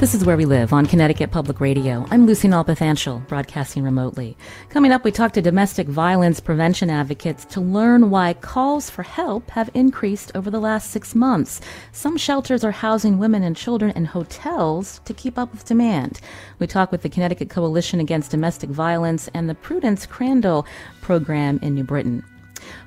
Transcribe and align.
This 0.00 0.14
is 0.14 0.24
Where 0.24 0.38
We 0.38 0.46
Live 0.46 0.72
on 0.72 0.86
Connecticut 0.86 1.30
Public 1.30 1.60
Radio. 1.60 2.06
I'm 2.10 2.24
Lucy 2.24 2.48
Nalpathanchil, 2.48 3.28
broadcasting 3.28 3.82
remotely. 3.82 4.34
Coming 4.70 4.92
up, 4.92 5.04
we 5.04 5.10
talk 5.10 5.34
to 5.34 5.42
domestic 5.42 5.86
violence 5.86 6.40
prevention 6.40 6.88
advocates 6.88 7.44
to 7.44 7.60
learn 7.60 8.08
why 8.08 8.32
calls 8.32 8.88
for 8.88 9.02
help 9.02 9.50
have 9.50 9.68
increased 9.74 10.32
over 10.34 10.50
the 10.50 10.58
last 10.58 10.90
six 10.90 11.14
months. 11.14 11.60
Some 11.92 12.16
shelters 12.16 12.64
are 12.64 12.70
housing 12.70 13.18
women 13.18 13.42
and 13.42 13.54
children 13.54 13.90
in 13.90 14.06
hotels 14.06 15.02
to 15.04 15.12
keep 15.12 15.36
up 15.36 15.52
with 15.52 15.66
demand. 15.66 16.22
We 16.58 16.66
talk 16.66 16.90
with 16.90 17.02
the 17.02 17.10
Connecticut 17.10 17.50
Coalition 17.50 18.00
Against 18.00 18.30
Domestic 18.30 18.70
Violence 18.70 19.28
and 19.34 19.50
the 19.50 19.54
Prudence 19.54 20.06
Crandall 20.06 20.66
program 21.02 21.58
in 21.60 21.74
New 21.74 21.84
Britain. 21.84 22.24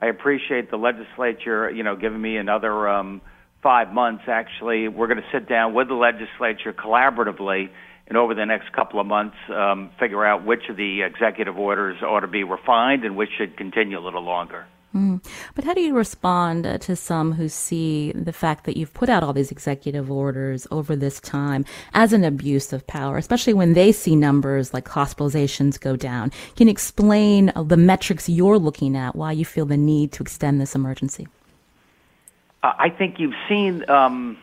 I 0.00 0.06
appreciate 0.06 0.70
the 0.70 0.76
legislature, 0.76 1.70
you 1.70 1.82
know, 1.82 1.96
giving 1.96 2.20
me 2.20 2.36
another 2.36 2.88
um, 2.88 3.20
five 3.62 3.92
months. 3.92 4.24
Actually, 4.28 4.88
we're 4.88 5.08
going 5.08 5.22
to 5.22 5.30
sit 5.32 5.48
down 5.48 5.74
with 5.74 5.88
the 5.88 5.94
legislature 5.94 6.72
collaboratively 6.72 7.70
and 8.06 8.16
over 8.16 8.34
the 8.34 8.44
next 8.44 8.72
couple 8.72 9.00
of 9.00 9.06
months 9.06 9.36
um, 9.54 9.90
figure 10.00 10.24
out 10.24 10.44
which 10.44 10.62
of 10.68 10.76
the 10.76 11.02
executive 11.02 11.56
orders 11.56 12.02
ought 12.02 12.20
to 12.20 12.28
be 12.28 12.44
refined 12.44 13.04
and 13.04 13.16
which 13.16 13.30
should 13.38 13.56
continue 13.56 13.98
a 13.98 14.04
little 14.04 14.22
longer. 14.22 14.66
Mm. 14.94 15.24
But 15.54 15.64
how 15.64 15.74
do 15.74 15.80
you 15.80 15.94
respond 15.94 16.66
uh, 16.66 16.78
to 16.78 16.96
some 16.96 17.32
who 17.32 17.48
see 17.48 18.10
the 18.12 18.32
fact 18.32 18.64
that 18.64 18.76
you've 18.76 18.92
put 18.92 19.08
out 19.08 19.22
all 19.22 19.32
these 19.32 19.52
executive 19.52 20.10
orders 20.10 20.66
over 20.72 20.96
this 20.96 21.20
time 21.20 21.64
as 21.94 22.12
an 22.12 22.24
abuse 22.24 22.72
of 22.72 22.84
power, 22.88 23.16
especially 23.16 23.54
when 23.54 23.74
they 23.74 23.92
see 23.92 24.16
numbers 24.16 24.74
like 24.74 24.86
hospitalizations 24.86 25.78
go 25.80 25.94
down? 25.94 26.32
Can 26.56 26.66
you 26.66 26.72
explain 26.72 27.52
uh, 27.54 27.62
the 27.62 27.76
metrics 27.76 28.28
you're 28.28 28.58
looking 28.58 28.96
at, 28.96 29.14
why 29.14 29.30
you 29.30 29.44
feel 29.44 29.64
the 29.64 29.76
need 29.76 30.10
to 30.12 30.22
extend 30.22 30.60
this 30.60 30.74
emergency? 30.74 31.28
I 32.62 32.90
think 32.90 33.18
you've 33.18 33.34
seen 33.48 33.88
um, 33.88 34.36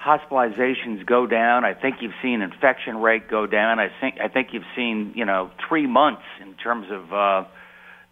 hospitalizations 0.00 1.04
go 1.06 1.26
down. 1.26 1.64
I 1.64 1.74
think 1.74 1.96
you've 2.00 2.14
seen 2.22 2.42
infection 2.42 2.96
rate 2.96 3.28
go 3.28 3.46
down. 3.46 3.78
I 3.78 3.90
think 4.00 4.18
I 4.20 4.28
think 4.28 4.52
you've 4.52 4.64
seen 4.74 5.12
you 5.14 5.24
know 5.24 5.50
three 5.68 5.86
months 5.86 6.22
in 6.40 6.54
terms 6.54 6.86
of 6.90 7.12
uh, 7.12 7.44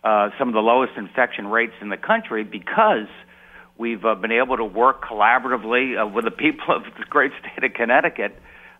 uh, 0.08 0.30
some 0.38 0.48
of 0.48 0.54
the 0.54 0.60
lowest 0.60 0.92
infection 0.96 1.48
rates 1.48 1.74
in 1.82 1.91
the 1.91 1.96
country 1.98 2.42
because 2.42 3.08
we've 3.76 4.06
uh, 4.06 4.14
been 4.14 4.32
able 4.32 4.56
to 4.56 4.64
work 4.64 5.04
collaboratively 5.04 6.02
uh, 6.02 6.06
with 6.06 6.24
the 6.24 6.30
people 6.30 6.74
of 6.74 6.82
the 6.84 7.04
great 7.10 7.30
state 7.41 7.62
of 7.62 7.74
Connecticut 7.74 8.34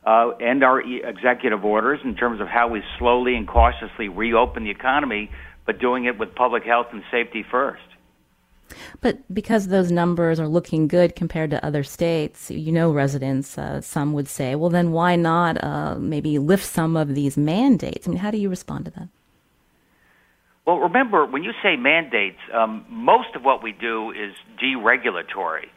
uh, 0.07 0.31
and 0.41 0.65
our 0.65 0.81
e- 0.81 1.03
executive 1.05 1.67
orders 1.67 2.01
in 2.03 2.15
terms 2.15 2.41
of 2.41 2.49
how 2.49 2.69
we 2.69 2.83
slowly 2.99 3.35
and 3.35 3.47
cautiously 3.47 4.09
reopen 4.09 4.65
the 4.65 4.71
economy, 4.71 5.31
but 5.67 5.79
doing 5.79 6.07
it 6.07 6.19
with 6.19 6.35
public 6.35 6.65
health 6.65 6.87
and 6.93 7.03
safety 7.11 7.45
first. 7.51 7.83
But 9.03 9.19
because 9.35 9.69
those 9.69 9.93
numbers 9.93 10.41
are 10.41 10.49
looking 10.49 10.89
good 10.89 11.15
compared 11.15 11.51
to 11.51 11.63
other 11.65 11.85
states, 11.85 12.51
you 12.51 12.73
know, 12.73 12.91
residents, 12.91 13.59
uh, 13.59 13.83
some 13.83 14.15
would 14.15 14.29
say, 14.29 14.55
well, 14.55 14.71
then 14.71 14.93
why 14.93 15.17
not 15.17 15.63
uh, 15.63 15.97
maybe 15.99 16.39
lift 16.39 16.65
some 16.65 16.97
of 16.97 17.15
these 17.15 17.37
mandates? 17.37 18.07
I 18.07 18.11
mean, 18.11 18.19
how 18.19 18.31
do 18.31 18.39
you 18.39 18.49
respond 18.49 18.87
to 18.87 18.91
that? 18.93 19.09
Well, 20.69 20.81
remember, 20.81 21.25
when 21.25 21.45
you 21.45 21.53
say 21.63 21.77
mandates, 21.77 22.37
um, 22.53 22.85
most 22.91 23.35
of 23.35 23.43
what 23.43 23.63
we 23.63 23.73
do 23.73 24.11
is 24.11 24.35
deregulatory. 24.63 25.69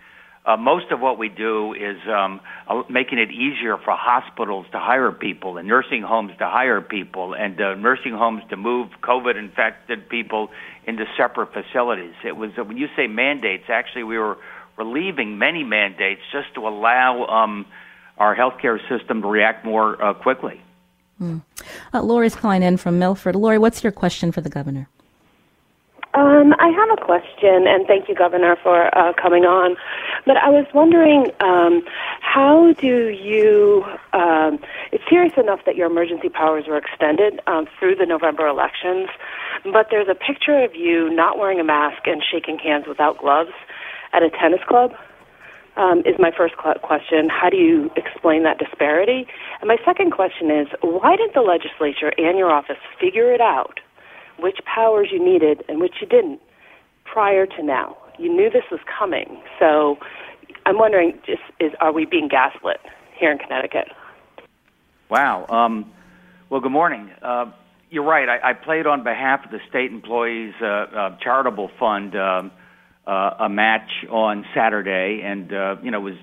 Uh, 0.46 0.57
most 0.57 0.91
of 0.91 1.00
what 1.00 1.18
we 1.18 1.29
do 1.29 1.74
is 1.74 1.96
um, 2.13 2.41
uh, 2.68 2.84
making 2.90 3.18
it 3.18 3.31
easier 3.31 3.78
for 3.78 3.96
hospitals 3.96 4.66
to 4.74 4.80
hire 4.80 5.13
people 5.13 5.56
and 5.56 5.66
nursing 5.66 6.01
homes 6.01 6.34
to 6.40 6.46
hire 6.46 6.81
people 6.81 7.34
and 7.34 7.62
uh, 7.62 7.74
nursing 7.75 8.12
homes 8.12 8.44
to 8.50 8.57
move 8.57 8.90
COVID 9.01 9.40
infected 9.40 10.09
people 10.09 10.50
into 10.85 11.06
separate 11.16 11.53
facilities. 11.53 12.16
It 12.25 12.35
was 12.35 12.51
uh, 12.57 12.66
when 12.66 12.75
you 12.75 12.90
say 12.97 13.07
mandates, 13.07 13.69
actually, 13.69 14.03
we 14.03 14.18
were 14.18 14.40
relieving 14.78 15.38
many 15.38 15.63
mandates 15.63 16.19
just 16.34 16.53
to 16.56 16.68
allow 16.68 17.28
um, 17.28 17.66
our 18.18 18.35
healthcare 18.35 18.78
system 18.90 19.22
to 19.22 19.28
react 19.30 19.63
more 19.63 20.03
uh, 20.03 20.13
quickly. 20.16 20.59
Mm. 21.22 21.42
Uh, 21.94 22.30
calling 22.36 22.64
in 22.64 22.78
from 22.78 22.98
Milford. 22.98 23.36
Lori, 23.36 23.59
what's 23.59 23.84
your 23.84 23.92
question 23.92 24.32
for 24.32 24.42
the 24.42 24.50
governor? 24.50 24.90
Um, 26.14 26.54
I 26.59 26.68
have 26.68 27.00
a 27.00 27.02
question, 27.02 27.68
and 27.68 27.88
thank 27.88 28.09
you, 28.09 28.16
Governor, 28.16 28.58
for 28.62 28.94
uh, 28.98 29.14
coming 29.14 29.46
on. 29.46 29.78
But 30.26 30.36
I 30.36 30.50
was 30.50 30.66
wondering, 30.74 31.31
um, 31.40 31.84
how 32.20 32.74
do 32.74 33.08
you? 33.10 33.86
Um, 34.12 34.60
it's 34.92 35.04
serious 35.10 35.34
enough 35.38 35.62
that 35.66 35.78
your 35.78 35.88
emergency 35.88 36.28
powers 36.28 36.66
were 36.68 36.78
extended 36.78 37.40
um, 37.48 37.66
through 37.80 37.96
the 37.96 38.06
November 38.06 38.46
elections, 38.48 39.08
but 39.64 39.88
there's 39.90 40.10
a 40.10 40.16
picture 40.16 40.62
of 40.62 40.76
you 40.76 41.10
not 41.14 41.38
wearing 41.38 41.62
a 41.62 41.64
mask 41.64 42.06
and 42.06 42.22
shaking 42.30 42.60
hands 42.60 42.88
without 42.88 43.18
gloves 43.18 43.54
at 44.12 44.22
a 44.22 44.30
tennis 44.30 44.62
club 44.68 44.92
um, 45.78 46.00
is 46.00 46.16
my 46.20 46.32
first 46.36 46.56
question. 46.58 47.30
How 47.30 47.50
do 47.50 47.58
you 47.58 47.90
explain 47.96 48.44
that 48.44 48.58
disparity? 48.59 49.28
And 49.62 49.68
my 49.68 49.78
second 49.86 50.12
question 50.12 50.52
is 50.52 50.68
why 50.82 51.16
didn't 51.16 51.34
the 51.34 51.42
legislature 51.42 52.12
and 52.18 52.38
your 52.38 52.52
office 52.52 52.78
figure 53.00 53.32
it 53.34 53.42
out 53.42 53.80
which 54.40 54.60
powers 54.66 55.10
you 55.12 55.24
needed 55.24 55.64
and 55.70 55.80
which 55.80 55.96
you 56.02 56.08
didn't 56.08 56.40
prior 57.06 57.46
to 57.46 57.64
now? 57.64 57.98
You 58.18 58.30
knew 58.34 58.50
this 58.50 58.66
was 58.72 58.81
coming. 59.00 59.42
So 59.60 59.98
I'm 60.66 60.78
wondering 60.78 61.19
just 61.25 61.42
is 61.60 61.72
are 61.80 61.94
we 61.94 62.06
being 62.06 62.28
gaslit 62.28 62.80
here 63.18 63.31
in 63.31 63.38
Connecticut? 63.38 63.88
Wow. 65.10 65.45
Um, 65.50 65.92
well, 66.50 66.62
good 66.62 66.72
morning. 66.72 67.12
Uh, 67.22 67.51
you're 67.90 68.04
right. 68.04 68.28
I, 68.30 68.51
I 68.51 68.54
played 68.54 68.88
on 68.88 69.04
behalf 69.04 69.44
of 69.45 69.51
the 69.51 69.60
state 69.69 69.92
employees 69.92 70.54
uh, 70.62 70.66
uh, 70.66 71.18
charitable 71.22 71.69
fund. 71.80 72.16
Um, 72.16 72.51
uh, 73.06 73.31
a 73.39 73.50
match 73.50 73.89
on 74.09 74.45
Saturday, 74.56 75.21
and 75.24 75.51
uh, 75.51 75.75
you 75.83 75.92
know 75.92 76.00
it 76.00 76.12
was 76.12 76.19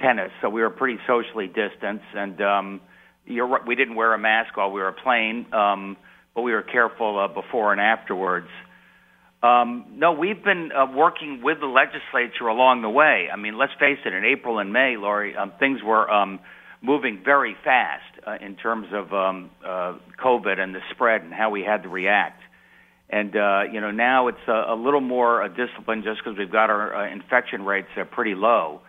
tennis, 0.00 0.30
so 0.40 0.48
we 0.48 0.60
were 0.60 0.70
pretty 0.70 0.98
socially 1.06 1.46
distanced. 1.46 2.04
And 2.14 2.40
um, 2.40 2.80
you're 3.26 3.64
we 3.66 3.74
didn't 3.74 3.94
wear 3.94 4.14
a 4.14 4.18
mask 4.18 4.56
while 4.56 4.70
we 4.70 4.80
were 4.80 4.92
playing, 4.92 5.52
um, 5.52 5.96
but 6.34 6.42
we 6.42 6.52
were 6.52 6.62
careful 6.62 7.18
uh, 7.18 7.28
before 7.28 7.72
and 7.72 7.80
afterwards. 7.80 8.48
Um, 9.42 9.84
no, 9.92 10.12
we've 10.12 10.42
been 10.42 10.70
uh, 10.72 10.86
working 10.92 11.42
with 11.42 11.60
the 11.60 11.66
legislature 11.66 12.48
along 12.48 12.82
the 12.82 12.90
way. 12.90 13.28
I 13.32 13.36
mean, 13.36 13.56
let's 13.56 13.72
face 13.78 13.98
it, 14.04 14.12
in 14.12 14.24
April 14.24 14.58
and 14.58 14.72
May, 14.72 14.96
Lori, 14.96 15.36
um, 15.36 15.52
things 15.60 15.80
were 15.82 16.10
um, 16.10 16.40
moving 16.82 17.22
very 17.24 17.56
fast 17.62 18.02
uh, 18.26 18.36
in 18.44 18.56
terms 18.56 18.88
of 18.92 19.12
um, 19.12 19.50
uh, 19.64 19.94
COVID 20.22 20.58
and 20.58 20.74
the 20.74 20.80
spread 20.90 21.22
and 21.22 21.32
how 21.32 21.50
we 21.50 21.62
had 21.62 21.84
to 21.84 21.88
react. 21.88 22.42
And 23.10 23.34
uh, 23.34 23.62
you 23.72 23.80
know 23.80 23.90
now 23.90 24.28
it's 24.28 24.46
a, 24.46 24.64
a 24.68 24.76
little 24.76 25.00
more 25.00 25.42
uh, 25.42 25.48
disciplined 25.48 26.04
just 26.04 26.22
because 26.22 26.38
we've 26.38 26.52
got 26.52 26.70
our 26.70 26.94
uh, 26.94 27.12
infection 27.12 27.64
rates 27.64 27.88
are 27.96 28.04
pretty 28.04 28.34
low. 28.34 28.82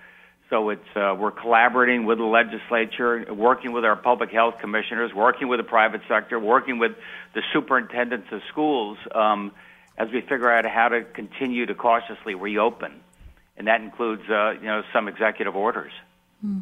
So 0.49 0.69
it's 0.69 0.81
uh, 0.95 1.15
we're 1.17 1.31
collaborating 1.31 2.05
with 2.05 2.17
the 2.17 2.23
legislature, 2.23 3.25
working 3.31 3.71
with 3.71 3.85
our 3.85 3.95
public 3.95 4.31
health 4.31 4.55
commissioners, 4.59 5.13
working 5.13 5.47
with 5.47 5.59
the 5.59 5.63
private 5.63 6.01
sector, 6.07 6.39
working 6.39 6.79
with 6.79 6.93
the 7.35 7.43
superintendents 7.53 8.27
of 8.31 8.41
schools 8.51 8.97
um, 9.13 9.51
as 9.97 10.09
we 10.11 10.21
figure 10.21 10.51
out 10.51 10.65
how 10.65 10.89
to 10.89 11.03
continue 11.03 11.67
to 11.67 11.75
cautiously 11.75 12.33
reopen, 12.33 12.99
and 13.57 13.67
that 13.67 13.81
includes 13.81 14.23
uh, 14.29 14.51
you 14.51 14.65
know 14.65 14.81
some 14.91 15.07
executive 15.07 15.55
orders. 15.55 15.91
Hmm. 16.41 16.59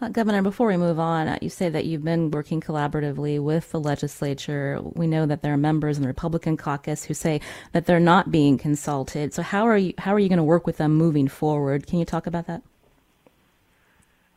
Uh, 0.00 0.08
Governor, 0.08 0.42
before 0.42 0.66
we 0.66 0.76
move 0.76 0.98
on, 0.98 1.28
uh, 1.28 1.38
you 1.40 1.50
say 1.50 1.68
that 1.68 1.84
you've 1.84 2.02
been 2.02 2.32
working 2.32 2.60
collaboratively 2.60 3.40
with 3.40 3.70
the 3.70 3.78
legislature. 3.78 4.80
We 4.82 5.06
know 5.06 5.24
that 5.24 5.42
there 5.42 5.52
are 5.52 5.56
members 5.56 5.96
in 5.96 6.02
the 6.02 6.08
Republican 6.08 6.56
caucus 6.56 7.04
who 7.04 7.14
say 7.14 7.40
that 7.70 7.86
they're 7.86 8.00
not 8.00 8.32
being 8.32 8.58
consulted. 8.58 9.32
So 9.32 9.42
how 9.42 9.68
are 9.68 9.76
you 9.76 9.94
how 9.98 10.14
are 10.14 10.18
you 10.18 10.28
going 10.28 10.38
to 10.38 10.42
work 10.42 10.66
with 10.66 10.78
them 10.78 10.96
moving 10.96 11.28
forward? 11.28 11.86
Can 11.86 12.00
you 12.00 12.04
talk 12.04 12.26
about 12.26 12.48
that? 12.48 12.62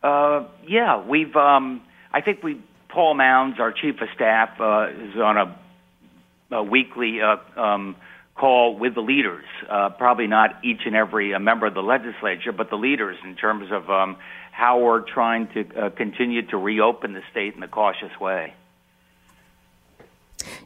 Uh, 0.03 0.45
yeah, 0.67 1.03
we've. 1.03 1.35
Um, 1.35 1.81
I 2.11 2.21
think 2.21 2.43
we. 2.43 2.61
Paul 2.89 3.15
Mounds, 3.15 3.59
our 3.59 3.71
chief 3.71 3.99
of 3.99 4.09
staff, 4.13 4.49
uh, 4.59 4.89
is 4.89 5.15
on 5.15 5.35
a, 5.35 5.59
a 6.51 6.63
weekly 6.63 7.19
uh, 7.19 7.37
um, 7.59 7.95
call 8.35 8.77
with 8.77 8.93
the 8.93 9.01
leaders. 9.01 9.45
Probably 9.97 10.27
not 10.27 10.63
each 10.63 10.81
and 10.85 10.95
every 10.95 11.37
member 11.39 11.65
of 11.65 11.73
the 11.73 11.81
legislature, 11.81 12.51
but 12.51 12.69
the 12.69 12.75
leaders 12.75 13.17
in 13.23 13.35
terms 13.35 13.71
of 13.71 13.89
um, 13.89 14.17
how 14.53 14.79
we're 14.79 15.01
trying 15.01 15.47
to 15.55 15.61
uh, 15.75 15.89
continue 15.89 16.45
to 16.47 16.57
reopen 16.57 17.13
the 17.13 17.21
state 17.31 17.55
in 17.55 17.63
a 17.63 17.67
cautious 17.67 18.11
way. 18.21 18.53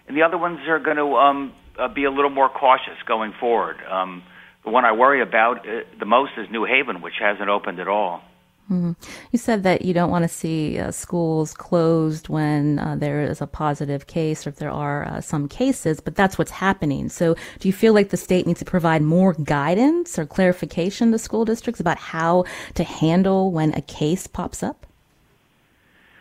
and 0.09 0.17
the 0.17 0.23
other 0.23 0.39
ones 0.39 0.59
are 0.67 0.81
going 0.81 0.97
to 0.97 1.15
um, 1.15 1.53
uh, 1.79 1.87
be 1.87 2.03
a 2.03 2.11
little 2.11 2.31
more 2.31 2.49
cautious 2.49 2.99
going 3.06 3.33
forward. 3.39 3.77
Um, 3.89 4.25
the 4.65 4.71
one 4.71 4.85
I 4.85 4.91
worry 4.91 5.23
about 5.23 5.59
uh, 5.59 5.83
the 6.00 6.06
most 6.06 6.33
is 6.37 6.49
New 6.50 6.65
Haven, 6.65 7.00
which 7.00 7.15
hasn't 7.21 7.49
opened 7.49 7.79
at 7.79 7.87
all. 7.87 8.23
Mm-hmm. 8.70 8.93
You 9.32 9.38
said 9.38 9.64
that 9.64 9.82
you 9.82 9.93
don't 9.93 10.11
want 10.11 10.23
to 10.23 10.29
see 10.29 10.79
uh, 10.79 10.93
schools 10.93 11.53
closed 11.53 12.29
when 12.29 12.79
uh, 12.79 12.97
there 12.97 13.23
is 13.23 13.41
a 13.41 13.47
positive 13.47 14.06
case 14.06 14.47
or 14.47 14.50
if 14.50 14.56
there 14.56 14.70
are 14.70 15.05
uh, 15.05 15.20
some 15.20 15.49
cases, 15.49 16.00
but 16.00 16.14
that's 16.14 16.38
what's 16.38 16.53
happening. 16.53 17.09
So, 17.09 17.35
do 17.59 17.69
you 17.69 17.73
feel 17.73 17.93
like 17.93 18.11
the 18.11 18.17
state 18.17 18.47
needs 18.47 18.61
to 18.61 18.64
provide 18.64 19.03
more 19.03 19.35
guidance 19.35 20.19
or 20.19 20.26
clarification 20.26 21.11
to 21.12 21.19
school 21.19 21.44
districts 21.44 21.81
about 21.81 21.99
how 21.99 22.44
to 22.75 22.85
handle 22.85 23.50
when 23.50 23.75
a 23.75 23.82
case 23.82 24.26
pops 24.26 24.62
up? 24.62 24.87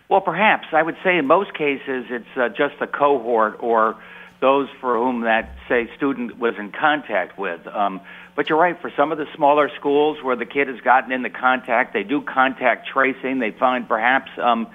Well, 0.10 0.22
perhaps. 0.22 0.68
I 0.74 0.84
would 0.84 0.98
say 1.06 1.18
in 1.18 1.28
most 1.28 1.54
cases 1.54 2.06
it's 2.10 2.26
uh, 2.36 2.50
just 2.50 2.82
a 2.82 2.88
cohort 2.88 3.58
or 3.62 3.96
those 4.42 4.68
for 4.82 4.96
whom 4.98 5.22
that, 5.22 5.56
say, 5.70 5.90
student 5.96 6.38
was 6.38 6.56
in 6.60 6.72
contact 6.72 7.38
with. 7.40 7.66
Um, 7.68 8.02
but 8.36 8.50
you're 8.50 8.60
right, 8.60 8.80
for 8.80 8.92
some 8.96 9.12
of 9.12 9.18
the 9.18 9.28
smaller 9.36 9.70
schools 9.80 10.18
where 10.24 10.36
the 10.36 10.46
kid 10.46 10.68
has 10.68 10.80
gotten 10.82 11.12
into 11.12 11.30
contact, 11.30 11.94
they 11.94 12.04
do 12.04 12.22
contact 12.22 12.88
tracing. 12.88 13.40
They 13.40 13.52
find 13.52 13.88
perhaps 13.88 14.32
um, 14.38 14.68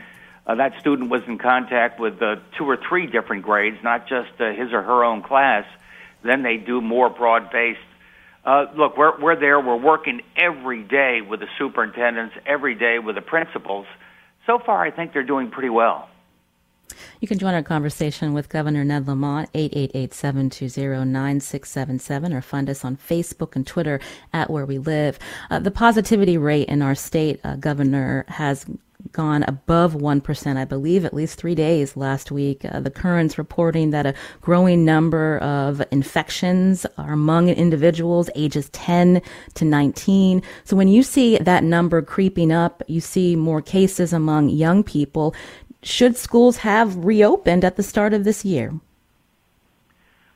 uh, 0.47 0.55
that 0.57 0.79
student 0.81 1.11
was 1.11 1.23
in 1.27 1.39
contact 1.39 1.99
with 1.99 2.21
uh, 2.23 2.37
two 2.57 2.65
or 2.65 2.77
three 2.77 3.07
different 3.07 3.43
grades, 3.43 3.79
not 3.83 4.09
just 4.09 4.31
uh, 4.41 4.53
his 4.53 4.73
or 4.73 4.83
her 4.83 5.05
own 5.05 5.23
class. 5.23 5.65
Then 6.23 6.43
they 6.43 6.57
do 6.57 6.81
more 6.81 7.09
broad 7.09 7.51
based. 7.51 7.79
Uh, 8.45 8.67
look, 8.77 8.97
we're, 8.97 9.21
we're 9.21 9.41
there. 9.41 9.59
We're 9.59 9.77
working 9.77 10.21
every 10.37 10.83
day 10.83 11.21
with 11.21 11.41
the 11.41 11.49
superintendents, 11.59 12.37
every 12.47 12.75
day 12.75 12.99
with 12.99 13.17
the 13.17 13.23
principals. 13.23 13.87
So 14.47 14.59
far, 14.59 14.85
I 14.85 14.93
think 14.93 15.13
they're 15.13 15.25
doing 15.25 15.51
pretty 15.51 15.71
well. 15.71 16.09
You 17.21 17.29
can 17.29 17.39
join 17.39 17.55
our 17.55 17.63
conversation 17.63 18.35
with 18.35 18.49
Governor 18.49 18.83
Ned 18.85 19.07
Lamont, 19.07 19.53
888-720-9677, 19.53 22.35
or 22.35 22.41
find 22.41 22.69
us 22.69 22.85
on 22.85 22.97
Facebook 22.97 23.55
and 23.57 23.65
Twitter 23.67 24.01
at 24.33 24.51
Where 24.51 24.67
We 24.67 24.79
Live. 24.79 25.19
Uh, 25.51 25.59
the 25.59 25.71
positivity 25.71 26.39
rate 26.39 26.69
in 26.69 26.83
our 26.83 26.95
state, 26.95 27.41
uh, 27.45 27.57
Governor, 27.57 28.25
has 28.29 28.67
gone 29.13 29.43
above 29.45 29.95
1%, 29.95 30.57
I 30.57 30.65
believe, 30.65 31.05
at 31.05 31.15
least 31.15 31.39
three 31.39 31.55
days 31.55 31.97
last 31.97 32.31
week. 32.31 32.65
Uh, 32.65 32.81
the 32.81 32.91
Courant's 32.91 33.39
reporting 33.39 33.91
that 33.91 34.07
a 34.07 34.15
growing 34.41 34.85
number 34.85 35.39
of 35.39 35.83
infections 35.91 36.87
are 36.99 37.13
among 37.13 37.49
individuals 37.49 38.31
ages 38.35 38.69
10 38.71 39.23
to 39.55 39.65
19. 39.65 40.43
So 40.65 40.77
when 40.77 40.89
you 40.89 41.03
see 41.03 41.39
that 41.39 41.65
number 41.65 42.03
creeping 42.03 42.53
up, 42.53 42.83
you 42.87 43.01
see 43.01 43.37
more 43.37 43.63
cases 43.63 44.13
among 44.13 44.49
young 44.49 44.83
people 44.83 45.35
should 45.87 46.17
schools 46.17 46.59
have 46.59 46.97
reopened 47.05 47.65
at 47.65 47.77
the 47.77 47.83
start 47.83 48.13
of 48.13 48.25
this 48.25 48.45
year? 48.45 48.75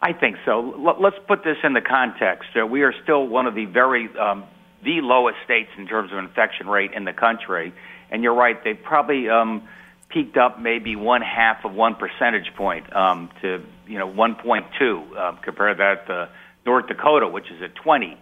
I 0.02 0.12
think 0.12 0.37
so. 0.47 0.61
Let's 0.99 1.16
put 1.28 1.45
this 1.45 1.59
in 1.62 1.75
the 1.75 1.83
context. 1.83 2.49
Uh, 2.59 2.66
we 2.66 2.83
are 2.83 2.95
still 3.02 3.26
one 3.26 3.47
of 3.47 3.54
the 3.54 3.66
very 3.66 4.09
um, 4.16 4.45
the 4.83 5.02
lowest 5.02 5.37
states 5.45 5.69
in 5.76 5.87
terms 5.87 6.11
of 6.11 6.19
infection 6.19 6.69
rate 6.69 6.92
in 6.95 7.04
the 7.04 7.12
country, 7.12 7.75
and 8.11 8.23
you're 8.23 8.35
right. 8.35 8.62
They've 8.64 8.83
probably 8.83 9.28
um, 9.28 9.69
peaked 10.09 10.38
up 10.38 10.59
maybe 10.59 10.97
one 10.97 11.21
half 11.21 11.64
of 11.66 11.75
one 11.75 11.97
percentage 11.97 12.54
point 12.57 12.90
um, 12.97 13.28
to 13.42 13.62
you 13.87 13.99
know 13.99 14.09
1.2. 14.09 15.16
Uh, 15.16 15.33
compare 15.42 15.75
that 15.75 16.07
to 16.07 16.30
North 16.64 16.87
Dakota, 16.87 17.28
which 17.28 17.50
is 17.50 17.61
at 17.62 17.75
20. 17.75 18.16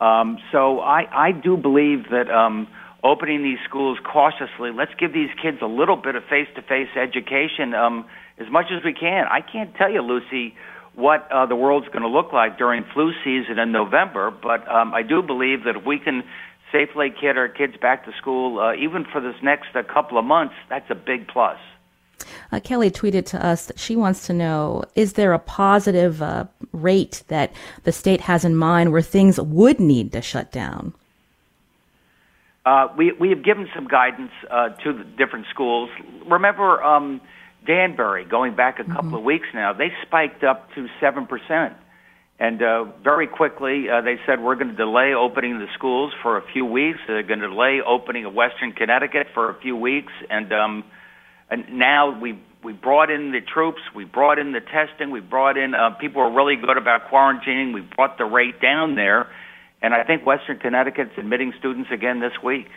Um, 0.00 0.38
so 0.52 0.80
I 0.80 1.06
I 1.12 1.32
do 1.32 1.56
believe 1.56 2.08
that. 2.10 2.30
Um, 2.30 2.68
opening 3.02 3.42
these 3.42 3.58
schools 3.68 3.98
cautiously. 4.04 4.70
Let's 4.72 4.94
give 4.98 5.12
these 5.12 5.30
kids 5.40 5.58
a 5.62 5.66
little 5.66 5.96
bit 5.96 6.16
of 6.16 6.24
face-to-face 6.24 6.90
education 6.96 7.74
um, 7.74 8.06
as 8.38 8.50
much 8.50 8.66
as 8.70 8.84
we 8.84 8.92
can. 8.92 9.26
I 9.30 9.40
can't 9.40 9.74
tell 9.74 9.90
you, 9.90 10.02
Lucy, 10.02 10.54
what 10.94 11.30
uh, 11.30 11.46
the 11.46 11.56
world's 11.56 11.88
going 11.88 12.02
to 12.02 12.08
look 12.08 12.32
like 12.32 12.58
during 12.58 12.84
flu 12.92 13.12
season 13.24 13.58
in 13.58 13.72
November, 13.72 14.30
but 14.30 14.68
um, 14.68 14.92
I 14.92 15.02
do 15.02 15.22
believe 15.22 15.64
that 15.64 15.76
if 15.76 15.84
we 15.86 15.98
can 15.98 16.24
safely 16.72 17.12
get 17.20 17.36
our 17.36 17.48
kids 17.48 17.74
back 17.80 18.04
to 18.04 18.12
school, 18.18 18.60
uh, 18.60 18.74
even 18.74 19.04
for 19.04 19.20
this 19.20 19.36
next 19.42 19.74
uh, 19.74 19.82
couple 19.82 20.18
of 20.18 20.24
months, 20.24 20.54
that's 20.68 20.90
a 20.90 20.94
big 20.94 21.28
plus. 21.28 21.58
Uh, 22.52 22.60
Kelly 22.60 22.90
tweeted 22.90 23.24
to 23.26 23.44
us 23.44 23.66
that 23.66 23.78
she 23.78 23.96
wants 23.96 24.26
to 24.26 24.32
know 24.32 24.84
is 24.94 25.14
there 25.14 25.32
a 25.32 25.38
positive 25.38 26.20
uh, 26.20 26.44
rate 26.72 27.22
that 27.28 27.52
the 27.84 27.92
state 27.92 28.20
has 28.22 28.44
in 28.44 28.54
mind 28.54 28.92
where 28.92 29.02
things 29.02 29.40
would 29.40 29.80
need 29.80 30.12
to 30.12 30.20
shut 30.20 30.52
down? 30.52 30.92
Uh, 32.70 32.86
we 32.96 33.10
we 33.18 33.30
have 33.30 33.42
given 33.42 33.68
some 33.74 33.88
guidance 33.88 34.30
uh, 34.48 34.68
to 34.68 34.92
the 34.92 35.02
different 35.02 35.46
schools. 35.50 35.90
Remember, 36.28 36.80
um, 36.84 37.20
Danbury, 37.66 38.24
going 38.24 38.54
back 38.54 38.78
a 38.78 38.84
couple 38.84 39.02
mm-hmm. 39.02 39.14
of 39.16 39.24
weeks 39.24 39.48
now, 39.52 39.72
they 39.72 39.88
spiked 40.06 40.44
up 40.44 40.72
to 40.76 40.86
seven 41.00 41.26
percent, 41.26 41.74
and 42.38 42.62
uh, 42.62 42.84
very 43.02 43.26
quickly 43.26 43.90
uh, 43.90 44.02
they 44.02 44.20
said 44.24 44.40
we're 44.40 44.54
going 44.54 44.70
to 44.70 44.76
delay 44.76 45.14
opening 45.14 45.58
the 45.58 45.66
schools 45.74 46.12
for 46.22 46.36
a 46.36 46.42
few 46.52 46.64
weeks. 46.64 47.00
They're 47.08 47.24
going 47.24 47.40
to 47.40 47.48
delay 47.48 47.80
opening 47.84 48.24
of 48.24 48.34
Western 48.34 48.70
Connecticut 48.70 49.26
for 49.34 49.50
a 49.50 49.60
few 49.60 49.74
weeks, 49.74 50.12
and 50.30 50.52
um, 50.52 50.84
and 51.50 51.76
now 51.76 52.20
we 52.20 52.38
we 52.62 52.72
brought 52.72 53.10
in 53.10 53.32
the 53.32 53.40
troops, 53.40 53.80
we 53.96 54.04
brought 54.04 54.38
in 54.38 54.52
the 54.52 54.60
testing, 54.60 55.10
we 55.10 55.18
brought 55.18 55.56
in 55.56 55.74
uh, 55.74 55.90
people 55.98 56.22
are 56.22 56.30
really 56.32 56.54
good 56.54 56.76
about 56.76 57.10
quarantining. 57.10 57.74
We 57.74 57.80
brought 57.80 58.16
the 58.16 58.26
rate 58.26 58.60
down 58.62 58.94
there 58.94 59.26
and 59.82 59.94
I 59.94 60.04
think 60.04 60.26
Western 60.26 60.58
Connecticut's 60.58 61.16
admitting 61.16 61.54
students 61.58 61.90
again 61.90 62.20
this 62.20 62.42
week. 62.42 62.68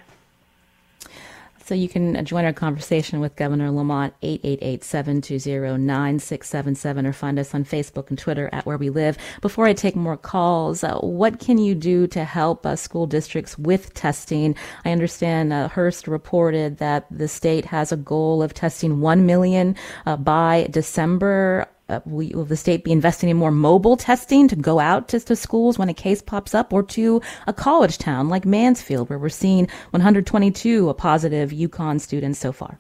So 1.66 1.76
you 1.76 1.88
can 1.88 2.26
join 2.26 2.44
our 2.44 2.52
conversation 2.52 3.22
with 3.22 3.38
Governor 3.38 3.72
Lamont, 3.72 4.14
888-720-9677, 4.22 7.08
or 7.08 7.14
find 7.14 7.40
us 7.40 7.56
on 7.56 7.64
Facebook 7.64 8.10
and 8.10 8.20
Twitter 8.20 8.50
at 8.52 8.66
Where 8.66 8.78
We 8.78 8.90
Live. 8.90 9.18
Before 9.40 9.66
I 9.66 9.72
take 9.72 9.96
more 9.96 10.18
calls, 10.18 10.84
uh, 10.84 10.98
what 10.98 11.40
can 11.40 11.58
you 11.58 11.74
do 11.74 12.06
to 12.08 12.26
help 12.26 12.66
uh, 12.66 12.76
school 12.76 13.08
districts 13.08 13.58
with 13.58 13.94
testing? 13.94 14.58
I 14.84 14.92
understand 14.92 15.54
uh, 15.54 15.70
Hearst 15.70 16.06
reported 16.06 16.80
that 16.80 17.06
the 17.10 17.30
state 17.30 17.64
has 17.66 17.94
a 17.94 17.98
goal 17.98 18.44
of 18.44 18.54
testing 18.54 19.00
1 19.00 19.26
million 19.26 19.78
uh, 20.06 20.18
by 20.18 20.68
December 20.70 21.70
uh, 21.94 22.02
will, 22.06 22.30
will, 22.34 22.46
the 22.46 22.58
state 22.58 22.84
be 22.84 22.92
investing 22.92 23.30
in 23.30 23.38
more 23.38 23.52
mobile 23.52 23.98
testing 23.98 24.48
to 24.48 24.56
go 24.56 24.80
out 24.80 25.08
to, 25.10 25.20
to, 25.20 25.36
schools 25.36 25.78
when 25.78 25.90
a 25.90 25.94
case 25.94 26.22
pops 26.22 26.54
up 26.54 26.74
or 26.74 26.84
to 26.84 27.22
a 27.48 27.54
college 27.54 27.98
town 27.98 28.30
like 28.30 28.46
Mansfield, 28.46 29.10
where 29.10 29.20
we're 29.20 29.30
seeing 29.30 29.68
122 29.92 30.90
a 30.90 30.94
positive 30.94 31.52
UConn 31.52 32.00
students 32.02 32.40
so 32.40 32.52
far? 32.52 32.80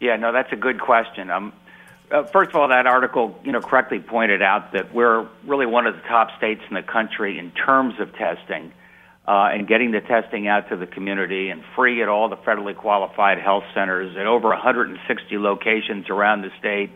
Yeah, 0.00 0.16
no, 0.16 0.32
that's 0.32 0.52
a 0.52 0.56
good 0.56 0.80
question. 0.80 1.30
Um, 1.30 1.52
uh, 2.10 2.24
first 2.24 2.50
of 2.50 2.56
all, 2.56 2.68
that 2.68 2.86
article, 2.86 3.38
you 3.44 3.52
know, 3.52 3.60
correctly 3.60 3.98
pointed 3.98 4.42
out 4.42 4.72
that 4.72 4.94
we're 4.94 5.28
really 5.44 5.66
one 5.66 5.86
of 5.86 5.94
the 5.94 6.02
top 6.02 6.36
states 6.38 6.62
in 6.68 6.74
the 6.74 6.82
country 6.82 7.38
in 7.38 7.50
terms 7.50 7.94
of 8.00 8.12
testing 8.14 8.72
uh, 9.28 9.50
and 9.52 9.68
getting 9.68 9.90
the 9.90 10.00
testing 10.00 10.48
out 10.48 10.70
to 10.70 10.76
the 10.76 10.86
community 10.86 11.50
and 11.50 11.62
free 11.76 12.02
at 12.02 12.08
all 12.08 12.30
the 12.30 12.36
federally 12.36 12.74
qualified 12.74 13.38
health 13.38 13.64
centers 13.74 14.16
at 14.16 14.26
over 14.26 14.48
160 14.48 15.38
locations 15.38 16.08
around 16.08 16.40
the 16.40 16.50
state. 16.58 16.90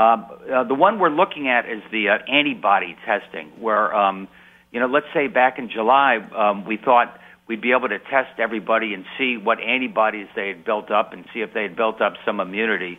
Um, 0.00 0.26
uh, 0.50 0.64
the 0.64 0.74
one 0.74 0.98
we're 0.98 1.10
looking 1.10 1.48
at 1.48 1.68
is 1.68 1.82
the 1.92 2.08
uh, 2.08 2.18
antibody 2.26 2.96
testing, 3.04 3.48
where, 3.60 3.94
um, 3.94 4.28
you 4.72 4.80
know, 4.80 4.86
let's 4.86 5.12
say 5.12 5.26
back 5.26 5.58
in 5.58 5.68
July, 5.68 6.16
um, 6.34 6.64
we 6.64 6.78
thought 6.78 7.20
we'd 7.46 7.60
be 7.60 7.72
able 7.72 7.90
to 7.90 7.98
test 7.98 8.38
everybody 8.38 8.94
and 8.94 9.04
see 9.18 9.36
what 9.36 9.60
antibodies 9.60 10.28
they 10.34 10.48
had 10.48 10.64
built 10.64 10.90
up 10.90 11.12
and 11.12 11.26
see 11.34 11.40
if 11.42 11.52
they 11.52 11.62
had 11.62 11.76
built 11.76 12.00
up 12.00 12.14
some 12.24 12.40
immunity. 12.40 12.98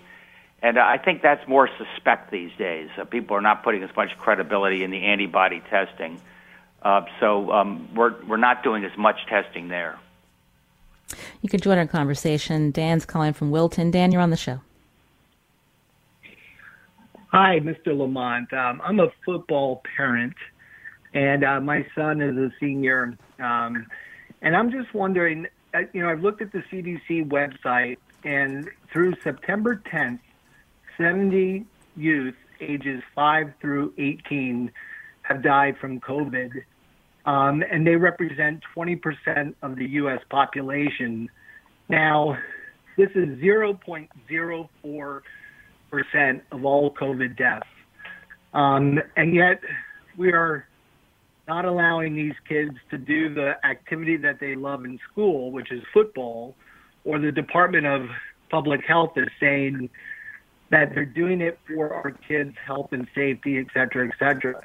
And 0.61 0.77
uh, 0.77 0.81
I 0.81 0.99
think 0.99 1.23
that's 1.23 1.47
more 1.47 1.67
suspect 1.75 2.29
these 2.29 2.51
days. 2.59 2.89
Uh, 2.95 3.05
people 3.05 3.35
are 3.35 3.41
not 3.41 3.63
putting 3.63 3.81
as 3.81 3.89
much 3.95 4.15
credibility 4.19 4.83
in 4.83 4.91
the 4.91 5.03
antibody 5.03 5.63
testing. 5.71 6.21
Uh, 6.83 7.05
so 7.19 7.51
um, 7.51 7.89
we're, 7.95 8.13
we're 8.25 8.37
not 8.37 8.61
doing 8.61 8.85
as 8.85 8.95
much 8.95 9.25
testing 9.27 9.69
there. 9.69 9.97
You 11.41 11.49
can 11.49 11.61
join 11.61 11.79
our 11.79 11.87
conversation. 11.87 12.69
Dan's 12.69 13.05
calling 13.05 13.33
from 13.33 13.49
Wilton. 13.49 13.89
Dan, 13.89 14.11
you're 14.11 14.21
on 14.21 14.29
the 14.29 14.37
show. 14.37 14.61
Hi, 17.31 17.61
Mr. 17.61 17.97
Lamont. 17.97 18.51
Um, 18.51 18.81
I'm 18.83 18.99
a 18.99 19.07
football 19.23 19.81
parent, 19.95 20.33
and 21.13 21.45
uh, 21.45 21.61
my 21.61 21.87
son 21.95 22.21
is 22.21 22.35
a 22.35 22.49
senior. 22.59 23.17
Um, 23.39 23.87
and 24.41 24.53
I'm 24.53 24.69
just 24.69 24.93
wondering, 24.93 25.47
uh, 25.73 25.83
you 25.93 26.01
know, 26.01 26.09
I've 26.09 26.19
looked 26.19 26.41
at 26.41 26.51
the 26.51 26.61
CDC 26.69 27.29
website, 27.29 27.99
and 28.25 28.69
through 28.91 29.13
September 29.23 29.81
10th, 29.93 30.19
70 30.97 31.65
youth 31.95 32.35
ages 32.59 33.01
5 33.15 33.53
through 33.61 33.93
18 33.97 34.69
have 35.21 35.41
died 35.41 35.77
from 35.77 36.01
COVID, 36.01 36.51
um, 37.25 37.63
and 37.71 37.87
they 37.87 37.95
represent 37.95 38.61
20% 38.75 39.53
of 39.61 39.77
the 39.77 39.85
U.S. 39.91 40.19
population. 40.29 41.29
Now, 41.87 42.37
this 42.97 43.11
is 43.15 43.39
0.04 43.39 45.21
percent 45.91 46.43
of 46.51 46.65
all 46.65 46.93
COVID 46.93 47.37
deaths. 47.37 47.67
Um, 48.53 48.99
and 49.15 49.35
yet, 49.35 49.61
we 50.17 50.31
are 50.31 50.67
not 51.47 51.65
allowing 51.65 52.15
these 52.15 52.35
kids 52.47 52.77
to 52.89 52.97
do 52.97 53.33
the 53.33 53.53
activity 53.65 54.17
that 54.17 54.39
they 54.39 54.55
love 54.55 54.85
in 54.85 54.99
school, 55.11 55.51
which 55.51 55.71
is 55.71 55.83
football, 55.93 56.55
or 57.03 57.19
the 57.19 57.31
Department 57.31 57.85
of 57.85 58.07
Public 58.49 58.85
Health 58.85 59.13
is 59.17 59.27
saying 59.39 59.89
that 60.69 60.93
they're 60.93 61.05
doing 61.05 61.41
it 61.41 61.59
for 61.67 61.93
our 61.93 62.11
kids' 62.11 62.55
health 62.65 62.89
and 62.91 63.07
safety, 63.13 63.57
et 63.57 63.67
cetera, 63.73 64.07
et 64.07 64.13
cetera. 64.17 64.61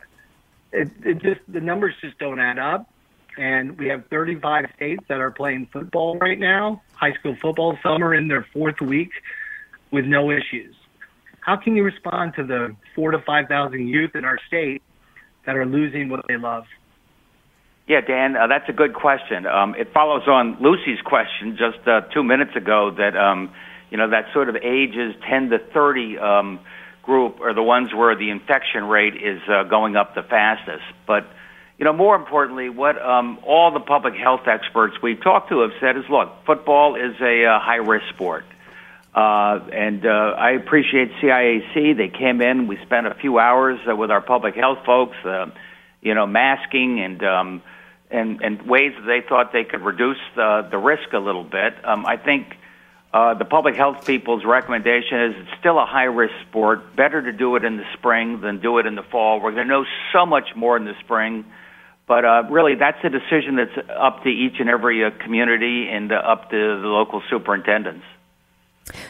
It, 0.73 0.91
it 1.05 1.23
just 1.23 1.41
the 1.49 1.61
numbers 1.61 1.95
just 2.01 2.19
don't 2.19 2.39
add 2.39 2.59
up. 2.59 2.89
And 3.39 3.77
we 3.79 3.89
have 3.89 4.05
35 4.09 4.67
states 4.77 5.05
that 5.09 5.21
are 5.21 5.31
playing 5.31 5.69
football 5.73 6.17
right 6.19 6.39
now, 6.39 6.83
high 6.95 7.13
school 7.13 7.37
football. 7.41 7.79
Some 7.83 8.03
are 8.03 8.15
in 8.15 8.29
their 8.29 8.47
fourth 8.53 8.81
week 8.81 9.11
with 9.91 10.07
no 10.07 10.31
issues. 10.31 10.75
How 11.47 11.55
can 11.55 11.77
you 11.77 11.85
respond 11.85 12.35
to 12.35 12.45
the 12.45 12.75
four 12.97 13.13
to 13.13 13.21
5,000 13.21 13.87
youth 13.87 14.17
in 14.17 14.25
our 14.25 14.37
state 14.49 14.83
that 15.47 15.55
are 15.55 15.65
losing 15.65 16.09
what 16.09 16.27
they 16.27 16.37
love? 16.37 16.65
Yeah, 17.87 18.01
Dan, 18.01 18.37
uh, 18.37 18.49
that's 18.49 18.69
a 18.69 18.73
good 18.73 18.95
question. 18.95 19.47
Um, 19.47 19.77
it 19.77 19.93
follows 19.95 20.27
on 20.27 20.57
Lucy's 20.61 21.01
question 21.05 21.57
just 21.57 21.87
uh, 21.87 22.01
two 22.13 22.25
minutes 22.25 22.57
ago 22.57 22.91
that, 22.99 23.17
um, 23.17 23.53
you 23.93 23.97
know, 23.97 24.11
that 24.11 24.33
sort 24.33 24.49
of 24.49 24.57
ages 24.57 25.15
10 25.31 25.51
to 25.51 25.61
30 25.73 26.19
um, 26.19 26.59
group 27.05 27.41
are 27.41 27.55
the 27.55 27.63
ones 27.63 27.95
where 27.95 28.17
the 28.17 28.31
infection 28.31 28.83
rate 28.83 29.15
is 29.15 29.41
uh, 29.49 29.63
going 29.63 29.95
up 29.95 30.17
the 30.17 30.25
fastest. 30.25 30.83
But, 31.07 31.29
you 31.79 31.85
know, 31.85 31.93
more 31.93 32.17
importantly, 32.17 32.71
what 32.71 33.01
um, 33.01 33.39
all 33.47 33.71
the 33.71 33.79
public 33.79 34.15
health 34.15 34.49
experts 34.49 34.97
we've 35.01 35.23
talked 35.23 35.51
to 35.51 35.61
have 35.61 35.71
said 35.79 35.97
is, 35.97 36.03
look, 36.11 36.45
football 36.45 36.97
is 36.97 37.15
a 37.21 37.45
uh, 37.45 37.61
high 37.61 37.77
risk 37.77 38.07
sport. 38.13 38.45
Uh, 39.17 39.67
and 39.73 40.05
uh, 40.05 40.35
I 40.37 40.51
appreciate 40.51 41.11
CIAC. 41.23 41.97
They 41.97 42.09
came 42.09 42.43
in. 42.43 42.67
We 42.67 42.77
spent 42.85 43.07
a 43.07 43.15
few 43.15 43.39
hours 43.39 43.81
uh, 43.91 43.97
with 43.97 44.11
our 44.11 44.21
public 44.21 44.55
health 44.55 44.81
folks, 44.85 45.17
uh, 45.25 45.47
you 46.03 46.15
know, 46.15 46.27
masking 46.27 47.01
and 47.01 47.25
um, 47.25 47.63
and 48.11 48.43
and 48.43 48.61
ways 48.69 48.93
that 48.95 49.07
they 49.07 49.27
thought 49.27 49.55
they 49.55 49.65
could 49.65 49.81
reduce 49.81 50.19
the 50.35 50.69
the 50.71 50.77
risk 50.77 51.15
a 51.15 51.19
little 51.19 51.45
bit. 51.45 51.83
Um, 51.83 52.05
I 52.05 52.19
think 52.19 52.59
uh, 53.15 53.33
the 53.33 53.47
public 53.47 53.75
health 53.75 54.07
people's 54.07 54.45
recommendation 54.45 55.23
is 55.23 55.35
it's 55.39 55.61
still 55.61 55.79
a 55.79 55.87
high 55.87 56.05
risk 56.05 56.35
sport. 56.51 56.95
Better 56.95 57.23
to 57.23 57.33
do 57.33 57.57
it 57.57 57.65
in 57.65 57.79
the 57.79 57.87
spring 57.95 58.43
than 58.43 58.61
do 58.61 58.77
it 58.77 58.85
in 58.85 58.97
the 58.97 59.03
fall. 59.03 59.41
We're 59.41 59.53
going 59.53 59.67
to 59.67 59.73
know 59.73 59.87
so 60.13 60.27
much 60.27 60.55
more 60.55 60.77
in 60.77 60.85
the 60.85 60.95
spring. 61.01 61.47
But 62.07 62.27
uh, 62.27 62.43
really, 62.51 62.75
that's 62.75 63.03
a 63.03 63.09
decision 63.09 63.57
that's 63.57 63.89
up 63.89 64.25
to 64.25 64.29
each 64.29 64.61
and 64.61 64.69
every 64.69 65.03
uh, 65.03 65.11
community 65.25 65.89
and 65.91 66.13
uh, 66.13 66.17
up 66.17 66.51
to 66.51 66.57
the 66.57 66.87
local 66.87 67.23
superintendents. 67.31 68.05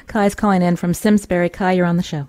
Kai's 0.06 0.34
calling 0.34 0.62
in 0.62 0.76
from 0.76 0.94
Simsbury. 0.94 1.48
Kai, 1.48 1.72
you're 1.72 1.86
on 1.86 1.96
the 1.96 2.02
show. 2.02 2.28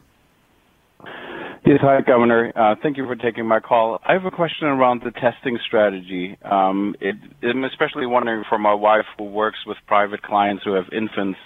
Yes, 1.65 1.79
hi, 1.81 1.99
Governor. 1.99 2.53
Uh, 2.55 2.75
thank 2.81 2.95
you 2.95 3.05
for 3.05 3.17
taking 3.17 3.45
my 3.45 3.59
call. 3.59 3.99
I 4.07 4.13
have 4.13 4.23
a 4.23 4.31
question 4.31 4.67
around 4.67 5.01
the 5.03 5.11
testing 5.11 5.59
strategy. 5.67 6.37
Um, 6.41 6.95
it, 7.01 7.15
I'm 7.43 7.65
especially 7.65 8.05
wondering 8.05 8.45
for 8.47 8.57
my 8.57 8.73
wife 8.73 9.05
who 9.17 9.25
works 9.25 9.57
with 9.67 9.75
private 9.85 10.21
clients 10.21 10.63
who 10.63 10.75
have 10.75 10.85
infants, 10.93 11.37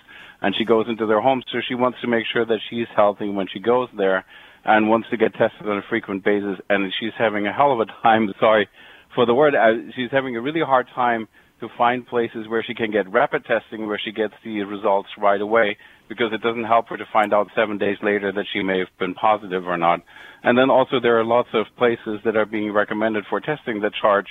and 0.41 0.55
she 0.55 0.63
goes 0.63 0.85
into 0.87 1.07
their 1.07 1.21
homes, 1.21 1.45
so 1.51 1.57
she 1.67 1.73
wants 1.73 1.99
to 2.01 2.07
make 2.07 2.25
sure 2.31 2.45
that 2.45 2.59
she's 2.69 2.85
healthy 2.95 3.29
when 3.29 3.47
she 3.51 3.59
goes 3.59 3.89
there 3.97 4.23
and 4.63 4.89
wants 4.89 5.09
to 5.09 5.17
get 5.17 5.33
tested 5.33 5.67
on 5.67 5.79
a 5.79 5.83
frequent 5.89 6.23
basis, 6.23 6.59
and 6.69 6.93
she's 6.99 7.13
having 7.17 7.47
a 7.47 7.53
hell 7.53 7.73
of 7.73 7.79
a 7.79 7.85
time. 8.03 8.31
Sorry 8.39 8.69
for 9.15 9.25
the 9.25 9.33
word. 9.33 9.55
Uh, 9.55 9.91
she's 9.95 10.11
having 10.11 10.35
a 10.35 10.41
really 10.41 10.61
hard 10.61 10.87
time 10.93 11.27
to 11.61 11.69
find 11.77 12.05
places 12.05 12.47
where 12.47 12.63
she 12.63 12.73
can 12.73 12.91
get 12.91 13.11
rapid 13.11 13.45
testing, 13.45 13.87
where 13.87 14.01
she 14.03 14.11
gets 14.11 14.33
the 14.43 14.61
results 14.63 15.09
right 15.17 15.39
away, 15.39 15.77
because 16.09 16.33
it 16.33 16.41
doesn't 16.41 16.65
help 16.65 16.89
her 16.89 16.97
to 16.97 17.05
find 17.13 17.33
out 17.33 17.47
seven 17.55 17.77
days 17.77 17.97
later 18.03 18.31
that 18.33 18.45
she 18.51 18.61
may 18.61 18.79
have 18.79 18.89
been 18.99 19.13
positive 19.13 19.65
or 19.65 19.77
not. 19.77 20.01
And 20.43 20.57
then 20.57 20.69
also 20.69 20.99
there 20.99 21.19
are 21.19 21.23
lots 21.23 21.49
of 21.53 21.65
places 21.77 22.19
that 22.25 22.35
are 22.35 22.45
being 22.45 22.73
recommended 22.73 23.23
for 23.29 23.39
testing 23.39 23.79
that 23.81 23.93
charge 24.01 24.27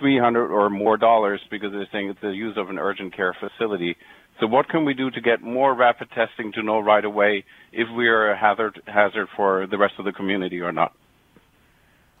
300 0.00 0.50
or 0.50 0.70
more 0.70 0.96
dollars 0.96 1.40
because 1.50 1.70
they're 1.72 1.86
saying 1.92 2.08
it's 2.08 2.20
the 2.20 2.30
use 2.30 2.56
of 2.56 2.70
an 2.70 2.78
urgent 2.78 3.14
care 3.14 3.36
facility. 3.38 3.96
So 4.40 4.46
what 4.46 4.68
can 4.68 4.84
we 4.86 4.94
do 4.94 5.10
to 5.10 5.20
get 5.20 5.42
more 5.42 5.74
rapid 5.74 6.08
testing 6.14 6.50
to 6.54 6.62
know 6.62 6.80
right 6.80 7.04
away 7.04 7.44
if 7.72 7.86
we 7.94 8.08
are 8.08 8.32
a 8.32 8.38
hazard 8.38 8.80
hazard 8.86 9.28
for 9.36 9.66
the 9.70 9.76
rest 9.76 9.94
of 9.98 10.06
the 10.06 10.12
community 10.12 10.60
or 10.60 10.72
not? 10.72 10.92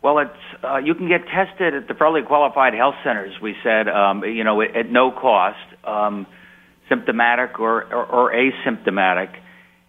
Well, 0.02 0.18
it's 0.18 0.64
uh, 0.64 0.78
you 0.78 0.94
can 0.94 1.08
get 1.08 1.26
tested 1.26 1.74
at 1.74 1.86
the 1.86 1.94
federally 1.94 2.26
qualified 2.26 2.72
health 2.72 2.94
centers. 3.04 3.34
We 3.40 3.54
said, 3.62 3.86
um, 3.86 4.24
you 4.24 4.44
know, 4.44 4.62
at, 4.62 4.90
no 4.90 5.10
cost, 5.10 5.58
um, 5.84 6.26
symptomatic 6.88 7.60
or, 7.60 7.84
or, 7.84 8.06
or 8.06 8.32
asymptomatic, 8.32 9.30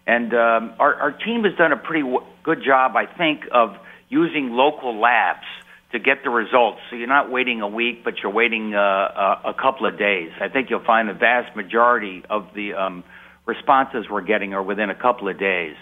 And 0.06 0.34
um, 0.34 0.74
our, 0.78 0.94
our 0.94 1.12
team 1.12 1.44
has 1.44 1.54
done 1.56 1.72
a 1.72 1.76
pretty 1.76 2.02
w- 2.02 2.24
good 2.42 2.62
job, 2.64 2.96
I 2.96 3.06
think, 3.06 3.42
of 3.52 3.76
using 4.08 4.50
local 4.50 5.00
labs 5.00 5.46
to 5.92 5.98
get 5.98 6.24
the 6.24 6.30
results. 6.30 6.80
So 6.90 6.96
you're 6.96 7.06
not 7.08 7.30
waiting 7.30 7.60
a 7.60 7.68
week, 7.68 8.04
but 8.04 8.14
you're 8.22 8.32
waiting 8.32 8.74
uh, 8.74 8.78
a, 8.78 9.50
a 9.50 9.54
couple 9.54 9.86
of 9.86 9.98
days. 9.98 10.30
I 10.40 10.48
think 10.48 10.70
you'll 10.70 10.84
find 10.84 11.08
the 11.08 11.14
vast 11.14 11.54
majority 11.56 12.22
of 12.28 12.48
the 12.54 12.74
um, 12.74 13.04
responses 13.46 14.06
we're 14.10 14.22
getting 14.22 14.54
are 14.54 14.62
within 14.62 14.90
a 14.90 14.94
couple 14.94 15.28
of 15.28 15.38
days. 15.38 15.76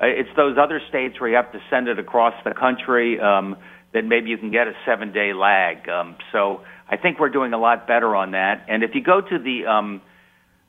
Uh, 0.00 0.06
it's 0.06 0.28
those 0.36 0.56
other 0.58 0.80
states 0.88 1.20
where 1.20 1.30
you 1.30 1.36
have 1.36 1.52
to 1.52 1.60
send 1.70 1.88
it 1.88 1.98
across 1.98 2.34
the 2.44 2.52
country 2.52 3.18
um, 3.20 3.56
that 3.92 4.04
maybe 4.04 4.30
you 4.30 4.36
can 4.36 4.50
get 4.50 4.66
a 4.68 4.72
seven 4.84 5.12
day 5.12 5.32
lag. 5.32 5.88
Um, 5.88 6.16
so 6.32 6.62
I 6.88 6.96
think 6.96 7.18
we're 7.18 7.30
doing 7.30 7.52
a 7.52 7.58
lot 7.58 7.86
better 7.86 8.14
on 8.14 8.32
that. 8.32 8.66
And 8.68 8.82
if 8.82 8.94
you 8.94 9.02
go 9.02 9.20
to 9.20 9.38
the 9.38 9.66
um, 9.66 10.02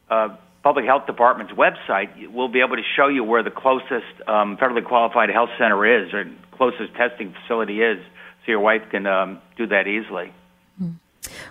uh, 0.10 0.30
Public 0.64 0.86
Health 0.86 1.06
Department's 1.08 1.54
website, 1.54 2.32
we'll 2.32 2.48
be 2.48 2.62
able 2.62 2.78
to 2.78 2.84
show 2.96 3.08
you 3.08 3.24
where 3.24 3.44
the 3.44 3.52
closest 3.52 4.28
um, 4.28 4.58
federally 4.58 4.86
qualified 4.86 5.30
health 5.30 5.50
center 5.58 6.04
is 6.04 6.14
or 6.14 6.26
closest 6.52 6.94
testing 6.96 7.34
facility 7.42 7.82
is 7.82 8.00
so 8.46 8.52
your 8.52 8.60
wife 8.60 8.82
can 8.92 9.06
um, 9.06 9.42
do 9.58 9.68
that 9.68 9.88
easily. 9.88 10.34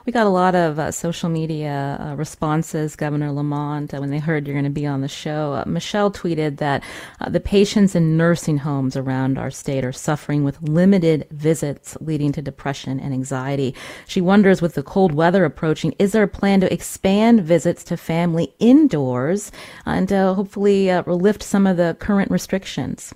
We 0.07 0.13
got 0.13 0.29
a 0.29 0.31
lot 0.31 0.55
of 0.55 0.79
uh, 0.79 0.93
social 0.93 1.29
media 1.29 1.99
uh, 2.01 2.15
responses, 2.15 2.95
Governor 2.95 3.33
Lamont, 3.33 3.93
uh, 3.93 3.99
when 3.99 4.11
they 4.11 4.21
heard 4.21 4.47
you're 4.47 4.55
going 4.55 4.63
to 4.63 4.71
be 4.71 4.87
on 4.87 5.01
the 5.01 5.09
show. 5.09 5.55
Uh, 5.55 5.65
Michelle 5.67 6.13
tweeted 6.13 6.59
that 6.59 6.85
uh, 7.21 7.29
the 7.29 7.41
patients 7.41 7.97
in 7.97 8.17
nursing 8.17 8.59
homes 8.59 8.97
around 8.97 9.37
our 9.37 9.51
state 9.51 9.85
are 9.85 9.91
suffering 9.91 10.45
with 10.45 10.63
limited 10.63 11.27
visits, 11.33 11.97
leading 12.01 12.31
to 12.31 12.41
depression 12.41 13.01
and 13.01 13.13
anxiety. 13.13 13.75
She 14.07 14.21
wonders, 14.21 14.63
with 14.63 14.77
the 14.77 14.83
cold 14.85 15.13
weather 15.13 15.45
approaching, 15.45 15.93
is 15.99 16.13
there 16.13 16.23
a 16.23 16.29
plan 16.29 16.61
to 16.61 16.73
expand 16.73 17.41
visits 17.41 17.83
to 17.85 17.97
family 17.97 18.55
indoors 18.61 19.51
and 19.87 20.09
hopefully 20.09 20.89
lift 21.03 21.43
some 21.43 21.67
of 21.67 21.79
the 21.79 21.97
current 21.99 22.31
restrictions? 22.31 23.13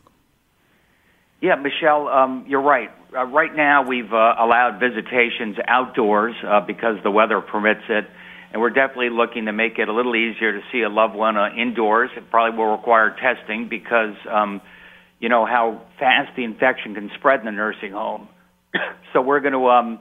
Yeah, 1.41 1.55
Michelle, 1.55 2.09
um, 2.09 2.45
you're 2.49 2.61
right. 2.61 2.91
Uh, 3.13 3.25
right 3.25 3.55
now, 3.55 3.87
we've 3.87 4.13
uh, 4.13 4.35
allowed 4.39 4.79
visitations 4.79 5.57
outdoors 5.67 6.35
uh, 6.47 6.61
because 6.61 6.97
the 7.03 7.11
weather 7.11 7.41
permits 7.41 7.83
it, 7.89 8.09
and 8.53 8.61
we're 8.61 8.71
definitely 8.71 9.11
looking 9.11 9.47
to 9.47 9.53
make 9.53 9.79
it 9.79 9.89
a 9.89 9.93
little 9.93 10.15
easier 10.15 10.53
to 10.53 10.61
see 10.71 10.83
a 10.83 10.89
loved 10.89 11.15
one 11.15 11.37
uh, 11.37 11.49
indoors. 11.57 12.11
It 12.17 12.31
probably 12.31 12.57
will 12.57 12.71
require 12.71 13.17
testing 13.21 13.69
because, 13.69 14.15
um, 14.31 14.61
you 15.19 15.29
know, 15.29 15.45
how 15.45 15.83
fast 15.99 16.37
the 16.37 16.45
infection 16.45 16.95
can 16.95 17.11
spread 17.19 17.41
in 17.41 17.47
the 17.47 17.53
nursing 17.53 17.93
home. 17.93 18.29
so 19.13 19.21
we're 19.21 19.41
going 19.41 19.55
to 19.55 19.69
um, 19.69 19.99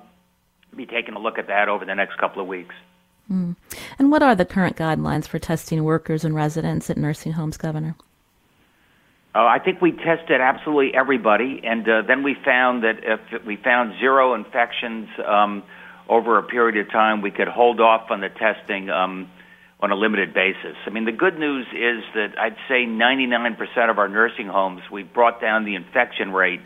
be 0.76 0.86
taking 0.86 1.16
a 1.16 1.20
look 1.20 1.40
at 1.40 1.48
that 1.48 1.68
over 1.68 1.86
the 1.86 1.96
next 1.96 2.18
couple 2.18 2.42
of 2.42 2.48
weeks. 2.48 2.76
Mm. 3.32 3.56
And 3.98 4.12
what 4.12 4.24
are 4.24 4.36
the 4.36 4.46
current 4.46 4.76
guidelines 4.76 5.28
for 5.28 5.40
testing 5.40 5.84
workers 5.84 6.24
and 6.24 6.36
residents 6.36 6.90
at 6.90 6.98
nursing 6.98 7.34
homes, 7.34 7.58
Governor? 7.58 7.96
Uh, 9.34 9.46
I 9.46 9.60
think 9.60 9.80
we 9.80 9.92
tested 9.92 10.42
absolutely 10.42 10.96
everybody, 10.96 11.62
and 11.64 11.88
uh, 11.88 12.02
then 12.08 12.24
we 12.24 12.36
found 12.44 12.84
that 12.84 13.04
if 13.04 13.46
we 13.46 13.58
found 13.58 14.00
zero 14.00 14.34
infections 14.34 15.08
um, 15.24 15.64
over 16.08 16.40
a 16.40 16.44
period 16.44 16.84
of 16.84 16.92
time, 16.92 17.22
we 17.22 17.30
could 17.30 17.48
hold 17.48 17.80
off 17.80 18.10
on 18.10 18.22
the 18.22 18.30
testing 18.30 18.90
um, 18.90 19.30
on 19.80 19.92
a 19.92 19.96
limited 19.96 20.34
basis. 20.34 20.76
I 20.86 20.90
mean, 20.90 21.06
the 21.06 21.12
good 21.12 21.38
news 21.38 21.68
is 21.68 22.04
that 22.16 22.40
I'd 22.40 22.58
say 22.68 22.86
99% 22.86 23.90
of 23.90 24.00
our 24.00 24.10
nursing 24.10 24.48
homes, 24.48 24.82
we 24.92 25.04
brought 25.04 25.40
down 25.40 25.64
the 25.64 25.76
infection 25.76 26.32
rate 26.32 26.62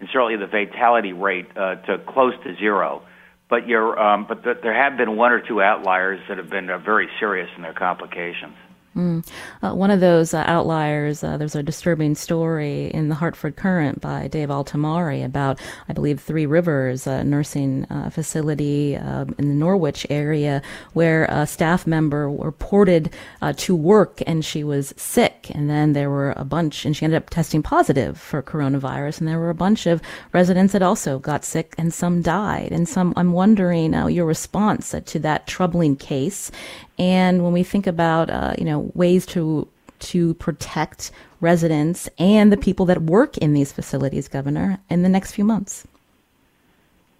and 0.00 0.08
certainly 0.12 0.36
the 0.36 0.48
fatality 0.48 1.12
rate 1.12 1.46
uh, 1.56 1.76
to 1.76 1.98
close 1.98 2.34
to 2.42 2.56
zero. 2.56 3.02
But, 3.48 3.66
you're, 3.68 3.98
um, 3.98 4.26
but 4.28 4.42
the, 4.42 4.58
there 4.60 4.74
have 4.74 4.98
been 4.98 5.16
one 5.16 5.32
or 5.32 5.40
two 5.40 5.62
outliers 5.62 6.20
that 6.28 6.36
have 6.36 6.50
been 6.50 6.68
uh, 6.68 6.78
very 6.78 7.08
serious 7.18 7.48
in 7.56 7.62
their 7.62 7.72
complications. 7.72 8.54
Mm. 8.96 9.26
Uh, 9.62 9.74
one 9.74 9.90
of 9.90 10.00
those 10.00 10.34
uh, 10.34 10.42
outliers, 10.46 11.22
uh, 11.22 11.36
there's 11.36 11.54
a 11.54 11.62
disturbing 11.62 12.14
story 12.14 12.86
in 12.88 13.08
the 13.08 13.14
Hartford 13.14 13.56
Courant 13.56 14.00
by 14.00 14.28
Dave 14.28 14.48
Altimari 14.48 15.24
about, 15.24 15.60
I 15.88 15.92
believe, 15.92 16.20
Three 16.20 16.46
Rivers, 16.46 17.06
nursing 17.06 17.84
uh, 17.90 18.10
facility 18.10 18.96
um, 18.96 19.34
in 19.38 19.48
the 19.48 19.54
Norwich 19.54 20.06
area, 20.10 20.62
where 20.94 21.26
a 21.26 21.46
staff 21.46 21.86
member 21.86 22.28
reported 22.28 23.10
uh, 23.40 23.52
to 23.58 23.76
work 23.76 24.20
and 24.26 24.44
she 24.44 24.64
was 24.64 24.94
sick. 24.96 25.50
And 25.54 25.70
then 25.70 25.92
there 25.92 26.10
were 26.10 26.32
a 26.36 26.44
bunch, 26.44 26.84
and 26.84 26.96
she 26.96 27.04
ended 27.04 27.22
up 27.22 27.30
testing 27.30 27.62
positive 27.62 28.18
for 28.18 28.42
coronavirus. 28.42 29.20
And 29.20 29.28
there 29.28 29.38
were 29.38 29.50
a 29.50 29.54
bunch 29.54 29.86
of 29.86 30.02
residents 30.32 30.72
that 30.72 30.82
also 30.82 31.18
got 31.18 31.44
sick 31.44 31.74
and 31.78 31.92
some 31.94 32.20
died. 32.22 32.72
And 32.72 32.88
some, 32.88 33.12
I'm 33.16 33.32
wondering 33.32 33.94
uh, 33.94 34.06
your 34.06 34.26
response 34.26 34.94
to 35.04 35.18
that 35.20 35.46
troubling 35.46 35.96
case 35.96 36.50
and 36.98 37.42
when 37.44 37.52
we 37.52 37.62
think 37.62 37.86
about, 37.86 38.30
uh, 38.30 38.54
you 38.58 38.64
know, 38.64 38.90
ways 38.94 39.26
to 39.26 39.68
to 40.00 40.34
protect 40.34 41.10
residents 41.40 42.08
and 42.18 42.52
the 42.52 42.56
people 42.56 42.86
that 42.86 43.02
work 43.02 43.36
in 43.38 43.52
these 43.52 43.72
facilities, 43.72 44.28
Governor, 44.28 44.78
in 44.88 45.02
the 45.02 45.08
next 45.08 45.32
few 45.32 45.44
months. 45.44 45.86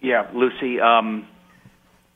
Yeah, 0.00 0.28
Lucy. 0.32 0.80
Um, 0.80 1.26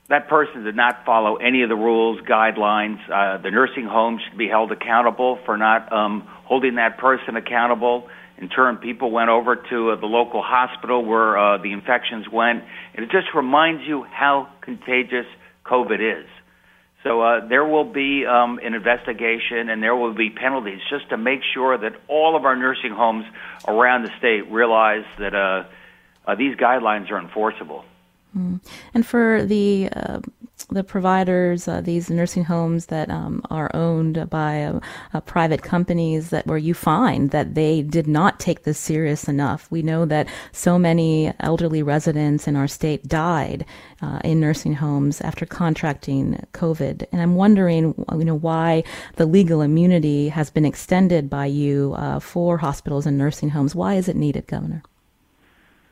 that 0.08 0.28
person 0.28 0.64
did 0.64 0.76
not 0.76 1.04
follow 1.04 1.36
any 1.36 1.62
of 1.62 1.68
the 1.68 1.74
rules, 1.74 2.20
guidelines. 2.20 2.98
Uh, 3.10 3.38
the 3.38 3.50
nursing 3.50 3.86
home 3.86 4.20
should 4.22 4.36
be 4.36 4.46
held 4.46 4.70
accountable 4.70 5.38
for 5.44 5.56
not 5.56 5.92
um, 5.92 6.22
holding 6.44 6.74
that 6.76 6.98
person 6.98 7.36
accountable. 7.36 8.08
In 8.38 8.48
turn, 8.48 8.76
people 8.76 9.10
went 9.10 9.30
over 9.30 9.56
to 9.56 9.90
uh, 9.90 9.96
the 9.96 10.06
local 10.06 10.42
hospital 10.42 11.04
where 11.04 11.38
uh, 11.38 11.58
the 11.58 11.72
infections 11.72 12.28
went. 12.28 12.62
And 12.94 13.04
it 13.04 13.10
just 13.10 13.28
reminds 13.34 13.84
you 13.84 14.04
how 14.04 14.48
contagious 14.60 15.26
COVID 15.64 16.00
is. 16.00 16.28
So 17.02 17.20
uh, 17.20 17.46
there 17.46 17.64
will 17.64 17.84
be 17.84 18.24
um, 18.26 18.58
an 18.62 18.74
investigation 18.74 19.68
and 19.68 19.82
there 19.82 19.96
will 19.96 20.14
be 20.14 20.30
penalties 20.30 20.80
just 20.88 21.08
to 21.10 21.16
make 21.16 21.40
sure 21.52 21.76
that 21.76 21.94
all 22.08 22.36
of 22.36 22.44
our 22.44 22.54
nursing 22.54 22.92
homes 22.92 23.24
around 23.66 24.04
the 24.04 24.10
state 24.18 24.50
realize 24.50 25.04
that 25.18 25.34
uh, 25.34 25.64
uh, 26.26 26.34
these 26.36 26.56
guidelines 26.56 27.10
are 27.10 27.18
enforceable. 27.18 27.84
Mm. 28.36 28.60
And 28.94 29.04
for 29.04 29.44
the 29.44 29.88
uh, 29.94 30.20
the 30.66 30.84
providers, 30.84 31.68
uh, 31.68 31.80
these 31.80 32.10
nursing 32.10 32.44
homes 32.44 32.86
that 32.86 33.10
um, 33.10 33.42
are 33.50 33.70
owned 33.74 34.28
by 34.30 34.64
uh, 34.64 34.80
uh, 35.14 35.20
private 35.20 35.62
companies, 35.62 36.30
that 36.30 36.46
where 36.46 36.58
you 36.58 36.74
find 36.74 37.30
that 37.30 37.54
they 37.54 37.82
did 37.82 38.06
not 38.06 38.40
take 38.40 38.62
this 38.62 38.78
serious 38.78 39.28
enough. 39.28 39.70
We 39.70 39.82
know 39.82 40.04
that 40.06 40.28
so 40.52 40.78
many 40.78 41.32
elderly 41.40 41.82
residents 41.82 42.46
in 42.46 42.56
our 42.56 42.68
state 42.68 43.08
died 43.08 43.64
uh, 44.00 44.20
in 44.24 44.40
nursing 44.40 44.74
homes 44.74 45.20
after 45.20 45.46
contracting 45.46 46.44
COVID, 46.52 47.06
and 47.12 47.22
I'm 47.22 47.34
wondering, 47.34 47.94
you 48.12 48.24
know, 48.24 48.34
why 48.34 48.84
the 49.16 49.26
legal 49.26 49.60
immunity 49.62 50.28
has 50.28 50.50
been 50.50 50.64
extended 50.64 51.28
by 51.28 51.46
you 51.46 51.94
uh, 51.96 52.20
for 52.20 52.58
hospitals 52.58 53.06
and 53.06 53.18
nursing 53.18 53.50
homes. 53.50 53.74
Why 53.74 53.94
is 53.94 54.08
it 54.08 54.16
needed, 54.16 54.46
Governor? 54.46 54.82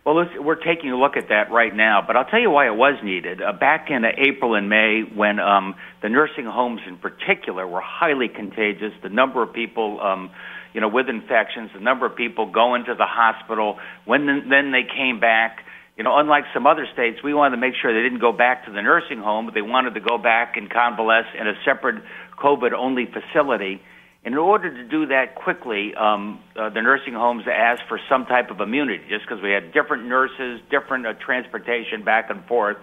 Well, 0.05 0.25
we're 0.41 0.55
taking 0.55 0.91
a 0.93 0.97
look 0.97 1.19
at 1.19 1.29
that 1.29 1.53
right 1.53 1.77
now, 1.77 2.03
but 2.07 2.17
I'll 2.17 2.25
tell 2.25 2.41
you 2.41 2.51
why 2.51 2.67
it 2.67 2.75
was 2.75 2.95
needed. 3.05 3.43
Uh, 3.43 3.53
back 3.53 3.89
in 3.91 4.03
uh, 4.03 4.09
April 4.17 4.55
and 4.55 4.67
May, 4.71 5.03
when 5.03 5.39
um, 5.39 5.75
the 6.01 6.09
nursing 6.09 6.47
homes 6.47 6.81
in 6.89 6.97
particular 6.97 7.67
were 7.69 7.83
highly 7.83 8.29
contagious, 8.29 8.93
the 9.03 9.11
number 9.11 9.43
of 9.43 9.53
people, 9.53 10.01
um, 10.01 10.31
you 10.73 10.81
know, 10.81 10.89
with 10.89 11.11
infections, 11.11 11.71
the 11.75 11.81
number 11.81 12.07
of 12.07 12.17
people 12.17 12.51
going 12.51 12.87
to 12.87 12.95
the 12.95 13.05
hospital, 13.05 13.79
when 14.07 14.25
the, 14.25 14.41
then 14.49 14.73
they 14.73 14.89
came 14.89 15.21
back, 15.21 15.67
you 15.99 16.05
know, 16.05 16.17
unlike 16.17 16.45
some 16.55 16.67
other 16.67 16.87
states, 16.95 17.19
we 17.23 17.35
wanted 17.35 17.57
to 17.57 17.61
make 17.61 17.75
sure 17.77 17.93
they 17.93 18.03
didn't 18.03 18.23
go 18.23 18.33
back 18.33 18.65
to 18.65 18.73
the 18.73 18.81
nursing 18.81 19.19
home, 19.19 19.45
but 19.45 19.53
they 19.53 19.61
wanted 19.61 19.93
to 19.93 20.01
go 20.01 20.17
back 20.17 20.57
and 20.57 20.71
convalesce 20.71 21.29
in 21.39 21.47
a 21.47 21.53
separate 21.67 22.03
COVID-only 22.43 23.05
facility 23.05 23.83
in 24.25 24.37
order 24.37 24.71
to 24.71 24.85
do 24.85 25.07
that 25.07 25.35
quickly, 25.35 25.95
um, 25.95 26.41
uh, 26.55 26.69
the 26.69 26.83
nursing 26.83 27.15
homes 27.15 27.45
asked 27.51 27.85
for 27.89 27.99
some 28.09 28.27
type 28.27 28.51
of 28.51 28.61
immunity, 28.61 29.03
just 29.09 29.25
because 29.27 29.43
we 29.43 29.51
had 29.51 29.73
different 29.73 30.07
nurses, 30.07 30.61
different 30.71 31.07
uh, 31.07 31.15
transportation 31.15 32.05
back 32.05 32.29
and 32.29 32.45
forth, 32.45 32.77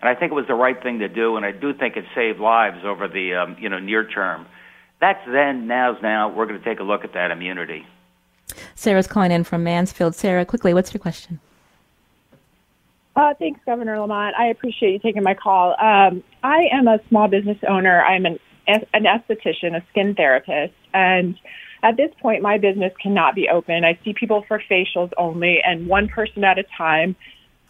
and 0.00 0.08
I 0.08 0.14
think 0.14 0.30
it 0.30 0.34
was 0.34 0.46
the 0.46 0.54
right 0.54 0.80
thing 0.80 1.00
to 1.00 1.08
do, 1.08 1.36
and 1.36 1.44
I 1.44 1.52
do 1.52 1.72
think 1.72 1.96
it 1.96 2.04
saved 2.14 2.38
lives 2.38 2.84
over 2.84 3.08
the 3.08 3.34
um, 3.34 3.56
you 3.58 3.68
know 3.68 3.78
near 3.78 4.06
term. 4.06 4.46
That's 5.00 5.20
then. 5.26 5.66
Now's 5.66 6.00
now. 6.02 6.32
We're 6.32 6.46
going 6.46 6.58
to 6.58 6.64
take 6.64 6.80
a 6.80 6.84
look 6.84 7.04
at 7.04 7.14
that 7.14 7.30
immunity. 7.30 7.86
Sarah's 8.74 9.06
calling 9.06 9.32
in 9.32 9.44
from 9.44 9.64
Mansfield. 9.64 10.14
Sarah, 10.14 10.44
quickly, 10.44 10.72
what's 10.72 10.94
your 10.94 11.00
question? 11.00 11.40
Uh, 13.16 13.32
thanks, 13.38 13.58
Governor 13.64 13.98
Lamont. 13.98 14.36
I 14.38 14.46
appreciate 14.48 14.92
you 14.92 14.98
taking 14.98 15.22
my 15.22 15.34
call. 15.34 15.70
Um, 15.80 16.22
I 16.42 16.68
am 16.72 16.86
a 16.86 17.00
small 17.08 17.28
business 17.28 17.58
owner. 17.66 18.02
I'm 18.02 18.26
an 18.26 18.38
an 18.66 19.04
esthetician, 19.04 19.76
a 19.76 19.84
skin 19.90 20.14
therapist, 20.14 20.74
and 20.92 21.38
at 21.82 21.96
this 21.96 22.10
point, 22.20 22.42
my 22.42 22.58
business 22.58 22.92
cannot 23.00 23.34
be 23.34 23.48
open. 23.48 23.84
I 23.84 23.98
see 24.04 24.12
people 24.12 24.44
for 24.48 24.60
facials 24.68 25.12
only, 25.16 25.60
and 25.62 25.86
one 25.86 26.08
person 26.08 26.42
at 26.42 26.58
a 26.58 26.64
time. 26.76 27.14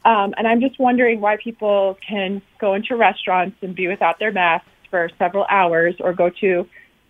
Um, 0.04 0.32
and 0.38 0.46
I'm 0.46 0.60
just 0.60 0.78
wondering 0.78 1.20
why 1.20 1.36
people 1.42 1.98
can 2.08 2.40
go 2.60 2.74
into 2.74 2.96
restaurants 2.96 3.56
and 3.62 3.74
be 3.74 3.88
without 3.88 4.18
their 4.18 4.32
masks 4.32 4.68
for 4.90 5.10
several 5.18 5.44
hours, 5.50 5.96
or 6.00 6.12
go 6.12 6.30
to 6.40 6.66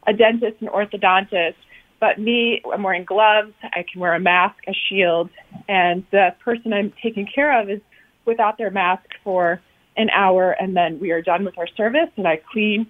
a 0.07 0.12
dentist 0.12 0.57
and 0.61 0.70
orthodontist. 0.70 1.55
But 2.01 2.18
me, 2.18 2.62
I'm 2.72 2.83
wearing 2.83 3.05
gloves. 3.05 3.53
I 3.62 3.85
can 3.90 4.01
wear 4.01 4.14
a 4.14 4.20
mask, 4.20 4.57
a 4.66 4.72
shield, 4.88 5.31
and 5.68 6.05
the 6.11 6.35
person 6.44 6.72
I'm 6.72 6.92
taking 7.03 7.27
care 7.33 7.61
of 7.61 7.70
is 7.70 7.81
without 8.25 8.59
their 8.59 8.70
mask 8.70 9.05
for 9.22 9.61
an 9.96 10.11
hour, 10.11 10.51
and 10.51 10.77
then 10.77 10.99
we 10.99 11.11
are 11.11 11.22
done 11.22 11.44
with 11.44 11.57
our 11.59 11.68
service, 11.68 12.11
and 12.16 12.27
I 12.27 12.40
clean 12.53 12.87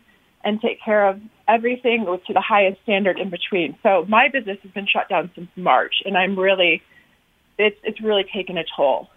and 0.46 0.60
take 0.60 0.80
care 0.80 1.08
of 1.08 1.20
everything 1.48 2.06
to 2.06 2.32
the 2.32 2.40
highest 2.40 2.80
standard 2.84 3.18
in 3.18 3.30
between. 3.30 3.76
So 3.82 4.06
my 4.08 4.28
business 4.32 4.58
has 4.62 4.70
been 4.70 4.86
shut 4.86 5.08
down 5.08 5.28
since 5.34 5.48
March, 5.56 5.96
and 6.04 6.16
I'm 6.16 6.38
really, 6.38 6.82
it's 7.58 7.76
it's 7.82 8.00
really 8.00 8.24
taken 8.32 8.56
a 8.56 8.64
toll. 8.76 9.08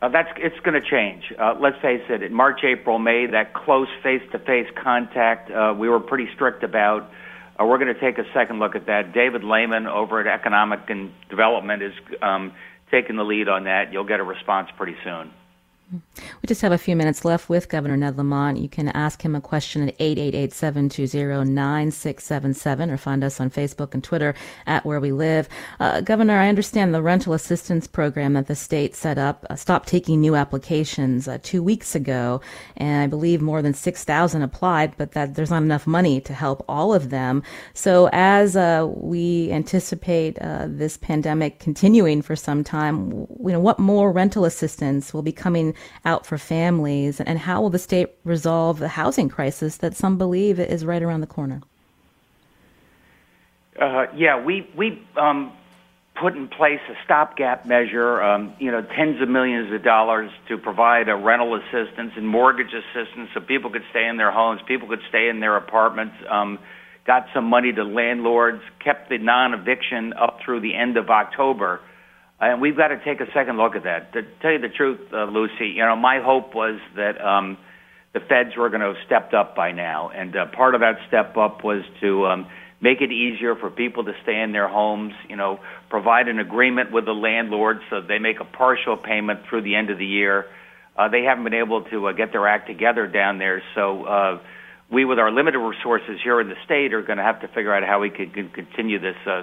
Uh, 0.00 0.08
that's 0.08 0.28
it's 0.36 0.58
going 0.60 0.80
to 0.80 0.88
change. 0.88 1.24
Uh, 1.36 1.54
let's 1.60 1.80
face 1.82 2.02
it. 2.08 2.22
In 2.22 2.32
March, 2.32 2.60
April, 2.62 3.00
May, 3.00 3.26
that 3.26 3.52
close 3.52 3.88
face-to-face 4.02 4.68
contact 4.80 5.50
uh, 5.50 5.74
we 5.76 5.88
were 5.88 6.00
pretty 6.00 6.28
strict 6.34 6.62
about. 6.62 7.10
Uh, 7.58 7.64
we're 7.64 7.78
going 7.78 7.92
to 7.92 8.00
take 8.00 8.18
a 8.18 8.24
second 8.32 8.60
look 8.60 8.76
at 8.76 8.86
that. 8.86 9.12
David 9.12 9.42
Lehman 9.42 9.86
over 9.86 10.20
at 10.20 10.26
Economic 10.26 10.80
and 10.88 11.12
Development 11.30 11.82
is 11.82 11.92
um, 12.22 12.52
taking 12.92 13.16
the 13.16 13.24
lead 13.24 13.48
on 13.48 13.64
that. 13.64 13.92
You'll 13.92 14.06
get 14.06 14.20
a 14.20 14.24
response 14.24 14.68
pretty 14.76 14.96
soon. 15.02 15.32
We 15.92 16.46
just 16.46 16.62
have 16.62 16.72
a 16.72 16.78
few 16.78 16.96
minutes 16.96 17.24
left 17.24 17.48
with 17.48 17.68
Governor 17.68 17.96
Ned 17.96 18.18
Lamont. 18.18 18.58
You 18.58 18.68
can 18.68 18.88
ask 18.88 19.22
him 19.22 19.34
a 19.34 19.40
question 19.40 19.88
at 19.88 19.98
888-720-9677 19.98 22.90
or 22.90 22.96
find 22.96 23.22
us 23.22 23.40
on 23.40 23.50
Facebook 23.50 23.94
and 23.94 24.02
Twitter 24.02 24.34
at 24.66 24.84
Where 24.84 25.00
We 25.00 25.12
Live. 25.12 25.48
Uh, 25.80 26.00
Governor, 26.00 26.38
I 26.38 26.48
understand 26.48 26.94
the 26.94 27.02
rental 27.02 27.34
assistance 27.34 27.86
program 27.86 28.32
that 28.34 28.46
the 28.46 28.54
state 28.54 28.94
set 28.94 29.18
up 29.18 29.44
uh, 29.48 29.56
stopped 29.56 29.88
taking 29.88 30.20
new 30.20 30.34
applications 30.34 31.28
uh, 31.28 31.38
two 31.42 31.62
weeks 31.62 31.94
ago, 31.94 32.40
and 32.76 33.02
I 33.02 33.06
believe 33.06 33.40
more 33.40 33.62
than 33.62 33.74
6,000 33.74 34.42
applied, 34.42 34.96
but 34.96 35.12
that 35.12 35.34
there's 35.34 35.50
not 35.50 35.62
enough 35.62 35.86
money 35.86 36.20
to 36.22 36.34
help 36.34 36.64
all 36.68 36.94
of 36.94 37.10
them. 37.10 37.42
So 37.74 38.08
as 38.12 38.56
uh, 38.56 38.90
we 38.94 39.50
anticipate 39.52 40.38
uh, 40.40 40.66
this 40.68 40.96
pandemic 40.96 41.58
continuing 41.58 42.22
for 42.22 42.36
some 42.36 42.64
time, 42.64 43.10
you 43.10 43.52
know, 43.52 43.60
what 43.60 43.78
more 43.78 44.12
rental 44.12 44.44
assistance 44.44 45.14
will 45.14 45.22
be 45.22 45.32
coming 45.32 45.74
out 46.04 46.26
for 46.26 46.38
families? 46.38 47.20
And 47.20 47.38
how 47.38 47.62
will 47.62 47.70
the 47.70 47.78
state 47.78 48.10
resolve 48.24 48.78
the 48.78 48.88
housing 48.88 49.28
crisis 49.28 49.76
that 49.78 49.96
some 49.96 50.18
believe 50.18 50.58
is 50.60 50.84
right 50.84 51.02
around 51.02 51.20
the 51.20 51.26
corner? 51.26 51.62
Uh, 53.80 54.06
yeah, 54.14 54.42
we 54.42 54.68
we 54.76 55.02
um, 55.16 55.52
put 56.14 56.36
in 56.36 56.48
place 56.48 56.80
a 56.88 56.94
stopgap 57.04 57.66
measure, 57.66 58.22
um, 58.22 58.54
you 58.60 58.70
know, 58.70 58.82
tens 58.82 59.20
of 59.20 59.28
millions 59.28 59.72
of 59.72 59.82
dollars 59.82 60.30
to 60.48 60.56
provide 60.56 61.08
a 61.08 61.16
rental 61.16 61.56
assistance 61.56 62.12
and 62.16 62.28
mortgage 62.28 62.72
assistance 62.72 63.30
so 63.34 63.40
people 63.40 63.70
could 63.70 63.84
stay 63.90 64.06
in 64.06 64.16
their 64.16 64.30
homes, 64.30 64.60
people 64.66 64.86
could 64.86 65.02
stay 65.08 65.28
in 65.28 65.40
their 65.40 65.56
apartments. 65.56 66.14
Um, 66.28 66.58
got 67.04 67.26
some 67.34 67.44
money 67.44 67.72
to 67.72 67.84
landlords, 67.84 68.62
kept 68.82 69.10
the 69.10 69.18
non-eviction 69.18 70.14
up 70.14 70.38
through 70.44 70.60
the 70.60 70.74
end 70.74 70.96
of 70.96 71.10
October. 71.10 71.80
And 72.50 72.60
we've 72.60 72.76
got 72.76 72.88
to 72.88 73.02
take 73.04 73.20
a 73.20 73.30
second 73.32 73.56
look 73.56 73.76
at 73.76 73.84
that. 73.84 74.12
To 74.12 74.22
tell 74.42 74.52
you 74.52 74.58
the 74.58 74.68
truth, 74.68 75.00
uh, 75.12 75.24
Lucy, 75.24 75.68
you 75.68 75.84
know, 75.84 75.96
my 75.96 76.20
hope 76.20 76.54
was 76.54 76.80
that 76.96 77.20
um, 77.20 77.56
the 78.12 78.20
feds 78.20 78.56
were 78.56 78.68
going 78.68 78.80
to 78.80 78.88
have 78.88 79.06
stepped 79.06 79.34
up 79.34 79.56
by 79.56 79.72
now, 79.72 80.10
and 80.10 80.36
uh, 80.36 80.46
part 80.46 80.74
of 80.74 80.80
that 80.80 80.96
step 81.08 81.36
up 81.36 81.64
was 81.64 81.82
to 82.00 82.26
um, 82.26 82.46
make 82.80 83.00
it 83.00 83.10
easier 83.12 83.54
for 83.56 83.70
people 83.70 84.04
to 84.04 84.12
stay 84.22 84.40
in 84.40 84.52
their 84.52 84.68
homes. 84.68 85.14
You 85.28 85.36
know, 85.36 85.60
provide 85.90 86.28
an 86.28 86.38
agreement 86.38 86.92
with 86.92 87.04
the 87.06 87.12
landlord 87.12 87.78
so 87.90 88.00
they 88.00 88.18
make 88.18 88.40
a 88.40 88.44
partial 88.44 88.96
payment 88.96 89.40
through 89.48 89.62
the 89.62 89.74
end 89.74 89.90
of 89.90 89.98
the 89.98 90.06
year. 90.06 90.46
Uh, 90.96 91.08
they 91.08 91.22
haven't 91.22 91.44
been 91.44 91.54
able 91.54 91.82
to 91.82 92.08
uh, 92.08 92.12
get 92.12 92.30
their 92.32 92.46
act 92.46 92.66
together 92.68 93.06
down 93.06 93.38
there, 93.38 93.62
so. 93.74 94.04
Uh, 94.04 94.38
we, 94.92 95.06
with 95.06 95.18
our 95.18 95.32
limited 95.32 95.58
resources 95.58 96.20
here 96.22 96.40
in 96.42 96.48
the 96.48 96.56
state, 96.66 96.92
are 96.92 97.02
going 97.02 97.16
to 97.16 97.24
have 97.24 97.40
to 97.40 97.48
figure 97.48 97.74
out 97.74 97.82
how 97.82 98.00
we 98.00 98.10
can 98.10 98.30
continue 98.50 99.00
this 99.00 99.16
uh, 99.26 99.42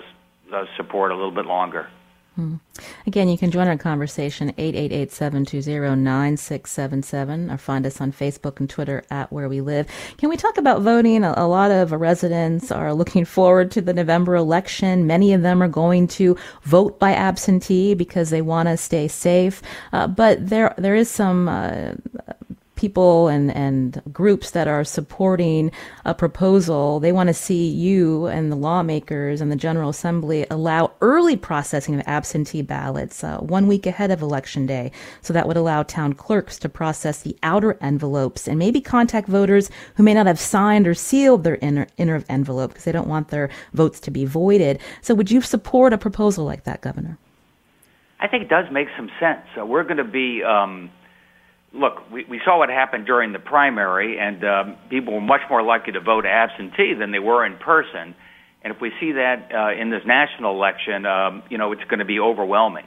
uh, 0.54 0.66
support 0.78 1.12
a 1.12 1.16
little 1.16 1.32
bit 1.32 1.46
longer. 1.46 1.88
Hmm. 2.36 2.56
Again, 3.06 3.28
you 3.28 3.38
can 3.38 3.52
join 3.52 3.68
our 3.68 3.78
conversation 3.78 4.54
888-720-9677 4.54 7.54
or 7.54 7.58
find 7.58 7.86
us 7.86 8.00
on 8.00 8.14
Facebook 8.14 8.62
and 8.62 8.70
Twitter 8.70 9.04
at 9.12 9.34
Where 9.34 9.50
We 9.50 9.60
Live. 9.60 9.88
Can 10.16 10.30
we 10.30 10.38
talk 10.38 10.58
about 10.58 10.82
voting? 10.82 11.26
A, 11.26 11.34
a, 11.36 11.46
lot 11.46 11.72
of 11.72 11.92
residents 11.92 12.72
are 12.72 12.94
looking 12.94 13.26
forward 13.26 13.70
to 13.72 13.82
the 13.82 13.94
November 13.94 14.36
election. 14.36 15.06
Many 15.06 15.34
of 15.34 15.42
them 15.42 15.62
are 15.62 15.68
going 15.68 16.08
to 16.08 16.38
vote 16.64 17.00
by 17.00 17.14
absentee 17.14 17.96
because 17.96 18.30
they 18.30 18.42
want 18.42 18.70
to 18.70 18.78
stay 18.78 19.10
safe. 19.10 19.62
Uh, 19.92 20.08
but 20.08 20.48
there 20.48 20.74
there 20.78 20.96
is 20.96 21.10
some 21.10 21.50
uh, 21.50 21.96
people 22.82 23.28
and, 23.28 23.56
and 23.56 24.02
groups 24.12 24.52
that 24.52 24.68
are 24.68 24.84
supporting 24.84 25.72
a 26.04 26.16
proposal, 26.16 27.00
they 27.00 27.12
want 27.12 27.28
to 27.28 27.34
see 27.34 27.70
you 27.70 28.26
and 28.26 28.52
the 28.52 28.56
lawmakers 28.56 29.40
and 29.40 29.52
the 29.52 29.56
General 29.56 29.92
Assembly 29.92 30.48
allow 30.50 30.92
early 31.00 31.38
processing 31.38 31.94
of 31.94 32.02
absentee 32.08 32.64
ballots 32.64 33.24
uh, 33.24 33.38
one 33.38 33.68
week 33.68 33.86
ahead 33.86 34.10
of 34.10 34.24
Election 34.24 34.66
Day. 34.66 34.92
So 35.22 35.32
that 35.32 35.48
would 35.48 35.58
allow 35.58 35.84
town 35.84 36.14
clerks 36.14 36.58
to 36.58 36.70
process 36.70 37.22
the 37.22 37.38
outer 37.44 37.78
envelopes 37.82 38.48
and 38.48 38.58
maybe 38.58 38.82
contact 38.82 39.28
voters 39.28 39.70
who 39.96 40.02
may 40.02 40.16
not 40.16 40.26
have 40.26 40.40
signed 40.40 40.88
or 40.88 40.96
sealed 40.96 41.44
their 41.44 41.60
inner, 41.62 41.86
inner 41.98 42.24
envelope 42.30 42.72
because 42.72 42.86
they 42.86 42.92
don't 42.92 43.08
want 43.08 43.28
their 43.28 43.52
votes 43.74 44.00
to 44.00 44.10
be 44.10 44.26
voided. 44.26 44.80
So 45.04 45.14
would 45.14 45.30
you 45.30 45.42
support 45.42 45.94
a 45.94 46.00
proposal 46.00 46.46
like 46.46 46.64
that, 46.64 46.82
Governor? 46.82 47.20
I 48.20 48.28
think 48.28 48.42
it 48.42 48.50
does 48.50 48.66
make 48.72 48.88
some 48.98 49.12
sense. 49.20 49.46
We're 49.56 49.84
going 49.84 49.98
to 49.98 50.04
be. 50.04 50.42
Um 50.42 50.90
look, 51.74 52.12
we, 52.12 52.26
we 52.26 52.42
saw 52.44 52.58
what 52.58 52.70
happened 52.70 53.06
during 53.06 53.32
the 53.34 53.40
primary, 53.40 54.20
and 54.20 54.44
um, 54.44 54.76
people 54.90 55.14
were 55.14 55.22
much 55.22 55.42
more 55.50 55.64
likely 55.64 55.94
to 55.94 56.00
vote 56.00 56.26
absentee 56.26 56.94
than 56.94 57.12
they 57.12 57.20
were 57.20 57.46
in 57.46 57.58
person. 57.58 58.16
And 58.64 58.74
if 58.74 58.82
we 58.82 58.92
see 59.00 59.14
that 59.14 59.52
uh, 59.54 59.72
in 59.82 59.90
this 59.90 60.04
national 60.06 60.56
election, 60.56 61.06
um, 61.06 61.44
you 61.50 61.58
know, 61.58 61.72
it's 61.72 61.84
going 61.86 62.00
to 62.00 62.06
be 62.06 62.20
overwhelming. 62.20 62.86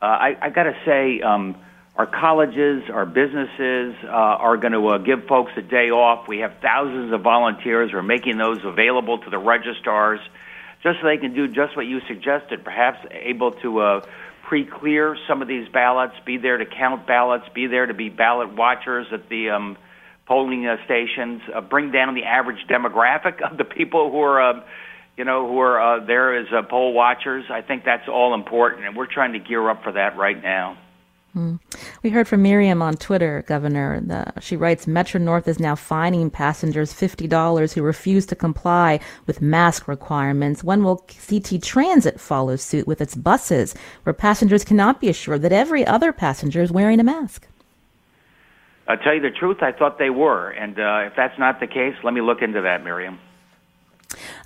Uh, 0.00 0.06
I, 0.06 0.36
I 0.40 0.50
got 0.50 0.64
to 0.64 0.76
say, 0.84 1.20
um, 1.20 1.56
our 1.94 2.06
colleges, 2.06 2.84
our 2.90 3.04
businesses 3.04 3.94
uh, 4.02 4.08
are 4.08 4.56
going 4.56 4.72
to 4.72 4.88
uh, 4.88 4.98
give 4.98 5.26
folks 5.26 5.52
a 5.56 5.62
day 5.62 5.90
off. 5.90 6.26
We 6.26 6.38
have 6.38 6.54
thousands 6.62 7.12
of 7.12 7.20
volunteers. 7.20 7.92
We're 7.92 8.02
making 8.02 8.38
those 8.38 8.64
available 8.64 9.18
to 9.18 9.30
the 9.30 9.38
registrars 9.38 10.20
just 10.82 11.00
so 11.00 11.06
they 11.06 11.18
can 11.18 11.34
do 11.34 11.46
just 11.46 11.76
what 11.76 11.86
you 11.86 12.00
suggested, 12.08 12.64
perhaps 12.64 12.98
able 13.12 13.52
to 13.52 13.78
uh, 13.80 14.06
pre-clear 14.52 15.16
some 15.26 15.40
of 15.40 15.48
these 15.48 15.66
ballots, 15.72 16.12
be 16.26 16.36
there 16.36 16.58
to 16.58 16.66
count 16.66 17.06
ballots, 17.06 17.44
be 17.54 17.66
there 17.68 17.86
to 17.86 17.94
be 17.94 18.10
ballot 18.10 18.54
watchers 18.54 19.06
at 19.10 19.26
the 19.30 19.48
um, 19.48 19.78
polling 20.26 20.66
uh, 20.66 20.76
stations, 20.84 21.40
uh, 21.56 21.62
bring 21.62 21.90
down 21.90 22.14
the 22.14 22.24
average 22.24 22.58
demographic 22.68 23.40
of 23.40 23.56
the 23.56 23.64
people 23.64 24.10
who 24.10 24.20
are, 24.20 24.42
uh, 24.42 24.60
you 25.16 25.24
know, 25.24 25.48
who 25.48 25.58
are 25.58 25.80
uh, 25.80 26.04
there 26.04 26.38
as 26.38 26.48
uh, 26.52 26.60
poll 26.68 26.92
watchers. 26.92 27.46
I 27.50 27.62
think 27.62 27.84
that's 27.86 28.06
all 28.12 28.34
important, 28.34 28.84
and 28.84 28.94
we're 28.94 29.10
trying 29.10 29.32
to 29.32 29.38
gear 29.38 29.70
up 29.70 29.82
for 29.84 29.92
that 29.92 30.18
right 30.18 30.42
now. 30.42 30.76
We 32.02 32.10
heard 32.10 32.28
from 32.28 32.42
Miriam 32.42 32.82
on 32.82 32.96
Twitter, 32.96 33.42
Governor. 33.46 34.00
The, 34.00 34.40
she 34.40 34.56
writes 34.56 34.86
Metro 34.86 35.18
North 35.18 35.48
is 35.48 35.58
now 35.58 35.74
fining 35.74 36.28
passengers 36.28 36.92
$50 36.92 37.72
who 37.72 37.82
refuse 37.82 38.26
to 38.26 38.36
comply 38.36 39.00
with 39.26 39.40
mask 39.40 39.88
requirements. 39.88 40.62
When 40.62 40.84
will 40.84 41.06
CT 41.28 41.62
Transit 41.62 42.20
follow 42.20 42.56
suit 42.56 42.86
with 42.86 43.00
its 43.00 43.14
buses, 43.14 43.74
where 44.02 44.12
passengers 44.12 44.64
cannot 44.64 45.00
be 45.00 45.08
assured 45.08 45.42
that 45.42 45.52
every 45.52 45.86
other 45.86 46.12
passenger 46.12 46.60
is 46.60 46.70
wearing 46.70 47.00
a 47.00 47.04
mask? 47.04 47.46
I'll 48.86 48.98
tell 48.98 49.14
you 49.14 49.20
the 49.20 49.30
truth, 49.30 49.62
I 49.62 49.72
thought 49.72 49.98
they 49.98 50.10
were. 50.10 50.50
And 50.50 50.78
uh, 50.78 51.04
if 51.06 51.14
that's 51.16 51.38
not 51.38 51.60
the 51.60 51.66
case, 51.66 51.94
let 52.02 52.12
me 52.12 52.20
look 52.20 52.42
into 52.42 52.60
that, 52.60 52.84
Miriam. 52.84 53.18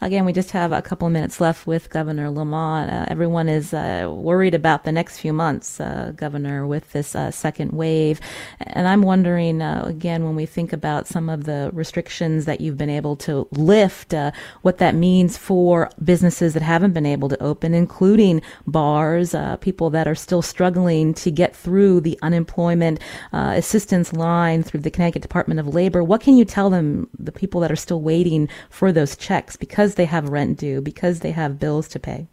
Again, 0.00 0.24
we 0.24 0.32
just 0.32 0.50
have 0.50 0.72
a 0.72 0.82
couple 0.82 1.06
of 1.06 1.12
minutes 1.12 1.40
left 1.40 1.66
with 1.66 1.90
Governor 1.90 2.30
Lamont. 2.30 2.90
Uh, 2.90 3.06
everyone 3.08 3.48
is 3.48 3.72
uh, 3.74 4.08
worried 4.10 4.54
about 4.54 4.84
the 4.84 4.92
next 4.92 5.18
few 5.18 5.32
months, 5.32 5.80
uh, 5.80 6.12
Governor, 6.14 6.66
with 6.66 6.92
this 6.92 7.14
uh, 7.14 7.30
second 7.30 7.72
wave. 7.72 8.20
And 8.60 8.86
I'm 8.88 9.02
wondering, 9.02 9.62
uh, 9.62 9.84
again, 9.86 10.24
when 10.24 10.36
we 10.36 10.46
think 10.46 10.72
about 10.72 11.06
some 11.06 11.28
of 11.28 11.44
the 11.44 11.70
restrictions 11.72 12.44
that 12.44 12.60
you've 12.60 12.76
been 12.76 12.90
able 12.90 13.16
to 13.16 13.48
lift, 13.52 14.14
uh, 14.14 14.32
what 14.62 14.78
that 14.78 14.94
means 14.94 15.36
for 15.36 15.90
businesses 16.02 16.54
that 16.54 16.62
haven't 16.62 16.92
been 16.92 17.06
able 17.06 17.28
to 17.28 17.42
open, 17.42 17.74
including 17.74 18.42
bars, 18.66 19.34
people 19.60 19.90
that 19.90 20.06
are 20.06 20.14
still 20.14 20.42
struggling 20.42 21.14
to 21.14 21.30
get 21.30 21.54
through 21.54 22.00
the 22.00 22.18
unemployment 22.22 23.00
assistance 23.32 24.12
line 24.12 24.62
through 24.62 24.80
the 24.80 24.90
Connecticut 24.90 25.22
Department 25.22 25.60
of 25.60 25.74
Labor. 25.74 26.02
What 26.04 26.20
can 26.20 26.36
you 26.36 26.44
tell 26.44 26.70
them, 26.70 27.08
the 27.18 27.32
people 27.32 27.60
that 27.60 27.72
are 27.72 27.76
still 27.76 28.00
waiting 28.00 28.48
for 28.70 28.92
those 28.92 29.16
checks? 29.16 29.56
because 29.56 29.85
they 29.94 30.06
have 30.06 30.28
rent 30.28 30.58
due, 30.58 30.80
because 30.80 31.20
they 31.20 31.30
have 31.30 31.58
bills 31.60 31.88
to 31.88 31.98
pay? 31.98 32.26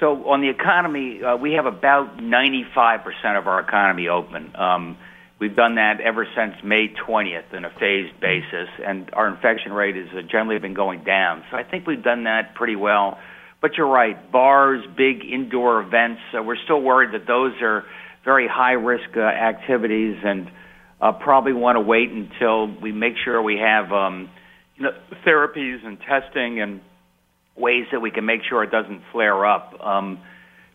So 0.00 0.28
on 0.28 0.40
the 0.40 0.48
economy, 0.48 1.22
uh, 1.22 1.36
we 1.36 1.52
have 1.52 1.66
about 1.66 2.16
95% 2.18 3.38
of 3.38 3.46
our 3.46 3.60
economy 3.60 4.08
open. 4.08 4.50
Um, 4.56 4.96
we've 5.38 5.54
done 5.54 5.76
that 5.76 6.00
ever 6.00 6.26
since 6.36 6.54
May 6.64 6.88
20th 6.88 7.54
in 7.54 7.64
a 7.64 7.70
phased 7.70 8.18
basis, 8.20 8.68
and 8.84 9.08
our 9.12 9.28
infection 9.28 9.72
rate 9.72 9.94
has 9.94 10.08
uh, 10.12 10.22
generally 10.22 10.58
been 10.58 10.74
going 10.74 11.04
down. 11.04 11.44
So 11.52 11.56
I 11.56 11.62
think 11.62 11.86
we've 11.86 12.02
done 12.02 12.24
that 12.24 12.54
pretty 12.56 12.74
well. 12.74 13.18
But 13.60 13.76
you're 13.76 13.86
right, 13.86 14.32
bars, 14.32 14.84
big 14.96 15.24
indoor 15.24 15.80
events, 15.80 16.20
uh, 16.36 16.42
we're 16.42 16.56
still 16.64 16.82
worried 16.82 17.12
that 17.12 17.28
those 17.28 17.52
are 17.62 17.84
very 18.24 18.48
high 18.48 18.72
risk 18.72 19.16
uh, 19.16 19.20
activities 19.20 20.16
and 20.24 20.50
uh, 21.00 21.12
probably 21.12 21.52
want 21.52 21.76
to 21.76 21.80
wait 21.80 22.10
until 22.10 22.66
we 22.80 22.90
make 22.90 23.14
sure 23.24 23.40
we 23.40 23.58
have 23.58 23.92
um, 23.92 24.30
you 24.76 24.84
know, 24.84 24.94
therapies 25.24 25.84
and 25.84 26.00
testing 26.00 26.60
and 26.60 26.80
ways 27.56 27.86
that 27.92 28.00
we 28.00 28.10
can 28.10 28.24
make 28.24 28.42
sure 28.44 28.62
it 28.62 28.70
doesn't 28.70 29.02
flare 29.12 29.44
up. 29.44 29.76
Um, 29.84 30.18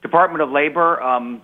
Department 0.01 0.41
of 0.41 0.51
Labor, 0.51 1.01
um, 1.01 1.41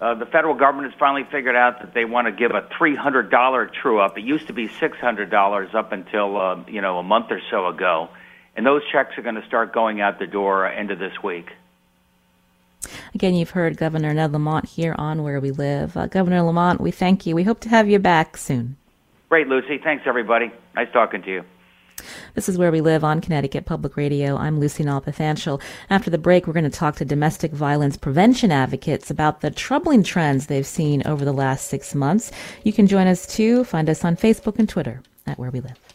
Uh, 0.00 0.12
the 0.12 0.26
federal 0.26 0.54
government 0.54 0.90
has 0.90 0.98
finally 0.98 1.22
figured 1.30 1.54
out 1.54 1.80
that 1.80 1.94
they 1.94 2.04
want 2.04 2.26
to 2.26 2.32
give 2.32 2.50
a 2.50 2.62
$300 2.62 3.72
true 3.72 4.00
up. 4.00 4.18
It 4.18 4.24
used 4.24 4.48
to 4.48 4.52
be 4.52 4.68
$600 4.68 5.74
up 5.74 5.92
until 5.92 6.36
uh, 6.36 6.56
you 6.66 6.80
know 6.80 6.98
a 6.98 7.02
month 7.02 7.30
or 7.30 7.40
so 7.48 7.68
ago, 7.68 8.08
and 8.56 8.66
those 8.66 8.82
checks 8.90 9.16
are 9.16 9.22
going 9.22 9.36
to 9.36 9.46
start 9.46 9.72
going 9.72 10.00
out 10.00 10.18
the 10.18 10.26
door 10.26 10.66
end 10.66 10.90
of 10.90 10.98
this 10.98 11.22
week. 11.22 11.48
Again, 13.14 13.34
you've 13.34 13.50
heard 13.50 13.76
Governor 13.76 14.12
Ned 14.12 14.32
Lamont 14.32 14.66
here 14.66 14.94
on 14.98 15.22
Where 15.22 15.38
We 15.40 15.52
Live. 15.52 15.96
Uh, 15.96 16.06
Governor 16.08 16.42
Lamont, 16.42 16.80
we 16.80 16.90
thank 16.90 17.24
you. 17.24 17.36
We 17.36 17.44
hope 17.44 17.60
to 17.60 17.68
have 17.68 17.88
you 17.88 18.00
back 18.00 18.36
soon. 18.36 18.76
Great, 19.28 19.46
Lucy. 19.46 19.78
Thanks, 19.78 20.04
everybody. 20.06 20.50
Nice 20.74 20.92
talking 20.92 21.22
to 21.22 21.30
you. 21.30 21.44
This 22.34 22.48
is 22.48 22.58
Where 22.58 22.70
We 22.70 22.80
Live 22.80 23.04
on 23.04 23.20
Connecticut 23.20 23.66
Public 23.66 23.96
Radio. 23.96 24.36
I'm 24.36 24.60
Lucy 24.60 24.84
Nalpathanchil. 24.84 25.60
After 25.90 26.10
the 26.10 26.18
break, 26.18 26.46
we're 26.46 26.52
going 26.52 26.64
to 26.64 26.70
talk 26.70 26.96
to 26.96 27.04
domestic 27.04 27.52
violence 27.52 27.96
prevention 27.96 28.50
advocates 28.50 29.10
about 29.10 29.40
the 29.40 29.50
troubling 29.50 30.02
trends 30.02 30.46
they've 30.46 30.66
seen 30.66 31.02
over 31.06 31.24
the 31.24 31.32
last 31.32 31.68
six 31.68 31.94
months. 31.94 32.30
You 32.62 32.72
can 32.72 32.86
join 32.86 33.06
us 33.06 33.26
too. 33.26 33.64
Find 33.64 33.88
us 33.88 34.04
on 34.04 34.16
Facebook 34.16 34.58
and 34.58 34.68
Twitter 34.68 35.02
at 35.26 35.38
Where 35.38 35.50
We 35.50 35.60
Live. 35.60 35.93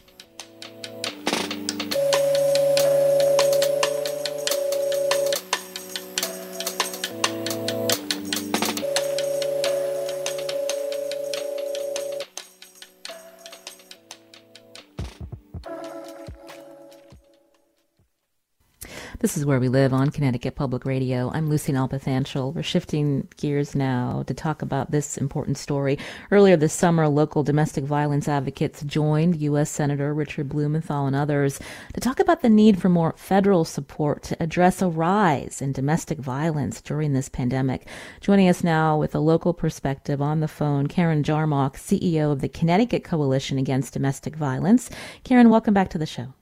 This 19.20 19.36
is 19.36 19.44
Where 19.44 19.60
We 19.60 19.68
Live 19.68 19.92
on 19.92 20.08
Connecticut 20.08 20.54
Public 20.54 20.86
Radio. 20.86 21.30
I'm 21.34 21.50
Lucy 21.50 21.74
Nalpathanchil. 21.74 22.54
We're 22.54 22.62
shifting 22.62 23.28
gears 23.36 23.74
now 23.74 24.24
to 24.26 24.32
talk 24.32 24.62
about 24.62 24.92
this 24.92 25.18
important 25.18 25.58
story. 25.58 25.98
Earlier 26.30 26.56
this 26.56 26.72
summer, 26.72 27.06
local 27.06 27.42
domestic 27.42 27.84
violence 27.84 28.28
advocates 28.28 28.82
joined 28.82 29.36
U.S. 29.42 29.68
Senator 29.68 30.14
Richard 30.14 30.48
Blumenthal 30.48 31.04
and 31.04 31.14
others 31.14 31.60
to 31.92 32.00
talk 32.00 32.18
about 32.18 32.40
the 32.40 32.48
need 32.48 32.80
for 32.80 32.88
more 32.88 33.12
federal 33.18 33.66
support 33.66 34.22
to 34.22 34.42
address 34.42 34.80
a 34.80 34.88
rise 34.88 35.60
in 35.60 35.72
domestic 35.72 36.18
violence 36.18 36.80
during 36.80 37.12
this 37.12 37.28
pandemic. 37.28 37.86
Joining 38.22 38.48
us 38.48 38.64
now 38.64 38.96
with 38.96 39.14
a 39.14 39.20
local 39.20 39.52
perspective 39.52 40.22
on 40.22 40.40
the 40.40 40.48
phone, 40.48 40.86
Karen 40.86 41.22
Jarmoc, 41.22 41.74
CEO 41.74 42.32
of 42.32 42.40
the 42.40 42.48
Connecticut 42.48 43.04
Coalition 43.04 43.58
Against 43.58 43.92
Domestic 43.92 44.34
Violence. 44.34 44.88
Karen, 45.24 45.50
welcome 45.50 45.74
back 45.74 45.90
to 45.90 45.98
the 45.98 46.06
show. 46.06 46.32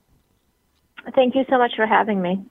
Thank 1.16 1.34
you 1.34 1.44
so 1.50 1.58
much 1.58 1.72
for 1.74 1.84
having 1.84 2.22
me. 2.22 2.46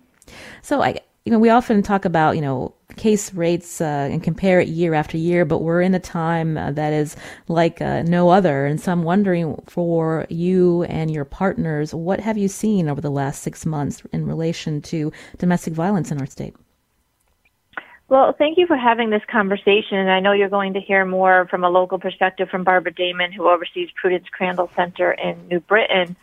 So 0.61 0.81
I, 0.81 0.99
you 1.25 1.31
know, 1.31 1.39
we 1.39 1.49
often 1.49 1.81
talk 1.83 2.05
about, 2.05 2.35
you 2.35 2.41
know, 2.41 2.73
case 2.95 3.33
rates 3.33 3.81
uh, 3.81 4.09
and 4.11 4.23
compare 4.23 4.59
it 4.59 4.69
year 4.69 4.93
after 4.93 5.17
year, 5.17 5.45
but 5.45 5.59
we're 5.59 5.81
in 5.81 5.93
a 5.93 5.99
time 5.99 6.57
uh, 6.57 6.71
that 6.71 6.93
is 6.93 7.15
like 7.47 7.81
uh, 7.81 8.01
no 8.03 8.29
other. 8.29 8.65
And 8.65 8.79
so 8.79 8.91
I'm 8.91 9.03
wondering 9.03 9.61
for 9.67 10.25
you 10.29 10.83
and 10.83 11.11
your 11.11 11.25
partners, 11.25 11.93
what 11.93 12.19
have 12.21 12.37
you 12.37 12.47
seen 12.47 12.87
over 12.87 13.01
the 13.01 13.11
last 13.11 13.43
six 13.43 13.65
months 13.65 14.03
in 14.13 14.25
relation 14.25 14.81
to 14.83 15.11
domestic 15.37 15.73
violence 15.73 16.11
in 16.11 16.19
our 16.19 16.25
state? 16.25 16.55
Well, 18.09 18.33
thank 18.37 18.57
you 18.57 18.65
for 18.65 18.77
having 18.77 19.09
this 19.09 19.23
conversation. 19.29 19.97
And 19.97 20.09
I 20.09 20.21
know 20.21 20.31
you're 20.31 20.47
going 20.47 20.73
to 20.73 20.79
hear 20.79 21.03
more 21.03 21.45
from 21.49 21.65
a 21.65 21.69
local 21.69 21.99
perspective 21.99 22.47
from 22.49 22.63
Barbara 22.63 22.93
Damon, 22.93 23.33
who 23.33 23.49
oversees 23.49 23.89
Prudence 23.99 24.27
Crandall 24.31 24.71
Center 24.77 25.11
in 25.11 25.49
New 25.49 25.59
Britain. 25.59 26.15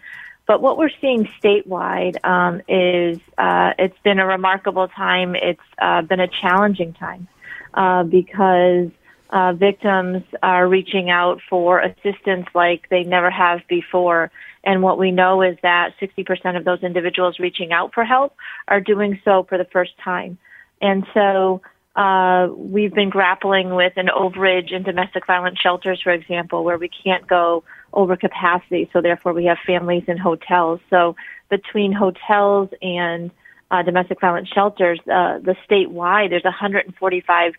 But 0.46 0.60
what 0.60 0.76
we're 0.76 0.90
seeing 1.00 1.28
statewide 1.42 2.22
um, 2.24 2.60
is 2.68 3.18
uh, 3.38 3.72
it's 3.78 3.98
been 4.04 4.18
a 4.18 4.26
remarkable 4.26 4.88
time. 4.88 5.34
It's 5.34 5.60
uh, 5.80 6.02
been 6.02 6.20
a 6.20 6.28
challenging 6.28 6.92
time 6.92 7.28
uh, 7.72 8.02
because 8.02 8.90
uh, 9.30 9.52
victims 9.54 10.22
are 10.42 10.68
reaching 10.68 11.10
out 11.10 11.40
for 11.48 11.80
assistance 11.80 12.46
like 12.54 12.88
they 12.90 13.04
never 13.04 13.30
have 13.30 13.60
before. 13.68 14.30
And 14.62 14.82
what 14.82 14.98
we 14.98 15.10
know 15.10 15.42
is 15.42 15.56
that 15.62 15.94
60% 16.00 16.56
of 16.56 16.64
those 16.64 16.82
individuals 16.82 17.38
reaching 17.38 17.72
out 17.72 17.94
for 17.94 18.04
help 18.04 18.34
are 18.68 18.80
doing 18.80 19.20
so 19.24 19.44
for 19.48 19.58
the 19.58 19.64
first 19.64 19.92
time. 20.02 20.38
And 20.80 21.06
so 21.14 21.62
uh, 21.96 22.48
we've 22.54 22.94
been 22.94 23.10
grappling 23.10 23.74
with 23.74 23.92
an 23.96 24.08
overage 24.08 24.72
in 24.72 24.82
domestic 24.82 25.26
violence 25.26 25.58
shelters, 25.60 26.00
for 26.02 26.12
example, 26.12 26.64
where 26.64 26.78
we 26.78 26.88
can't 26.88 27.26
go 27.26 27.64
over 27.94 28.16
capacity. 28.16 28.88
So 28.92 29.00
therefore, 29.00 29.32
we 29.32 29.44
have 29.46 29.58
families 29.66 30.04
in 30.06 30.18
hotels. 30.18 30.80
So 30.90 31.16
between 31.50 31.92
hotels 31.92 32.68
and 32.82 33.30
uh, 33.70 33.82
domestic 33.82 34.20
violence 34.20 34.48
shelters, 34.48 35.00
uh, 35.00 35.38
the 35.38 35.56
statewide, 35.68 36.30
there's 36.30 36.44
a 36.44 36.52
145% 36.52 37.54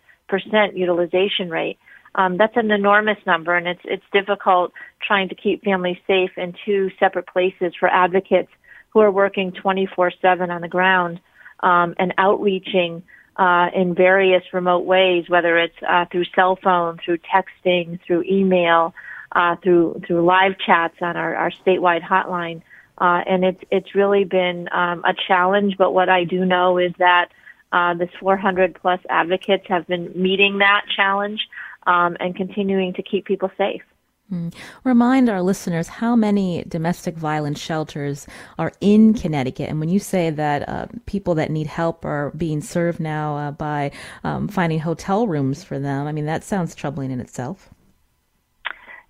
utilization 0.76 1.50
rate. 1.50 1.78
Um, 2.14 2.38
that's 2.38 2.56
an 2.56 2.70
enormous 2.70 3.18
number, 3.26 3.54
and 3.54 3.68
it's 3.68 3.82
it's 3.84 4.04
difficult 4.10 4.72
trying 5.06 5.28
to 5.28 5.34
keep 5.34 5.62
families 5.62 5.98
safe 6.06 6.30
in 6.38 6.54
two 6.64 6.90
separate 6.98 7.26
places 7.26 7.74
for 7.78 7.90
advocates 7.90 8.48
who 8.90 9.00
are 9.00 9.10
working 9.10 9.52
24/7 9.52 10.48
on 10.50 10.62
the 10.62 10.68
ground 10.68 11.20
um, 11.60 11.94
and 11.98 12.14
outreaching 12.16 13.02
uh, 13.36 13.68
in 13.74 13.94
various 13.94 14.42
remote 14.54 14.86
ways, 14.86 15.28
whether 15.28 15.58
it's 15.58 15.76
uh, 15.86 16.06
through 16.10 16.24
cell 16.34 16.56
phone, 16.56 16.98
through 17.04 17.18
texting, 17.18 18.00
through 18.06 18.22
email, 18.22 18.94
uh, 19.32 19.56
through 19.56 20.02
through 20.06 20.24
live 20.24 20.58
chats 20.58 20.96
on 21.00 21.16
our, 21.16 21.34
our 21.34 21.50
statewide 21.50 22.02
hotline. 22.02 22.62
Uh, 22.98 23.22
and 23.26 23.44
it's 23.44 23.62
it's 23.70 23.94
really 23.94 24.24
been 24.24 24.68
um, 24.72 25.04
a 25.04 25.14
challenge. 25.26 25.76
But 25.76 25.92
what 25.92 26.08
I 26.08 26.24
do 26.24 26.44
know 26.44 26.78
is 26.78 26.92
that 26.98 27.30
uh, 27.72 27.94
this 27.94 28.10
400 28.20 28.74
plus 28.80 29.00
advocates 29.10 29.66
have 29.68 29.86
been 29.86 30.12
meeting 30.14 30.58
that 30.58 30.84
challenge 30.94 31.40
um, 31.86 32.16
and 32.20 32.34
continuing 32.34 32.94
to 32.94 33.02
keep 33.02 33.24
people 33.26 33.50
safe. 33.58 33.82
Mm. 34.32 34.52
Remind 34.82 35.28
our 35.28 35.40
listeners 35.40 35.86
how 35.86 36.16
many 36.16 36.64
domestic 36.66 37.16
violence 37.16 37.60
shelters 37.60 38.26
are 38.58 38.72
in 38.80 39.14
Connecticut. 39.14 39.68
And 39.68 39.78
when 39.78 39.88
you 39.88 40.00
say 40.00 40.30
that 40.30 40.68
uh, 40.68 40.86
people 41.06 41.36
that 41.36 41.50
need 41.50 41.68
help 41.68 42.04
are 42.04 42.32
being 42.36 42.60
served 42.60 42.98
now 42.98 43.36
uh, 43.36 43.50
by 43.52 43.92
um, 44.24 44.48
finding 44.48 44.80
hotel 44.80 45.28
rooms 45.28 45.62
for 45.62 45.78
them, 45.78 46.08
I 46.08 46.12
mean, 46.12 46.26
that 46.26 46.42
sounds 46.42 46.74
troubling 46.74 47.12
in 47.12 47.20
itself. 47.20 47.70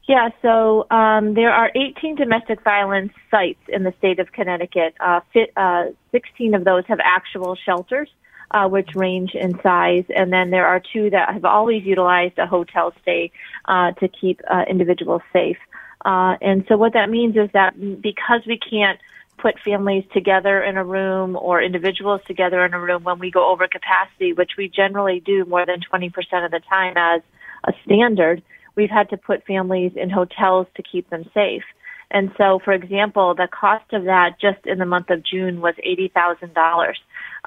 Yeah, 0.08 0.28
so 0.40 0.86
um, 0.90 1.34
there 1.34 1.52
are 1.52 1.70
18 1.74 2.14
domestic 2.14 2.62
violence 2.62 3.12
sites 3.28 3.60
in 3.68 3.82
the 3.82 3.92
state 3.98 4.20
of 4.20 4.30
Connecticut. 4.30 4.94
Uh, 5.00 5.20
fit, 5.32 5.52
uh, 5.56 5.86
16 6.12 6.54
of 6.54 6.64
those 6.64 6.84
have 6.86 7.00
actual 7.02 7.56
shelters, 7.56 8.08
uh, 8.52 8.68
which 8.68 8.94
range 8.94 9.34
in 9.34 9.60
size, 9.62 10.04
and 10.14 10.32
then 10.32 10.50
there 10.50 10.66
are 10.66 10.80
two 10.80 11.10
that 11.10 11.32
have 11.32 11.44
always 11.44 11.82
utilized 11.84 12.38
a 12.38 12.46
hotel 12.46 12.92
stay 13.02 13.32
uh, 13.64 13.90
to 13.92 14.06
keep 14.06 14.40
uh, 14.48 14.64
individuals 14.70 15.22
safe. 15.32 15.58
Uh, 16.04 16.36
and 16.40 16.64
so 16.68 16.76
what 16.76 16.92
that 16.92 17.10
means 17.10 17.34
is 17.34 17.50
that 17.52 17.74
because 18.00 18.42
we 18.46 18.58
can't 18.58 19.00
put 19.38 19.58
families 19.64 20.04
together 20.14 20.62
in 20.62 20.76
a 20.76 20.84
room 20.84 21.36
or 21.36 21.60
individuals 21.60 22.20
together 22.26 22.64
in 22.64 22.74
a 22.74 22.80
room 22.80 23.02
when 23.02 23.18
we 23.18 23.30
go 23.30 23.50
over 23.50 23.66
capacity, 23.66 24.32
which 24.32 24.52
we 24.56 24.68
generally 24.68 25.18
do 25.18 25.44
more 25.46 25.66
than 25.66 25.80
20% 25.80 26.12
of 26.44 26.52
the 26.52 26.60
time 26.68 26.94
as 26.96 27.22
a 27.64 27.72
standard, 27.84 28.40
we've 28.76 28.90
had 28.90 29.08
to 29.10 29.16
put 29.16 29.44
families 29.46 29.92
in 29.96 30.10
hotels 30.10 30.66
to 30.76 30.82
keep 30.82 31.08
them 31.10 31.28
safe. 31.34 31.62
And 32.10 32.30
so, 32.38 32.60
for 32.64 32.72
example, 32.72 33.34
the 33.34 33.48
cost 33.48 33.92
of 33.92 34.04
that 34.04 34.36
just 34.40 34.64
in 34.64 34.78
the 34.78 34.86
month 34.86 35.10
of 35.10 35.24
June 35.24 35.60
was 35.60 35.74
$80,000. 35.84 36.94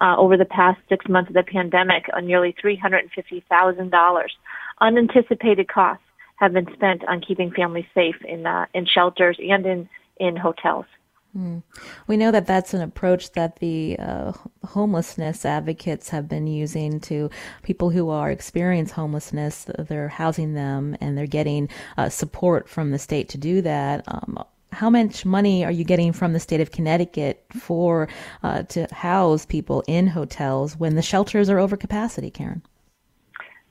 Uh, 0.02 0.16
over 0.18 0.38
the 0.38 0.46
past 0.46 0.80
six 0.88 1.08
months 1.10 1.30
of 1.30 1.34
the 1.34 1.44
pandemic, 1.44 2.06
uh, 2.14 2.20
nearly 2.20 2.56
$350,000. 2.64 4.28
Unanticipated 4.82 5.68
costs 5.68 6.04
have 6.38 6.54
been 6.54 6.68
spent 6.74 7.04
on 7.08 7.22
keeping 7.22 7.52
families 7.52 7.86
safe 7.94 8.16
in, 8.26 8.46
uh, 8.46 8.66
in 8.74 8.86
shelters 8.86 9.38
and 9.40 9.66
in, 9.66 9.90
in 10.18 10.36
hotels. 10.38 10.86
Mm. 11.38 11.62
We 12.08 12.18
know 12.18 12.32
that 12.32 12.48
that's 12.48 12.74
an 12.74 12.82
approach 12.82 13.34
that 13.34 13.58
the 13.58 13.98
uh, 14.00 14.34
homelessness 14.66 15.46
advocates 15.46 16.10
have 16.10 16.28
been 16.28 16.48
using 16.48 17.00
to 17.02 17.30
people 17.62 17.92
who 17.92 18.10
are 18.10 18.32
experience 18.32 18.92
homelessness. 18.92 19.68
They're 19.78 20.08
housing 20.08 20.56
them 20.56 20.98
and 21.00 21.18
they're 21.18 21.28
getting 21.28 21.70
uh, 21.98 22.10
support 22.10 22.68
from 22.68 22.92
the 22.92 23.00
state 23.00 23.30
to 23.30 23.38
do 23.38 23.62
that. 23.62 24.04
Um, 24.08 24.44
how 24.72 24.90
much 24.90 25.26
money 25.26 25.66
are 25.66 25.72
you 25.72 25.84
getting 25.84 26.14
from 26.14 26.34
the 26.34 26.40
state 26.40 26.62
of 26.62 26.72
Connecticut 26.72 27.44
for 27.52 28.08
uh, 28.44 28.64
to 28.64 28.88
house 28.94 29.46
people 29.46 29.84
in 29.88 30.08
hotels 30.08 30.78
when 30.78 30.96
the 30.96 31.02
shelters 31.02 31.50
are 31.50 31.60
over 31.60 31.78
capacity, 31.78 32.32
Karen? 32.32 32.62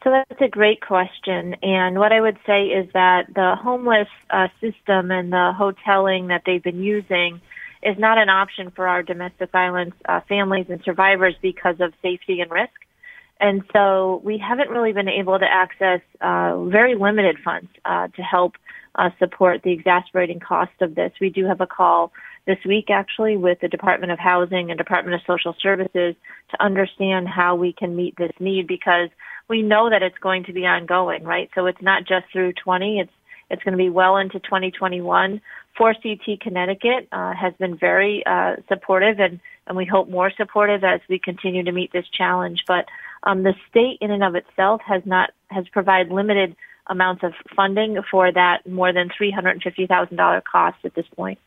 So 0.04 0.10
that's 0.10 0.40
a 0.40 0.48
great 0.48 0.80
question. 0.80 1.54
And 1.62 1.98
what 1.98 2.12
I 2.12 2.20
would 2.20 2.38
say 2.46 2.66
is 2.66 2.88
that 2.94 3.34
the 3.34 3.56
homeless 3.56 4.08
uh, 4.30 4.48
system 4.60 5.10
and 5.10 5.32
the 5.32 5.52
hoteling 5.58 6.28
that 6.28 6.42
they've 6.46 6.62
been 6.62 6.82
using 6.82 7.40
is 7.88 7.98
not 7.98 8.18
an 8.18 8.28
option 8.28 8.70
for 8.70 8.86
our 8.86 9.02
domestic 9.02 9.50
violence 9.50 9.94
uh, 10.08 10.20
families 10.28 10.66
and 10.68 10.80
survivors 10.84 11.34
because 11.40 11.76
of 11.80 11.92
safety 12.02 12.40
and 12.40 12.50
risk. 12.50 12.72
And 13.40 13.62
so 13.72 14.20
we 14.24 14.36
haven't 14.38 14.68
really 14.68 14.92
been 14.92 15.08
able 15.08 15.38
to 15.38 15.44
access 15.44 16.00
uh, 16.20 16.64
very 16.64 16.96
limited 16.96 17.36
funds 17.44 17.70
uh, 17.84 18.08
to 18.08 18.22
help 18.22 18.56
uh, 18.96 19.10
support 19.18 19.62
the 19.62 19.70
exasperating 19.72 20.40
cost 20.40 20.72
of 20.80 20.94
this. 20.96 21.12
We 21.20 21.30
do 21.30 21.46
have 21.46 21.60
a 21.60 21.66
call 21.66 22.12
this 22.46 22.58
week 22.66 22.86
actually 22.90 23.36
with 23.36 23.60
the 23.60 23.68
Department 23.68 24.10
of 24.10 24.18
Housing 24.18 24.70
and 24.70 24.78
Department 24.78 25.14
of 25.14 25.20
Social 25.26 25.54
Services 25.60 26.16
to 26.50 26.62
understand 26.62 27.28
how 27.28 27.54
we 27.54 27.72
can 27.72 27.94
meet 27.94 28.16
this 28.16 28.32
need 28.40 28.66
because 28.66 29.10
we 29.48 29.62
know 29.62 29.88
that 29.90 30.02
it's 30.02 30.18
going 30.18 30.44
to 30.44 30.52
be 30.52 30.66
ongoing, 30.66 31.22
right? 31.22 31.48
So 31.54 31.66
it's 31.66 31.80
not 31.80 32.04
just 32.06 32.26
through 32.32 32.54
20. 32.54 33.00
It's 33.00 33.12
it's 33.50 33.62
going 33.62 33.72
to 33.72 33.78
be 33.78 33.88
well 33.88 34.18
into 34.18 34.40
2021. 34.40 35.40
4CT 35.78 36.40
Connecticut 36.40 37.08
uh, 37.12 37.34
has 37.34 37.54
been 37.54 37.76
very 37.76 38.24
uh, 38.26 38.56
supportive, 38.68 39.20
and 39.20 39.40
and 39.66 39.76
we 39.76 39.84
hope 39.84 40.08
more 40.08 40.30
supportive 40.30 40.82
as 40.82 41.00
we 41.08 41.18
continue 41.18 41.62
to 41.62 41.72
meet 41.72 41.92
this 41.92 42.08
challenge. 42.08 42.64
But 42.66 42.86
um, 43.22 43.42
the 43.42 43.54
state, 43.68 43.98
in 44.00 44.10
and 44.10 44.24
of 44.24 44.34
itself, 44.34 44.80
has 44.86 45.02
not 45.04 45.30
has 45.50 45.68
provided 45.68 46.12
limited 46.12 46.56
amounts 46.88 47.22
of 47.22 47.34
funding 47.54 47.98
for 48.10 48.32
that 48.32 48.66
more 48.66 48.92
than 48.92 49.10
$350,000 49.10 50.42
cost 50.44 50.78
at 50.84 50.94
this 50.94 51.06
point. 51.14 51.38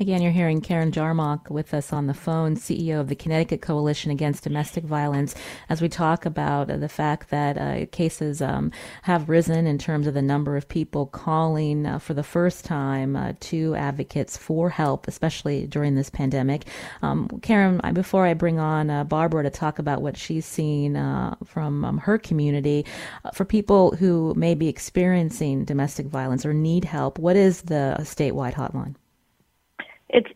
Again, 0.00 0.22
you're 0.22 0.30
hearing 0.30 0.60
Karen 0.60 0.92
Jarmoc 0.92 1.50
with 1.50 1.74
us 1.74 1.92
on 1.92 2.06
the 2.06 2.14
phone, 2.14 2.54
CEO 2.54 3.00
of 3.00 3.08
the 3.08 3.16
Connecticut 3.16 3.62
Coalition 3.62 4.12
Against 4.12 4.44
Domestic 4.44 4.84
Violence, 4.84 5.34
as 5.68 5.82
we 5.82 5.88
talk 5.88 6.24
about 6.24 6.68
the 6.68 6.88
fact 6.88 7.30
that 7.30 7.58
uh, 7.58 7.86
cases 7.90 8.40
um, 8.40 8.70
have 9.02 9.28
risen 9.28 9.66
in 9.66 9.76
terms 9.76 10.06
of 10.06 10.14
the 10.14 10.22
number 10.22 10.56
of 10.56 10.68
people 10.68 11.06
calling 11.06 11.84
uh, 11.84 11.98
for 11.98 12.14
the 12.14 12.22
first 12.22 12.64
time 12.64 13.16
uh, 13.16 13.32
to 13.40 13.74
advocates 13.74 14.36
for 14.36 14.70
help, 14.70 15.08
especially 15.08 15.66
during 15.66 15.96
this 15.96 16.10
pandemic. 16.10 16.66
Um, 17.02 17.28
Karen, 17.42 17.80
before 17.92 18.24
I 18.24 18.34
bring 18.34 18.60
on 18.60 18.90
uh, 18.90 19.02
Barbara 19.02 19.42
to 19.42 19.50
talk 19.50 19.80
about 19.80 20.00
what 20.00 20.16
she's 20.16 20.46
seen 20.46 20.96
uh, 20.96 21.34
from 21.44 21.84
um, 21.84 21.98
her 21.98 22.18
community, 22.18 22.86
uh, 23.24 23.32
for 23.32 23.44
people 23.44 23.96
who 23.96 24.32
may 24.36 24.54
be 24.54 24.68
experiencing 24.68 25.64
domestic 25.64 26.06
violence 26.06 26.46
or 26.46 26.54
need 26.54 26.84
help, 26.84 27.18
what 27.18 27.34
is 27.34 27.62
the 27.62 27.96
statewide 27.98 28.54
hotline? 28.54 28.94
It's 30.08 30.28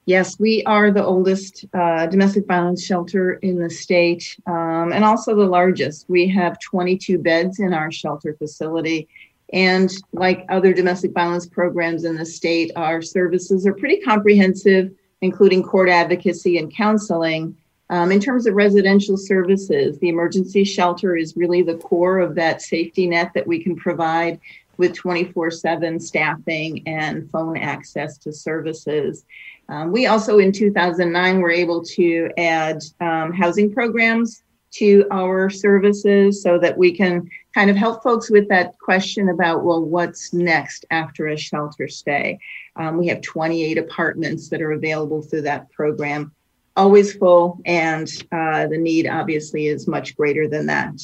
Yes, 0.06 0.38
we 0.38 0.62
are 0.64 0.90
the 0.90 1.04
oldest 1.04 1.64
uh, 1.72 2.06
domestic 2.06 2.46
violence 2.46 2.84
shelter 2.84 3.34
in 3.34 3.58
the 3.58 3.70
state 3.70 4.36
um, 4.46 4.92
and 4.92 5.02
also 5.02 5.34
the 5.34 5.46
largest. 5.46 6.04
We 6.08 6.28
have 6.28 6.58
22 6.60 7.18
beds 7.18 7.58
in 7.58 7.72
our 7.72 7.90
shelter 7.90 8.34
facility. 8.34 9.08
And 9.52 9.90
like 10.12 10.44
other 10.50 10.74
domestic 10.74 11.12
violence 11.12 11.46
programs 11.46 12.04
in 12.04 12.16
the 12.16 12.26
state, 12.26 12.70
our 12.76 13.00
services 13.00 13.66
are 13.66 13.72
pretty 13.72 14.00
comprehensive 14.00 14.90
including 15.24 15.62
court 15.62 15.88
advocacy 15.88 16.58
and 16.58 16.72
counseling. 16.72 17.56
Um, 17.90 18.12
in 18.12 18.20
terms 18.20 18.46
of 18.46 18.54
residential 18.54 19.16
services, 19.16 19.98
the 19.98 20.08
emergency 20.08 20.64
shelter 20.64 21.16
is 21.16 21.37
really 21.37 21.62
the 21.62 21.76
core 21.76 22.18
of 22.18 22.34
that 22.34 22.60
safety 22.62 23.06
net 23.06 23.32
that 23.34 23.46
we 23.46 23.62
can 23.62 23.74
provide 23.74 24.38
with 24.76 24.94
24 24.94 25.50
7 25.50 25.98
staffing 25.98 26.82
and 26.87 27.30
phone 27.30 27.56
access 27.56 28.18
to 28.18 28.32
services. 28.32 29.24
Um, 29.68 29.92
we 29.92 30.06
also, 30.06 30.38
in 30.38 30.52
2009, 30.52 31.40
were 31.40 31.50
able 31.50 31.82
to 31.96 32.30
add 32.37 32.82
um, 33.00 33.32
housing 33.32 33.72
programs 33.72 34.42
to 34.72 35.06
our 35.10 35.48
services 35.48 36.42
so 36.42 36.58
that 36.58 36.76
we 36.76 36.92
can 36.92 37.30
kind 37.54 37.70
of 37.70 37.76
help 37.76 38.02
folks 38.02 38.28
with 38.28 38.48
that 38.48 38.78
question 38.78 39.28
about, 39.28 39.64
well, 39.64 39.82
what's 39.82 40.34
next 40.34 40.84
after 40.90 41.28
a 41.28 41.37
shelter 41.37 41.88
stay? 41.88 42.38
Um, 42.76 42.98
we 42.98 43.06
have 43.08 43.20
28 43.22 43.78
apartments 43.78 44.48
that 44.48 44.60
are 44.60 44.72
available 44.72 45.22
through 45.22 45.42
that 45.42 45.70
program, 45.70 46.32
always 46.76 47.14
full, 47.14 47.60
and 47.64 48.08
uh, 48.32 48.66
the 48.66 48.78
need 48.78 49.06
obviously 49.06 49.68
is 49.68 49.87
much 49.87 50.16
greater 50.16 50.48
than 50.48 50.66
that. 50.66 50.94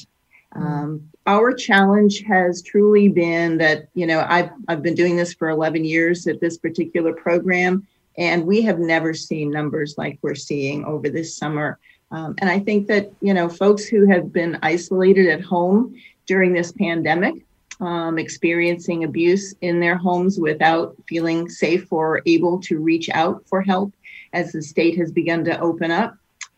Um, 0.53 1.09
our 1.27 1.53
challenge 1.53 2.23
has 2.23 2.63
truly 2.63 3.09
been 3.09 3.59
that, 3.59 3.89
you 3.95 4.07
know, 4.07 4.27
I've, 4.29 4.51
I've 4.67 4.83
been 4.83 4.97
doing 4.97 5.17
this 5.17 5.33
for 5.33 5.49
11 5.49 5.85
years 5.85 6.27
at 6.27 6.41
this 6.41 6.59
particular 6.59 7.13
program, 7.13 7.87
and 8.19 8.45
we 8.45 8.63
have 8.63 8.81
never 8.81 9.15
seen 9.15 9.51
numbers 9.51 9.95
like 9.97 10.19
we're 10.23 10.35
seeing 10.35 10.85
over 10.85 11.09
this 11.09 11.37
summer. 11.37 11.79
Um, 12.11 12.35
and 12.39 12.51
I 12.51 12.59
think 12.59 12.89
that, 12.89 13.13
you 13.21 13.33
know, 13.33 13.49
folks 13.49 13.85
who 13.85 14.09
have 14.09 14.33
been 14.33 14.59
isolated 14.63 15.29
at 15.29 15.43
home 15.43 15.95
during 16.27 16.53
this 16.53 16.73
pandemic, 16.73 17.45
um, 17.81 18.19
experiencing 18.19 19.05
abuse 19.05 19.55
in 19.61 19.81
their 19.81 19.97
homes 19.97 20.39
without 20.39 20.95
feeling 21.09 21.49
safe 21.49 21.93
or 21.93 22.23
able 22.27 22.61
to 22.61 22.79
reach 22.79 23.09
out 23.11 23.43
for 23.47 23.63
help 23.63 23.93
as 24.33 24.53
the 24.53 24.63
state 24.63 24.97
has 24.99 25.11
begun 25.11 25.45
to 25.45 25.59
open 25.61 25.91
up, 25.91 26.15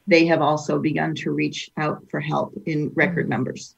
they 0.06 0.26
have 0.26 0.42
also 0.42 0.78
begun 0.78 1.14
to 1.14 1.30
reach 1.30 1.70
out 1.76 2.02
for 2.10 2.20
help 2.20 2.54
in 2.66 2.90
record 2.94 3.28
numbers. 3.28 3.76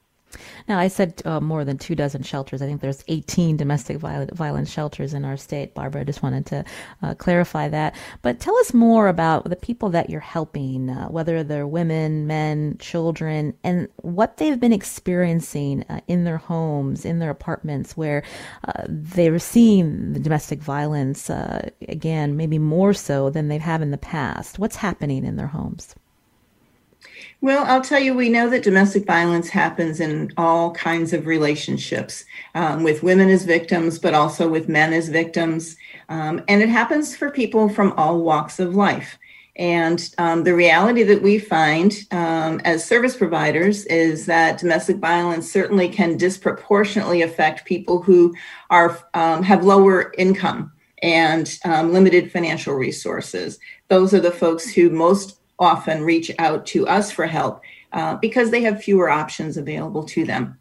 Now, 0.67 0.79
I 0.79 0.87
said 0.87 1.21
uh, 1.25 1.39
more 1.39 1.63
than 1.63 1.77
two 1.77 1.95
dozen 1.95 2.23
shelters. 2.23 2.61
I 2.61 2.65
think 2.65 2.81
there's 2.81 3.03
18 3.07 3.57
domestic 3.57 3.97
violence 3.97 4.71
shelters 4.71 5.13
in 5.13 5.25
our 5.25 5.37
state, 5.37 5.73
Barbara. 5.73 6.01
I 6.01 6.03
just 6.03 6.23
wanted 6.23 6.45
to 6.47 6.65
uh, 7.01 7.15
clarify 7.15 7.67
that. 7.69 7.95
But 8.21 8.39
tell 8.39 8.55
us 8.57 8.73
more 8.73 9.07
about 9.07 9.49
the 9.49 9.55
people 9.55 9.89
that 9.89 10.09
you're 10.09 10.19
helping, 10.19 10.89
uh, 10.89 11.07
whether 11.07 11.43
they're 11.43 11.67
women, 11.67 12.27
men, 12.27 12.77
children, 12.79 13.53
and 13.63 13.87
what 13.97 14.37
they've 14.37 14.59
been 14.59 14.73
experiencing 14.73 15.83
uh, 15.89 16.01
in 16.07 16.23
their 16.23 16.37
homes, 16.37 17.05
in 17.05 17.19
their 17.19 17.29
apartments, 17.29 17.95
where 17.97 18.23
uh, 18.67 18.83
they're 18.87 19.39
seeing 19.39 20.13
the 20.13 20.19
domestic 20.19 20.59
violence, 20.59 21.29
uh, 21.29 21.69
again, 21.87 22.37
maybe 22.37 22.59
more 22.59 22.93
so 22.93 23.29
than 23.29 23.47
they 23.47 23.57
have 23.57 23.81
in 23.81 23.91
the 23.91 23.97
past. 23.97 24.59
What's 24.59 24.77
happening 24.77 25.25
in 25.25 25.35
their 25.35 25.47
homes? 25.47 25.95
Well, 27.45 27.63
I'll 27.65 27.81
tell 27.81 27.99
you, 27.99 28.15
we 28.15 28.29
know 28.29 28.49
that 28.49 28.63
domestic 28.63 29.05
violence 29.05 29.49
happens 29.49 29.99
in 29.99 30.33
all 30.35 30.71
kinds 30.71 31.13
of 31.13 31.27
relationships 31.27 32.25
um, 32.55 32.81
with 32.81 33.03
women 33.03 33.29
as 33.29 33.45
victims, 33.45 33.99
but 33.99 34.15
also 34.15 34.49
with 34.49 34.67
men 34.67 34.93
as 34.93 35.09
victims. 35.09 35.75
Um, 36.09 36.43
and 36.47 36.63
it 36.63 36.69
happens 36.69 37.15
for 37.15 37.29
people 37.29 37.69
from 37.69 37.93
all 37.97 38.21
walks 38.21 38.59
of 38.59 38.73
life. 38.73 39.19
And 39.57 40.09
um, 40.17 40.43
the 40.43 40.55
reality 40.55 41.03
that 41.03 41.21
we 41.21 41.37
find 41.37 41.93
um, 42.09 42.61
as 42.65 42.83
service 42.83 43.15
providers 43.15 43.85
is 43.85 44.25
that 44.25 44.57
domestic 44.57 44.97
violence 44.97 45.47
certainly 45.51 45.87
can 45.87 46.17
disproportionately 46.17 47.21
affect 47.21 47.65
people 47.65 48.01
who 48.01 48.33
are 48.71 48.97
um, 49.13 49.43
have 49.43 49.63
lower 49.63 50.11
income 50.17 50.71
and 51.03 51.59
um, 51.63 51.93
limited 51.93 52.31
financial 52.31 52.73
resources. 52.73 53.59
Those 53.87 54.15
are 54.15 54.19
the 54.19 54.31
folks 54.31 54.73
who 54.73 54.89
most 54.89 55.41
often 55.59 56.03
reach 56.03 56.31
out 56.39 56.65
to 56.67 56.87
us 56.87 57.11
for 57.11 57.25
help 57.25 57.61
uh, 57.93 58.15
because 58.17 58.51
they 58.51 58.61
have 58.61 58.83
fewer 58.83 59.09
options 59.09 59.57
available 59.57 60.03
to 60.03 60.25
them. 60.25 60.57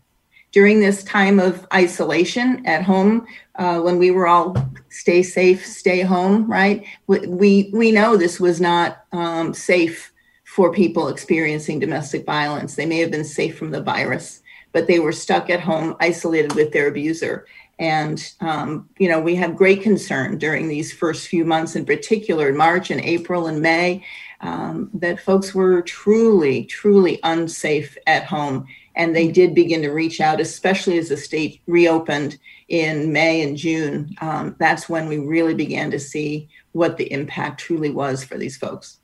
During 0.52 0.78
this 0.78 1.02
time 1.02 1.40
of 1.40 1.66
isolation 1.74 2.64
at 2.64 2.84
home, 2.84 3.26
uh, 3.56 3.80
when 3.80 3.98
we 3.98 4.12
were 4.12 4.28
all 4.28 4.56
stay 4.88 5.22
safe, 5.22 5.66
stay 5.66 6.02
home, 6.02 6.48
right? 6.48 6.86
We 7.08 7.70
we 7.72 7.90
know 7.90 8.16
this 8.16 8.38
was 8.38 8.60
not 8.60 9.04
um, 9.10 9.52
safe 9.52 10.12
for 10.44 10.72
people 10.72 11.08
experiencing 11.08 11.80
domestic 11.80 12.24
violence. 12.24 12.76
They 12.76 12.86
may 12.86 12.98
have 12.98 13.10
been 13.10 13.24
safe 13.24 13.58
from 13.58 13.72
the 13.72 13.82
virus, 13.82 14.42
but 14.70 14.86
they 14.86 15.00
were 15.00 15.10
stuck 15.10 15.50
at 15.50 15.58
home, 15.58 15.96
isolated 15.98 16.54
with 16.54 16.72
their 16.72 16.86
abuser. 16.86 17.46
And, 17.80 18.32
um, 18.40 18.88
you 18.98 19.08
know, 19.08 19.20
we 19.20 19.34
had 19.34 19.56
great 19.56 19.82
concern 19.82 20.38
during 20.38 20.68
these 20.68 20.92
first 20.92 21.26
few 21.26 21.44
months, 21.44 21.74
in 21.74 21.84
particular, 21.84 22.50
in 22.50 22.56
March 22.56 22.92
and 22.92 23.00
April 23.00 23.48
and 23.48 23.60
May, 23.60 24.04
um, 24.44 24.90
that 24.94 25.18
folks 25.18 25.54
were 25.54 25.82
truly, 25.82 26.64
truly 26.66 27.18
unsafe 27.24 27.96
at 28.06 28.24
home. 28.24 28.66
And 28.94 29.16
they 29.16 29.28
did 29.28 29.54
begin 29.54 29.82
to 29.82 29.90
reach 29.90 30.20
out, 30.20 30.38
especially 30.38 30.98
as 30.98 31.08
the 31.08 31.16
state 31.16 31.62
reopened 31.66 32.38
in 32.68 33.12
May 33.12 33.42
and 33.42 33.56
June. 33.56 34.14
Um, 34.20 34.54
that's 34.60 34.88
when 34.88 35.08
we 35.08 35.18
really 35.18 35.54
began 35.54 35.90
to 35.90 35.98
see 35.98 36.48
what 36.72 36.96
the 36.98 37.10
impact 37.10 37.58
truly 37.60 37.90
was 37.90 38.22
for 38.22 38.36
these 38.36 38.56
folks. 38.56 39.00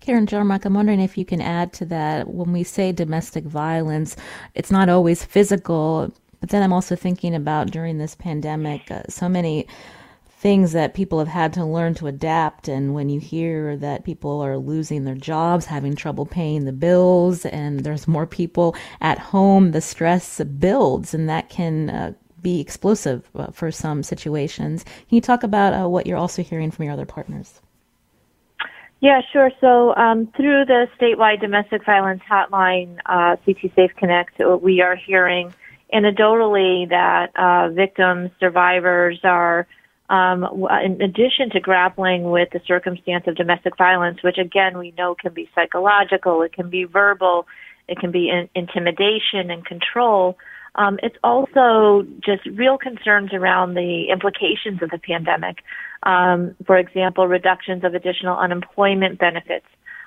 Karen 0.00 0.26
Jarmoc, 0.26 0.64
I'm 0.64 0.74
wondering 0.74 1.00
if 1.00 1.18
you 1.18 1.24
can 1.24 1.40
add 1.40 1.72
to 1.74 1.84
that. 1.86 2.28
When 2.28 2.52
we 2.52 2.62
say 2.62 2.92
domestic 2.92 3.44
violence, 3.44 4.14
it's 4.54 4.70
not 4.70 4.88
always 4.88 5.24
physical 5.24 6.12
But 6.40 6.50
then 6.50 6.62
I'm 6.62 6.72
also 6.72 6.94
thinking 6.94 7.34
about 7.34 7.70
during 7.70 7.98
this 7.98 8.14
pandemic, 8.14 8.90
uh, 8.90 9.02
so 9.08 9.28
many 9.28 9.66
things 10.46 10.70
that 10.70 10.94
people 10.94 11.18
have 11.18 11.26
had 11.26 11.52
to 11.52 11.64
learn 11.64 11.92
to 11.92 12.06
adapt. 12.06 12.68
And 12.68 12.94
when 12.94 13.08
you 13.08 13.18
hear 13.18 13.76
that 13.78 14.04
people 14.04 14.40
are 14.42 14.56
losing 14.56 15.02
their 15.02 15.16
jobs, 15.16 15.66
having 15.66 15.96
trouble 15.96 16.24
paying 16.24 16.66
the 16.66 16.72
bills, 16.72 17.44
and 17.46 17.80
there's 17.80 18.06
more 18.06 18.28
people 18.28 18.76
at 19.00 19.18
home, 19.18 19.72
the 19.72 19.80
stress 19.80 20.40
builds, 20.44 21.12
and 21.14 21.28
that 21.28 21.48
can 21.48 21.90
uh, 21.90 22.12
be 22.42 22.60
explosive 22.60 23.28
uh, 23.34 23.48
for 23.48 23.72
some 23.72 24.04
situations. 24.04 24.84
Can 24.84 25.16
you 25.16 25.20
talk 25.20 25.42
about 25.42 25.72
uh, 25.74 25.88
what 25.88 26.06
you're 26.06 26.16
also 26.16 26.44
hearing 26.44 26.70
from 26.70 26.84
your 26.84 26.94
other 26.94 27.06
partners? 27.06 27.60
Yeah, 29.00 29.22
sure. 29.32 29.50
So 29.60 29.96
um, 29.96 30.28
through 30.36 30.66
the 30.66 30.86
statewide 30.96 31.40
domestic 31.40 31.84
violence 31.84 32.22
hotline, 32.30 32.98
uh, 33.06 33.34
CT 33.44 33.74
Safe 33.74 33.90
Connect, 33.96 34.40
uh, 34.40 34.56
we 34.56 34.80
are 34.80 34.94
hearing 34.94 35.52
anecdotally 35.92 36.88
that 36.90 37.32
uh, 37.34 37.70
victims, 37.70 38.30
survivors 38.38 39.18
are, 39.24 39.66
um, 40.08 40.44
in 40.84 41.02
addition 41.02 41.50
to 41.50 41.60
grappling 41.60 42.30
with 42.30 42.50
the 42.52 42.60
circumstance 42.66 43.24
of 43.26 43.34
domestic 43.34 43.76
violence, 43.76 44.22
which 44.22 44.38
again 44.38 44.78
we 44.78 44.92
know 44.96 45.14
can 45.14 45.32
be 45.32 45.48
psychological, 45.54 46.42
it 46.42 46.52
can 46.52 46.70
be 46.70 46.84
verbal, 46.84 47.46
it 47.88 47.98
can 47.98 48.10
be 48.12 48.28
in- 48.28 48.48
intimidation 48.54 49.50
and 49.50 49.64
control. 49.64 50.36
Um, 50.76 50.98
it's 51.02 51.16
also 51.24 52.06
just 52.24 52.44
real 52.46 52.76
concerns 52.78 53.32
around 53.32 53.74
the 53.74 54.06
implications 54.12 54.82
of 54.82 54.90
the 54.90 54.98
pandemic. 54.98 55.58
Um, 56.02 56.54
for 56.66 56.76
example, 56.76 57.26
reductions 57.26 57.82
of 57.82 57.94
additional 57.94 58.36
unemployment 58.36 59.18
benefits, 59.18 59.66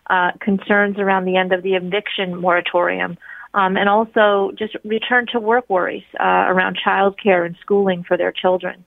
uh, 0.09 0.31
concerns 0.39 0.97
around 0.99 1.25
the 1.25 1.35
end 1.37 1.51
of 1.51 1.63
the 1.63 1.73
eviction 1.73 2.39
moratorium, 2.39 3.17
um, 3.53 3.77
and 3.77 3.89
also 3.89 4.51
just 4.57 4.75
return 4.83 5.25
to 5.31 5.39
work 5.39 5.67
worries 5.69 6.03
uh, 6.19 6.45
around 6.47 6.77
childcare 6.77 7.45
and 7.45 7.55
schooling 7.61 8.03
for 8.03 8.15
their 8.15 8.31
children. 8.31 8.85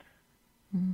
Mm-hmm. 0.74 0.92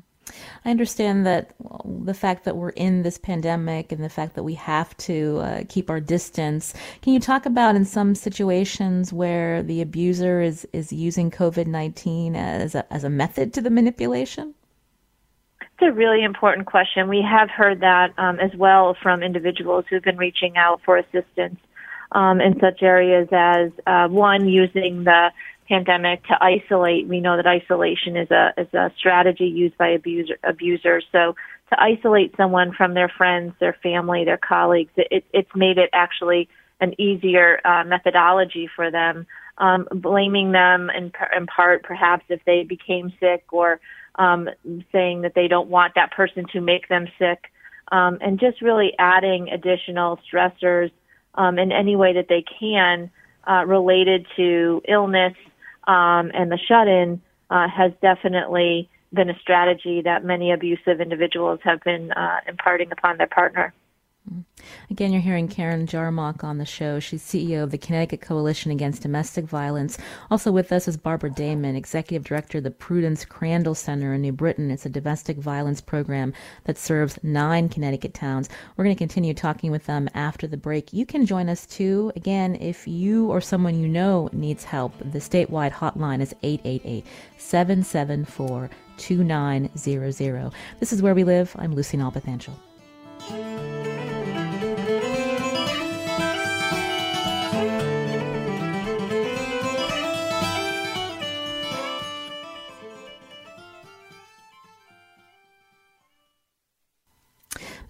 I 0.64 0.70
understand 0.70 1.26
that 1.26 1.54
the 1.84 2.14
fact 2.14 2.44
that 2.44 2.56
we're 2.56 2.70
in 2.70 3.02
this 3.02 3.18
pandemic 3.18 3.92
and 3.92 4.02
the 4.02 4.08
fact 4.08 4.34
that 4.34 4.42
we 4.42 4.54
have 4.54 4.96
to 4.98 5.38
uh, 5.38 5.62
keep 5.68 5.90
our 5.90 6.00
distance. 6.00 6.74
Can 7.02 7.12
you 7.12 7.20
talk 7.20 7.46
about 7.46 7.76
in 7.76 7.84
some 7.84 8.14
situations 8.14 9.12
where 9.12 9.62
the 9.62 9.80
abuser 9.80 10.40
is, 10.40 10.66
is 10.72 10.92
using 10.92 11.30
COVID 11.30 11.66
19 11.66 12.36
as 12.36 12.74
a, 12.74 12.92
as 12.92 13.04
a 13.04 13.10
method 13.10 13.52
to 13.54 13.60
the 13.60 13.70
manipulation? 13.70 14.54
It's 15.60 15.82
a 15.82 15.92
really 15.92 16.24
important 16.24 16.66
question. 16.66 17.08
We 17.08 17.22
have 17.22 17.50
heard 17.50 17.80
that 17.80 18.12
um, 18.18 18.40
as 18.40 18.50
well 18.56 18.96
from 19.00 19.22
individuals 19.22 19.84
who've 19.88 20.02
been 20.02 20.16
reaching 20.16 20.56
out 20.56 20.80
for 20.84 20.96
assistance 20.96 21.60
um, 22.12 22.40
in 22.40 22.58
such 22.58 22.82
areas 22.82 23.28
as 23.30 23.70
uh, 23.86 24.08
one 24.08 24.48
using 24.48 25.04
the 25.04 25.30
pandemic 25.68 26.24
to 26.24 26.42
isolate. 26.42 27.06
We 27.06 27.20
know 27.20 27.36
that 27.36 27.46
isolation 27.46 28.16
is 28.16 28.30
a 28.30 28.52
is 28.56 28.72
a 28.72 28.90
strategy 28.98 29.44
used 29.44 29.76
by 29.76 29.88
abuser, 29.88 30.38
abusers. 30.42 31.04
So 31.12 31.36
to 31.70 31.82
isolate 31.82 32.34
someone 32.36 32.72
from 32.72 32.94
their 32.94 33.08
friends, 33.08 33.52
their 33.60 33.76
family, 33.82 34.24
their 34.24 34.38
colleagues, 34.38 34.92
it, 34.96 35.24
it's 35.32 35.50
made 35.54 35.78
it 35.78 35.90
actually 35.92 36.48
an 36.80 36.98
easier 37.00 37.60
uh, 37.64 37.84
methodology 37.84 38.68
for 38.74 38.90
them. 38.90 39.26
Um, 39.58 39.88
blaming 39.90 40.52
them 40.52 40.88
in, 40.88 41.10
in 41.36 41.46
part, 41.46 41.82
perhaps 41.82 42.24
if 42.28 42.40
they 42.44 42.62
became 42.62 43.12
sick, 43.18 43.44
or 43.50 43.80
um, 44.14 44.48
saying 44.92 45.22
that 45.22 45.34
they 45.34 45.48
don't 45.48 45.68
want 45.68 45.96
that 45.96 46.12
person 46.12 46.46
to 46.52 46.60
make 46.60 46.88
them 46.88 47.08
sick, 47.18 47.50
um, 47.90 48.18
and 48.20 48.38
just 48.38 48.62
really 48.62 48.92
adding 49.00 49.48
additional 49.48 50.20
stressors 50.32 50.92
um, 51.34 51.58
in 51.58 51.72
any 51.72 51.96
way 51.96 52.14
that 52.14 52.26
they 52.28 52.44
can 52.60 53.10
uh, 53.48 53.64
related 53.66 54.26
to 54.36 54.80
illness, 54.86 55.34
um, 55.88 56.30
and 56.34 56.52
the 56.52 56.58
shut-in 56.68 57.20
uh, 57.50 57.66
has 57.68 57.92
definitely 58.00 58.88
been 59.12 59.30
a 59.30 59.38
strategy 59.40 60.02
that 60.02 60.22
many 60.22 60.52
abusive 60.52 61.00
individuals 61.00 61.60
have 61.64 61.82
been 61.82 62.12
uh, 62.12 62.40
imparting 62.46 62.92
upon 62.92 63.16
their 63.16 63.26
partner. 63.26 63.72
Again, 64.90 65.12
you're 65.12 65.22
hearing 65.22 65.48
Karen 65.48 65.86
Jarmoc 65.86 66.42
on 66.42 66.58
the 66.58 66.64
show. 66.64 66.98
She's 66.98 67.22
CEO 67.22 67.62
of 67.62 67.70
the 67.70 67.78
Connecticut 67.78 68.20
Coalition 68.20 68.70
Against 68.70 69.02
Domestic 69.02 69.44
Violence. 69.44 69.98
Also 70.30 70.50
with 70.50 70.72
us 70.72 70.88
is 70.88 70.96
Barbara 70.96 71.30
Damon, 71.30 71.76
Executive 71.76 72.24
Director 72.24 72.58
of 72.58 72.64
the 72.64 72.70
Prudence 72.70 73.24
Crandall 73.24 73.74
Center 73.74 74.14
in 74.14 74.22
New 74.22 74.32
Britain. 74.32 74.70
It's 74.70 74.86
a 74.86 74.90
domestic 74.90 75.36
violence 75.38 75.80
program 75.80 76.32
that 76.64 76.78
serves 76.78 77.18
nine 77.22 77.68
Connecticut 77.68 78.14
towns. 78.14 78.48
We're 78.76 78.84
going 78.84 78.96
to 78.96 78.98
continue 78.98 79.34
talking 79.34 79.70
with 79.70 79.86
them 79.86 80.08
after 80.14 80.46
the 80.46 80.56
break. 80.56 80.92
You 80.92 81.06
can 81.06 81.26
join 81.26 81.48
us 81.48 81.66
too. 81.66 82.12
Again, 82.16 82.56
if 82.56 82.86
you 82.86 83.30
or 83.30 83.40
someone 83.40 83.80
you 83.80 83.88
know 83.88 84.28
needs 84.32 84.64
help, 84.64 84.98
the 84.98 85.18
statewide 85.18 85.72
hotline 85.72 86.20
is 86.20 86.34
888 86.42 87.06
774 87.38 88.70
2900. 88.96 90.52
This 90.80 90.92
is 90.92 91.02
Where 91.02 91.14
We 91.14 91.24
Live. 91.24 91.54
I'm 91.58 91.74
Lucy 91.74 91.96
Nalpathanchil. 91.96 92.67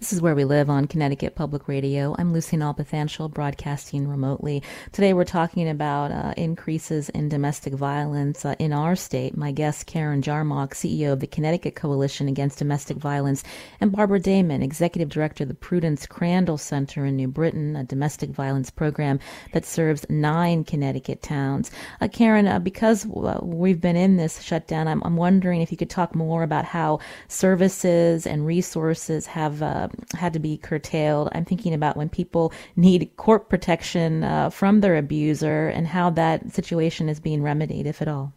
This 0.09 0.15
is 0.15 0.23
Where 0.23 0.33
We 0.33 0.43
Live 0.43 0.71
on 0.71 0.87
Connecticut 0.87 1.35
Public 1.35 1.67
Radio. 1.67 2.15
I'm 2.17 2.33
Lucy 2.33 2.57
Nalpathanchil, 2.57 3.31
broadcasting 3.31 4.07
remotely. 4.07 4.63
Today 4.91 5.13
we're 5.13 5.23
talking 5.23 5.69
about 5.69 6.11
uh, 6.11 6.33
increases 6.35 7.09
in 7.09 7.29
domestic 7.29 7.75
violence 7.75 8.43
uh, 8.43 8.55
in 8.57 8.73
our 8.73 8.95
state. 8.95 9.37
My 9.37 9.51
guest, 9.51 9.85
Karen 9.85 10.23
Jarmoc, 10.23 10.69
CEO 10.69 11.13
of 11.13 11.19
the 11.19 11.27
Connecticut 11.27 11.75
Coalition 11.75 12.27
Against 12.27 12.57
Domestic 12.57 12.97
Violence, 12.97 13.43
and 13.81 13.91
Barbara 13.91 14.19
Damon, 14.19 14.63
Executive 14.63 15.09
Director 15.09 15.43
of 15.43 15.47
the 15.47 15.53
Prudence 15.53 16.07
Crandall 16.07 16.57
Center 16.57 17.05
in 17.05 17.15
New 17.15 17.27
Britain, 17.27 17.75
a 17.75 17.83
domestic 17.83 18.31
violence 18.31 18.71
program 18.71 19.19
that 19.53 19.63
serves 19.63 20.07
nine 20.09 20.63
Connecticut 20.63 21.21
towns. 21.21 21.69
Uh, 22.01 22.07
Karen, 22.07 22.47
uh, 22.47 22.57
because 22.57 23.05
uh, 23.05 23.39
we've 23.43 23.79
been 23.79 23.95
in 23.95 24.17
this 24.17 24.41
shutdown, 24.41 24.87
I'm, 24.87 25.03
I'm, 25.05 25.17
wondering 25.17 25.61
if 25.61 25.69
you 25.69 25.77
could 25.77 25.91
talk 25.91 26.15
more 26.15 26.41
about 26.41 26.65
how 26.65 26.97
services 27.27 28.25
and 28.25 28.43
resources 28.47 29.27
have 29.27 29.61
uh, 29.61 29.89
had 30.15 30.33
to 30.33 30.39
be 30.39 30.57
curtailed. 30.57 31.29
I'm 31.33 31.45
thinking 31.45 31.73
about 31.73 31.97
when 31.97 32.09
people 32.09 32.53
need 32.75 33.11
court 33.17 33.49
protection 33.49 34.23
uh, 34.23 34.49
from 34.49 34.81
their 34.81 34.97
abuser 34.97 35.67
and 35.67 35.87
how 35.87 36.09
that 36.11 36.51
situation 36.51 37.09
is 37.09 37.19
being 37.19 37.41
remedied, 37.43 37.87
if 37.87 38.01
at 38.01 38.07
all. 38.07 38.33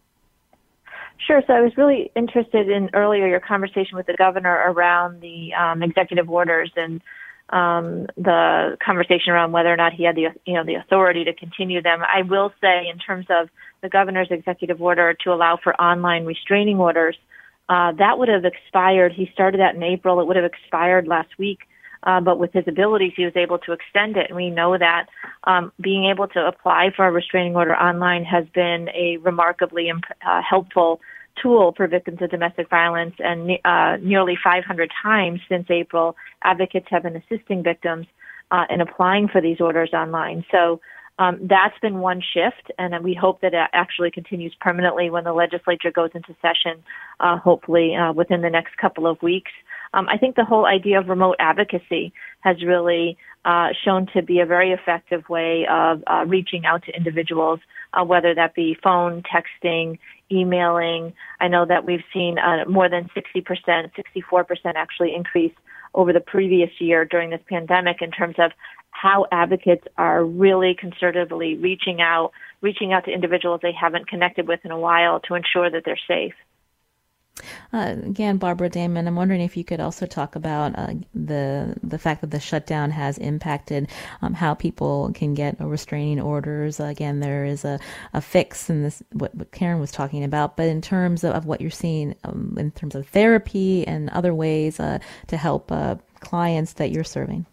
Sure. 1.25 1.41
So 1.47 1.53
I 1.53 1.61
was 1.61 1.77
really 1.77 2.11
interested 2.15 2.69
in 2.69 2.89
earlier 2.93 3.27
your 3.27 3.39
conversation 3.39 3.95
with 3.95 4.07
the 4.07 4.15
governor 4.17 4.53
around 4.53 5.21
the 5.21 5.53
um, 5.53 5.81
executive 5.81 6.29
orders 6.29 6.71
and 6.75 7.01
um, 7.49 8.07
the 8.17 8.77
conversation 8.83 9.31
around 9.31 9.51
whether 9.51 9.71
or 9.71 9.77
not 9.77 9.93
he 9.93 10.03
had 10.03 10.15
the 10.15 10.27
you 10.45 10.53
know 10.53 10.63
the 10.65 10.75
authority 10.75 11.23
to 11.25 11.33
continue 11.33 11.81
them. 11.81 12.01
I 12.01 12.23
will 12.23 12.51
say, 12.61 12.87
in 12.89 12.97
terms 12.97 13.27
of 13.29 13.49
the 13.81 13.89
governor's 13.89 14.29
executive 14.31 14.81
order 14.81 15.13
to 15.23 15.31
allow 15.31 15.57
for 15.61 15.79
online 15.79 16.25
restraining 16.25 16.79
orders, 16.79 17.17
uh, 17.73 17.91
that 17.93 18.19
would 18.19 18.29
have 18.29 18.45
expired. 18.45 19.13
He 19.13 19.27
started 19.33 19.59
that 19.59 19.73
in 19.73 19.81
April. 19.81 20.19
It 20.19 20.27
would 20.27 20.35
have 20.35 20.45
expired 20.45 21.07
last 21.07 21.29
week. 21.39 21.59
Uh, 22.03 22.19
but 22.19 22.37
with 22.37 22.53
his 22.53 22.65
abilities, 22.67 23.13
he 23.15 23.25
was 23.25 23.35
able 23.35 23.57
to 23.57 23.71
extend 23.71 24.15
it. 24.15 24.27
And 24.27 24.35
we 24.35 24.51
know 24.51 24.77
that 24.77 25.07
um, 25.45 25.71
being 25.81 26.05
able 26.05 26.27
to 26.27 26.45
apply 26.45 26.91
for 26.95 27.07
a 27.07 27.11
restraining 27.11 27.55
order 27.55 27.73
online 27.75 28.25
has 28.25 28.45
been 28.53 28.89
a 28.89 29.17
remarkably 29.23 29.87
imp- 29.89 30.03
uh, 30.27 30.41
helpful 30.47 31.01
tool 31.41 31.73
for 31.75 31.87
victims 31.87 32.21
of 32.21 32.29
domestic 32.29 32.69
violence. 32.69 33.15
And 33.17 33.57
uh, 33.65 33.97
nearly 34.01 34.37
500 34.43 34.91
times 35.01 35.39
since 35.49 35.65
April, 35.71 36.15
advocates 36.43 36.87
have 36.91 37.03
been 37.03 37.15
assisting 37.15 37.63
victims 37.63 38.05
uh, 38.51 38.65
in 38.69 38.81
applying 38.81 39.29
for 39.29 39.41
these 39.41 39.59
orders 39.59 39.91
online. 39.93 40.45
So 40.51 40.79
um, 41.19 41.39
that's 41.41 41.77
been 41.79 41.99
one 41.99 42.21
shift, 42.21 42.71
and 42.79 43.03
we 43.03 43.13
hope 43.13 43.41
that 43.41 43.53
it 43.53 43.69
actually 43.73 44.09
continues 44.09 44.53
permanently 44.59 45.09
when 45.09 45.23
the 45.23 45.33
legislature 45.33 45.91
goes 45.91 46.09
into 46.15 46.35
session, 46.41 46.83
uh, 47.19 47.37
hopefully 47.37 47.95
uh, 47.95 48.13
within 48.13 48.41
the 48.41 48.49
next 48.49 48.77
couple 48.77 49.05
of 49.05 49.21
weeks. 49.21 49.51
Um, 49.93 50.09
I 50.09 50.17
think 50.17 50.35
the 50.35 50.45
whole 50.45 50.65
idea 50.65 50.99
of 50.99 51.07
remote 51.07 51.35
advocacy 51.37 52.13
has 52.39 52.63
really 52.63 53.15
uh, 53.45 53.69
shown 53.85 54.07
to 54.13 54.23
be 54.23 54.39
a 54.39 54.45
very 54.45 54.71
effective 54.71 55.27
way 55.29 55.67
of 55.69 56.03
uh, 56.07 56.25
reaching 56.25 56.65
out 56.65 56.83
to 56.85 56.95
individuals, 56.95 57.59
uh, 57.93 58.03
whether 58.03 58.33
that 58.33 58.55
be 58.55 58.75
phone, 58.81 59.21
texting, 59.21 59.99
emailing. 60.31 61.13
I 61.39 61.47
know 61.47 61.65
that 61.65 61.85
we've 61.85 62.03
seen 62.11 62.39
uh, 62.39 62.65
more 62.67 62.89
than 62.89 63.09
60%, 63.15 63.91
64% 64.33 64.55
actually 64.75 65.13
increase 65.13 65.53
over 65.93 66.13
the 66.13 66.19
previous 66.19 66.69
year 66.79 67.05
during 67.05 67.29
this 67.29 67.41
pandemic 67.49 68.01
in 68.01 68.11
terms 68.11 68.35
of 68.37 68.51
how 68.91 69.25
advocates 69.31 69.85
are 69.97 70.23
really 70.23 70.75
concertedly 70.81 71.61
reaching 71.61 72.01
out, 72.01 72.31
reaching 72.61 72.93
out 72.93 73.05
to 73.05 73.11
individuals 73.11 73.59
they 73.61 73.73
haven't 73.73 74.07
connected 74.07 74.47
with 74.47 74.59
in 74.63 74.71
a 74.71 74.79
while 74.79 75.19
to 75.21 75.35
ensure 75.35 75.69
that 75.69 75.83
they're 75.85 75.99
safe. 76.07 76.33
Uh, 77.71 77.95
again, 78.03 78.37
Barbara 78.37 78.69
Damon, 78.69 79.07
I'm 79.07 79.15
wondering 79.15 79.41
if 79.41 79.57
you 79.57 79.63
could 79.63 79.79
also 79.79 80.05
talk 80.05 80.35
about 80.35 80.77
uh, 80.77 80.93
the 81.15 81.75
the 81.81 81.97
fact 81.97 82.21
that 82.21 82.29
the 82.29 82.39
shutdown 82.39 82.91
has 82.91 83.17
impacted 83.17 83.89
um, 84.21 84.35
how 84.35 84.53
people 84.53 85.11
can 85.15 85.33
get 85.33 85.59
restraining 85.59 86.21
orders. 86.21 86.79
again, 86.79 87.19
there 87.19 87.45
is 87.45 87.65
a, 87.65 87.79
a 88.13 88.21
fix 88.21 88.69
in 88.69 88.83
this 88.83 89.01
what, 89.13 89.33
what, 89.33 89.51
Karen 89.51 89.79
was 89.79 89.91
talking 89.91 90.23
about, 90.23 90.55
but 90.55 90.67
in 90.67 90.81
terms 90.81 91.23
of, 91.23 91.33
of 91.33 91.45
what 91.45 91.59
you're 91.59 91.71
seeing 91.71 92.15
um, 92.23 92.55
in 92.57 92.71
terms 92.71 92.93
of 92.93 93.07
therapy 93.07 93.85
and 93.87 94.09
other 94.11 94.35
ways 94.35 94.79
uh, 94.79 94.99
to 95.27 95.37
help 95.37 95.71
uh, 95.71 95.95
clients 96.19 96.73
that 96.73 96.91
you're 96.91 97.03
serving. 97.03 97.45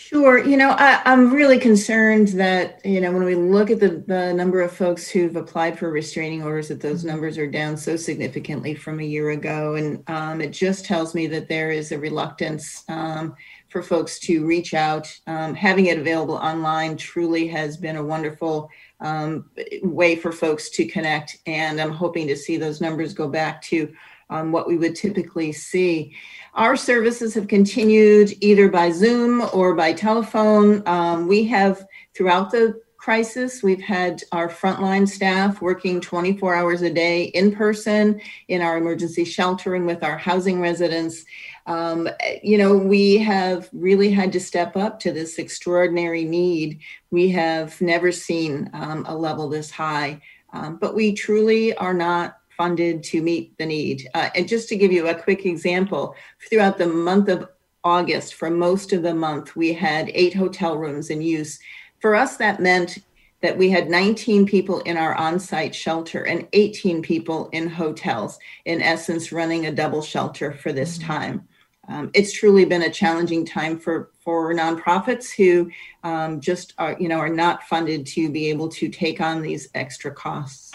Sure. 0.00 0.38
You 0.38 0.56
know, 0.56 0.70
I, 0.70 1.02
am 1.12 1.32
really 1.34 1.58
concerned 1.58 2.28
that, 2.28 2.80
you 2.86 3.00
know, 3.00 3.10
when 3.10 3.24
we 3.24 3.34
look 3.34 3.68
at 3.68 3.80
the, 3.80 4.04
the 4.06 4.32
number 4.32 4.60
of 4.60 4.70
folks 4.70 5.08
who've 5.08 5.34
applied 5.34 5.76
for 5.76 5.90
restraining 5.90 6.44
orders, 6.44 6.68
that 6.68 6.80
those 6.80 7.04
numbers 7.04 7.36
are 7.36 7.48
down 7.48 7.76
so 7.76 7.96
significantly 7.96 8.76
from 8.76 9.00
a 9.00 9.04
year 9.04 9.30
ago. 9.30 9.74
And 9.74 10.08
um, 10.08 10.40
it 10.40 10.52
just 10.52 10.84
tells 10.84 11.16
me 11.16 11.26
that 11.26 11.48
there 11.48 11.72
is 11.72 11.90
a 11.90 11.98
reluctance 11.98 12.84
um, 12.88 13.34
for 13.70 13.82
folks 13.82 14.20
to 14.20 14.46
reach 14.46 14.72
out. 14.72 15.12
Um, 15.26 15.52
having 15.52 15.86
it 15.86 15.98
available 15.98 16.36
online 16.36 16.96
truly 16.96 17.48
has 17.48 17.76
been 17.76 17.96
a 17.96 18.04
wonderful 18.04 18.70
um, 19.00 19.50
way 19.82 20.14
for 20.14 20.30
folks 20.30 20.70
to 20.70 20.86
connect. 20.86 21.38
And 21.46 21.80
I'm 21.80 21.92
hoping 21.92 22.28
to 22.28 22.36
see 22.36 22.56
those 22.56 22.80
numbers 22.80 23.14
go 23.14 23.28
back 23.28 23.60
to 23.62 23.92
um, 24.30 24.52
what 24.52 24.66
we 24.66 24.76
would 24.76 24.94
typically 24.94 25.52
see. 25.52 26.14
Our 26.54 26.76
services 26.76 27.34
have 27.34 27.48
continued 27.48 28.32
either 28.40 28.68
by 28.68 28.90
Zoom 28.90 29.48
or 29.52 29.74
by 29.74 29.92
telephone. 29.92 30.82
Um, 30.86 31.28
we 31.28 31.44
have, 31.44 31.86
throughout 32.14 32.50
the 32.50 32.80
crisis, 32.96 33.62
we've 33.62 33.80
had 33.80 34.22
our 34.32 34.48
frontline 34.48 35.08
staff 35.08 35.62
working 35.62 36.00
24 36.00 36.54
hours 36.54 36.82
a 36.82 36.90
day 36.90 37.24
in 37.24 37.54
person 37.54 38.20
in 38.48 38.60
our 38.60 38.76
emergency 38.76 39.24
shelter 39.24 39.74
and 39.76 39.86
with 39.86 40.02
our 40.02 40.18
housing 40.18 40.60
residents. 40.60 41.24
Um, 41.66 42.08
you 42.42 42.58
know, 42.58 42.76
we 42.76 43.18
have 43.18 43.68
really 43.72 44.10
had 44.10 44.32
to 44.32 44.40
step 44.40 44.76
up 44.76 44.98
to 45.00 45.12
this 45.12 45.38
extraordinary 45.38 46.24
need. 46.24 46.80
We 47.10 47.30
have 47.30 47.80
never 47.80 48.10
seen 48.10 48.68
um, 48.72 49.06
a 49.06 49.16
level 49.16 49.48
this 49.48 49.70
high, 49.70 50.20
um, 50.52 50.76
but 50.76 50.94
we 50.94 51.12
truly 51.12 51.74
are 51.76 51.94
not 51.94 52.37
funded 52.58 53.02
to 53.04 53.22
meet 53.22 53.56
the 53.56 53.64
need. 53.64 54.06
Uh, 54.14 54.28
and 54.34 54.46
just 54.46 54.68
to 54.68 54.76
give 54.76 54.92
you 54.92 55.08
a 55.08 55.14
quick 55.14 55.46
example, 55.46 56.14
throughout 56.50 56.76
the 56.76 56.86
month 56.86 57.28
of 57.28 57.48
August, 57.84 58.34
for 58.34 58.50
most 58.50 58.92
of 58.92 59.02
the 59.02 59.14
month, 59.14 59.56
we 59.56 59.72
had 59.72 60.10
eight 60.12 60.34
hotel 60.34 60.76
rooms 60.76 61.08
in 61.08 61.22
use. 61.22 61.58
For 62.00 62.14
us, 62.14 62.36
that 62.36 62.60
meant 62.60 62.98
that 63.40 63.56
we 63.56 63.70
had 63.70 63.88
19 63.88 64.46
people 64.46 64.80
in 64.80 64.96
our 64.96 65.14
on 65.14 65.38
site 65.38 65.74
shelter 65.74 66.24
and 66.24 66.48
18 66.52 67.02
people 67.02 67.48
in 67.52 67.68
hotels, 67.68 68.38
in 68.64 68.82
essence, 68.82 69.30
running 69.30 69.66
a 69.66 69.72
double 69.72 70.02
shelter 70.02 70.52
for 70.52 70.72
this 70.72 70.98
mm-hmm. 70.98 71.06
time. 71.06 71.48
Um, 71.88 72.10
it's 72.12 72.32
truly 72.32 72.66
been 72.66 72.82
a 72.82 72.90
challenging 72.90 73.46
time 73.46 73.78
for, 73.78 74.10
for 74.20 74.52
nonprofits 74.52 75.34
who 75.34 75.70
um, 76.02 76.40
just 76.40 76.74
are, 76.76 76.96
you 77.00 77.08
know, 77.08 77.18
are 77.18 77.30
not 77.30 77.62
funded 77.62 78.04
to 78.08 78.30
be 78.30 78.50
able 78.50 78.68
to 78.70 78.88
take 78.88 79.22
on 79.22 79.40
these 79.40 79.68
extra 79.74 80.10
costs. 80.10 80.67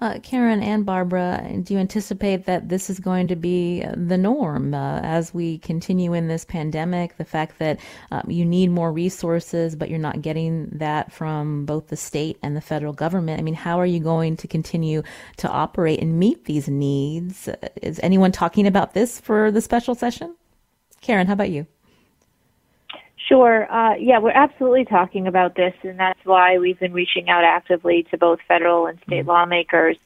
Uh, 0.00 0.18
Karen 0.22 0.62
and 0.62 0.86
Barbara, 0.86 1.46
do 1.62 1.74
you 1.74 1.80
anticipate 1.80 2.46
that 2.46 2.68
this 2.68 2.88
is 2.88 2.98
going 2.98 3.28
to 3.28 3.36
be 3.36 3.84
the 3.94 4.16
norm 4.16 4.72
uh, 4.72 5.00
as 5.00 5.34
we 5.34 5.58
continue 5.58 6.14
in 6.14 6.28
this 6.28 6.44
pandemic? 6.44 7.16
The 7.18 7.24
fact 7.24 7.58
that 7.58 7.78
um, 8.10 8.24
you 8.28 8.44
need 8.44 8.70
more 8.70 8.92
resources, 8.92 9.76
but 9.76 9.90
you're 9.90 9.98
not 9.98 10.22
getting 10.22 10.68
that 10.72 11.12
from 11.12 11.66
both 11.66 11.88
the 11.88 11.96
state 11.96 12.38
and 12.42 12.56
the 12.56 12.60
federal 12.60 12.92
government. 12.92 13.38
I 13.38 13.42
mean, 13.42 13.54
how 13.54 13.78
are 13.78 13.86
you 13.86 14.00
going 14.00 14.36
to 14.38 14.48
continue 14.48 15.02
to 15.38 15.48
operate 15.48 16.00
and 16.00 16.18
meet 16.18 16.46
these 16.46 16.68
needs? 16.68 17.48
Is 17.82 18.00
anyone 18.02 18.32
talking 18.32 18.66
about 18.66 18.94
this 18.94 19.20
for 19.20 19.50
the 19.50 19.60
special 19.60 19.94
session? 19.94 20.36
Karen, 21.02 21.26
how 21.26 21.34
about 21.34 21.50
you? 21.50 21.66
Sure. 23.30 23.72
Uh, 23.72 23.94
yeah, 23.94 24.18
we're 24.18 24.32
absolutely 24.32 24.84
talking 24.84 25.28
about 25.28 25.54
this, 25.54 25.72
and 25.84 26.00
that's 26.00 26.18
why 26.24 26.58
we've 26.58 26.80
been 26.80 26.92
reaching 26.92 27.28
out 27.28 27.44
actively 27.44 28.04
to 28.10 28.18
both 28.18 28.40
federal 28.48 28.86
and 28.86 28.98
state 29.06 29.20
mm-hmm. 29.20 29.28
lawmakers 29.28 29.96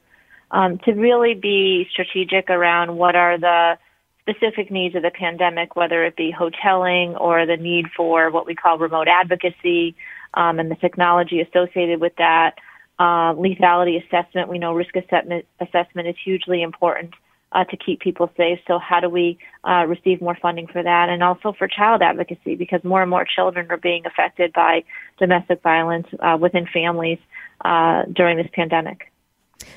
um, 0.51 0.77
to 0.85 0.91
really 0.91 1.33
be 1.33 1.87
strategic 1.91 2.51
around 2.51 2.97
what 2.97 3.15
are 3.15 3.39
the 3.39 3.79
specific 4.21 4.69
needs 4.69 4.93
of 4.95 5.01
the 5.01 5.09
pandemic, 5.09 5.75
whether 5.75 6.05
it 6.05 6.15
be 6.15 6.31
hoteling 6.31 7.19
or 7.19 7.47
the 7.47 7.57
need 7.57 7.87
for 7.97 8.29
what 8.29 8.45
we 8.45 8.53
call 8.53 8.77
remote 8.77 9.07
advocacy 9.07 9.95
um, 10.35 10.59
and 10.59 10.69
the 10.69 10.75
technology 10.75 11.41
associated 11.41 11.99
with 11.99 12.13
that. 12.19 12.51
Uh, 12.99 13.33
lethality 13.33 13.97
assessment, 14.05 14.49
we 14.49 14.59
know 14.59 14.71
risk 14.71 14.95
assessment, 14.95 15.45
assessment 15.59 16.07
is 16.07 16.15
hugely 16.23 16.61
important 16.61 17.15
uh, 17.55 17.63
to 17.63 17.77
keep 17.77 18.01
people 18.01 18.29
safe. 18.37 18.59
So 18.67 18.77
how 18.77 18.99
do 18.99 19.09
we 19.09 19.39
uh, 19.63 19.85
receive 19.87 20.21
more 20.21 20.37
funding 20.39 20.67
for 20.67 20.83
that? 20.83 21.09
And 21.09 21.23
also 21.23 21.53
for 21.57 21.67
child 21.67 22.01
advocacy, 22.01 22.55
because 22.55 22.83
more 22.83 23.01
and 23.01 23.09
more 23.09 23.25
children 23.25 23.67
are 23.71 23.77
being 23.77 24.05
affected 24.05 24.53
by 24.53 24.83
domestic 25.17 25.63
violence 25.63 26.07
uh, 26.19 26.37
within 26.39 26.67
families 26.71 27.19
uh, 27.63 28.03
during 28.13 28.37
this 28.37 28.49
pandemic. 28.53 29.11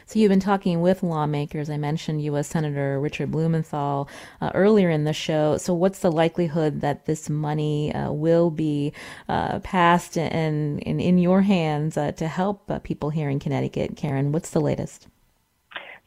So 0.07 0.18
you've 0.18 0.31
been 0.31 0.41
talking 0.41 0.81
with 0.81 1.05
lawmakers. 1.05 1.70
I 1.70 1.76
mentioned 1.76 2.22
U.S. 2.24 2.49
Senator 2.49 3.01
Richard 3.01 3.31
Blumenthal 3.31 4.09
uh, 4.41 4.51
earlier 4.55 4.91
in 4.91 5.05
the 5.05 5.12
show. 5.12 5.57
So 5.57 5.72
what's 5.72 6.01
the 6.01 6.11
likelihood 6.11 6.81
that 6.81 7.07
this 7.07 7.31
money 7.31 7.95
uh, 7.95 8.11
will 8.11 8.51
be 8.51 8.93
uh, 9.29 9.61
passed 9.61 10.18
and, 10.18 10.85
and, 10.87 11.01
in 11.01 11.18
your 11.18 11.43
hands 11.43 11.97
uh, 11.97 12.11
to 12.12 12.26
help 12.26 12.68
uh, 12.70 12.81
people 12.81 13.11
here 13.11 13.31
in 13.31 13.39
Connecticut? 13.39 13.97
Karen, 13.97 14.33
what's 14.33 14.51
the 14.51 14.61
latest? 14.61 15.07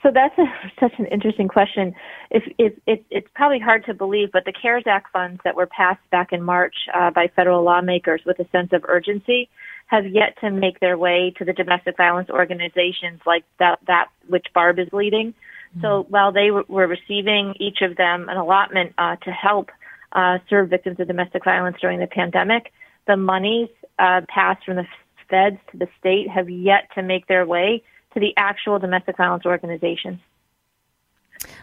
So 0.03 0.09
that's 0.13 0.37
a, 0.37 0.45
such 0.79 0.93
an 0.97 1.05
interesting 1.07 1.47
question. 1.47 1.93
If, 2.29 2.43
if, 2.57 2.73
it's 3.09 3.27
probably 3.35 3.59
hard 3.59 3.85
to 3.85 3.93
believe, 3.93 4.31
but 4.31 4.45
the 4.45 4.53
CARES 4.53 4.83
Act 4.87 5.11
funds 5.11 5.41
that 5.43 5.55
were 5.55 5.67
passed 5.67 6.07
back 6.09 6.31
in 6.31 6.41
March 6.41 6.75
uh, 6.93 7.11
by 7.11 7.29
federal 7.35 7.63
lawmakers 7.63 8.21
with 8.25 8.39
a 8.39 8.47
sense 8.49 8.73
of 8.73 8.83
urgency 8.87 9.49
have 9.87 10.07
yet 10.07 10.37
to 10.39 10.49
make 10.49 10.79
their 10.79 10.97
way 10.97 11.33
to 11.37 11.43
the 11.43 11.53
domestic 11.53 11.97
violence 11.97 12.29
organizations 12.29 13.19
like 13.25 13.43
that, 13.59 13.79
that 13.87 14.07
which 14.27 14.47
Barb 14.53 14.79
is 14.79 14.87
leading. 14.93 15.31
Mm-hmm. 15.31 15.81
So 15.81 16.05
while 16.09 16.31
they 16.31 16.47
w- 16.47 16.65
were 16.69 16.87
receiving 16.87 17.55
each 17.59 17.81
of 17.81 17.97
them 17.97 18.29
an 18.29 18.37
allotment 18.37 18.93
uh, 18.97 19.17
to 19.17 19.31
help 19.31 19.69
uh, 20.13 20.39
serve 20.49 20.69
victims 20.69 20.99
of 20.99 21.07
domestic 21.07 21.43
violence 21.43 21.77
during 21.81 21.99
the 21.99 22.07
pandemic, 22.07 22.71
the 23.05 23.17
monies 23.17 23.69
uh, 23.99 24.21
passed 24.29 24.63
from 24.65 24.77
the 24.77 24.85
feds 25.29 25.57
to 25.71 25.77
the 25.77 25.87
state 25.99 26.29
have 26.29 26.49
yet 26.49 26.89
to 26.95 27.01
make 27.01 27.27
their 27.27 27.45
way 27.45 27.83
to 28.13 28.19
the 28.19 28.33
actual 28.37 28.79
domestic 28.79 29.17
violence 29.17 29.45
organizations. 29.45 30.19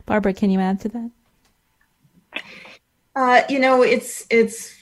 Barbara, 0.07 0.33
can 0.33 0.51
you 0.51 0.61
add 0.61 0.81
to 0.81 0.89
that? 0.89 1.11
Uh, 3.15 3.43
you 3.49 3.59
know, 3.59 3.83
it's 3.83 4.27
it's 4.31 4.75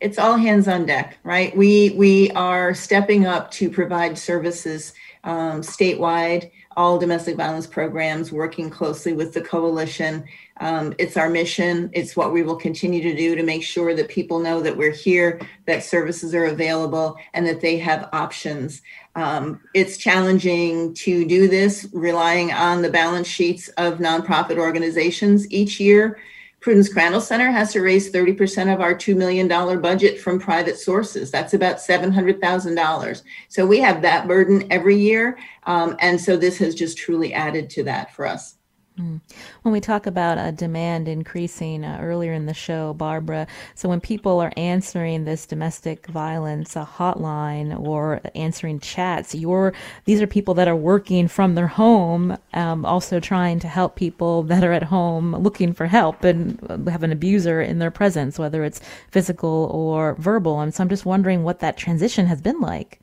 it's 0.00 0.18
all 0.18 0.36
hands 0.36 0.68
on 0.68 0.86
deck, 0.86 1.18
right? 1.24 1.56
We 1.56 1.90
we 1.90 2.30
are 2.32 2.74
stepping 2.74 3.26
up 3.26 3.50
to 3.52 3.70
provide 3.70 4.16
services 4.18 4.94
um, 5.24 5.62
statewide, 5.62 6.50
all 6.78 6.96
domestic 6.96 7.36
violence 7.36 7.66
programs, 7.66 8.30
working 8.30 8.70
closely 8.70 9.12
with 9.12 9.34
the 9.34 9.40
coalition. 9.40 10.24
Um, 10.60 10.94
it's 10.96 11.16
our 11.16 11.28
mission. 11.28 11.90
It's 11.92 12.16
what 12.16 12.32
we 12.32 12.44
will 12.44 12.54
continue 12.54 13.02
to 13.02 13.16
do 13.16 13.34
to 13.34 13.42
make 13.42 13.64
sure 13.64 13.96
that 13.96 14.08
people 14.08 14.38
know 14.38 14.60
that 14.60 14.76
we're 14.76 14.92
here, 14.92 15.40
that 15.66 15.82
services 15.82 16.36
are 16.36 16.44
available, 16.44 17.16
and 17.34 17.44
that 17.48 17.60
they 17.60 17.78
have 17.78 18.08
options. 18.12 18.80
Um, 19.16 19.60
it's 19.74 19.96
challenging 19.96 20.94
to 20.94 21.26
do 21.26 21.48
this 21.48 21.88
relying 21.92 22.52
on 22.52 22.80
the 22.82 22.90
balance 22.90 23.26
sheets 23.26 23.66
of 23.70 23.98
nonprofit 23.98 24.56
organizations 24.56 25.50
each 25.50 25.80
year. 25.80 26.20
Prudence 26.60 26.92
Crandall 26.92 27.20
Center 27.20 27.50
has 27.50 27.72
to 27.72 27.80
raise 27.80 28.10
30% 28.10 28.72
of 28.72 28.80
our 28.80 28.94
$2 28.94 29.16
million 29.16 29.48
budget 29.80 30.20
from 30.20 30.40
private 30.40 30.76
sources. 30.76 31.30
That's 31.30 31.54
about 31.54 31.76
$700,000. 31.76 33.22
So 33.48 33.64
we 33.64 33.78
have 33.78 34.02
that 34.02 34.26
burden 34.26 34.66
every 34.70 34.96
year. 34.96 35.38
Um, 35.64 35.96
and 36.00 36.20
so 36.20 36.36
this 36.36 36.58
has 36.58 36.74
just 36.74 36.98
truly 36.98 37.32
added 37.32 37.70
to 37.70 37.84
that 37.84 38.12
for 38.12 38.26
us. 38.26 38.57
Mm. 38.98 39.20
When 39.62 39.72
we 39.72 39.80
talk 39.80 40.06
about 40.06 40.38
a 40.38 40.50
demand 40.50 41.06
increasing 41.08 41.84
uh, 41.84 41.98
earlier 42.00 42.32
in 42.32 42.46
the 42.46 42.54
show, 42.54 42.94
Barbara, 42.94 43.46
so 43.76 43.88
when 43.88 44.00
people 44.00 44.40
are 44.40 44.52
answering 44.56 45.24
this 45.24 45.46
domestic 45.46 46.06
violence 46.08 46.76
uh, 46.76 46.84
hotline 46.84 47.78
or 47.78 48.20
answering 48.34 48.80
chats, 48.80 49.34
you're, 49.34 49.72
these 50.04 50.20
are 50.20 50.26
people 50.26 50.54
that 50.54 50.66
are 50.66 50.76
working 50.76 51.28
from 51.28 51.54
their 51.54 51.68
home, 51.68 52.36
um, 52.54 52.84
also 52.84 53.20
trying 53.20 53.60
to 53.60 53.68
help 53.68 53.94
people 53.94 54.42
that 54.44 54.64
are 54.64 54.72
at 54.72 54.82
home 54.82 55.32
looking 55.36 55.72
for 55.72 55.86
help 55.86 56.24
and 56.24 56.58
have 56.88 57.04
an 57.04 57.12
abuser 57.12 57.62
in 57.62 57.78
their 57.78 57.92
presence, 57.92 58.38
whether 58.38 58.64
it's 58.64 58.80
physical 59.10 59.70
or 59.72 60.16
verbal. 60.16 60.60
And 60.60 60.74
so 60.74 60.82
I'm 60.82 60.88
just 60.88 61.06
wondering 61.06 61.44
what 61.44 61.60
that 61.60 61.76
transition 61.76 62.26
has 62.26 62.40
been 62.40 62.60
like. 62.60 63.00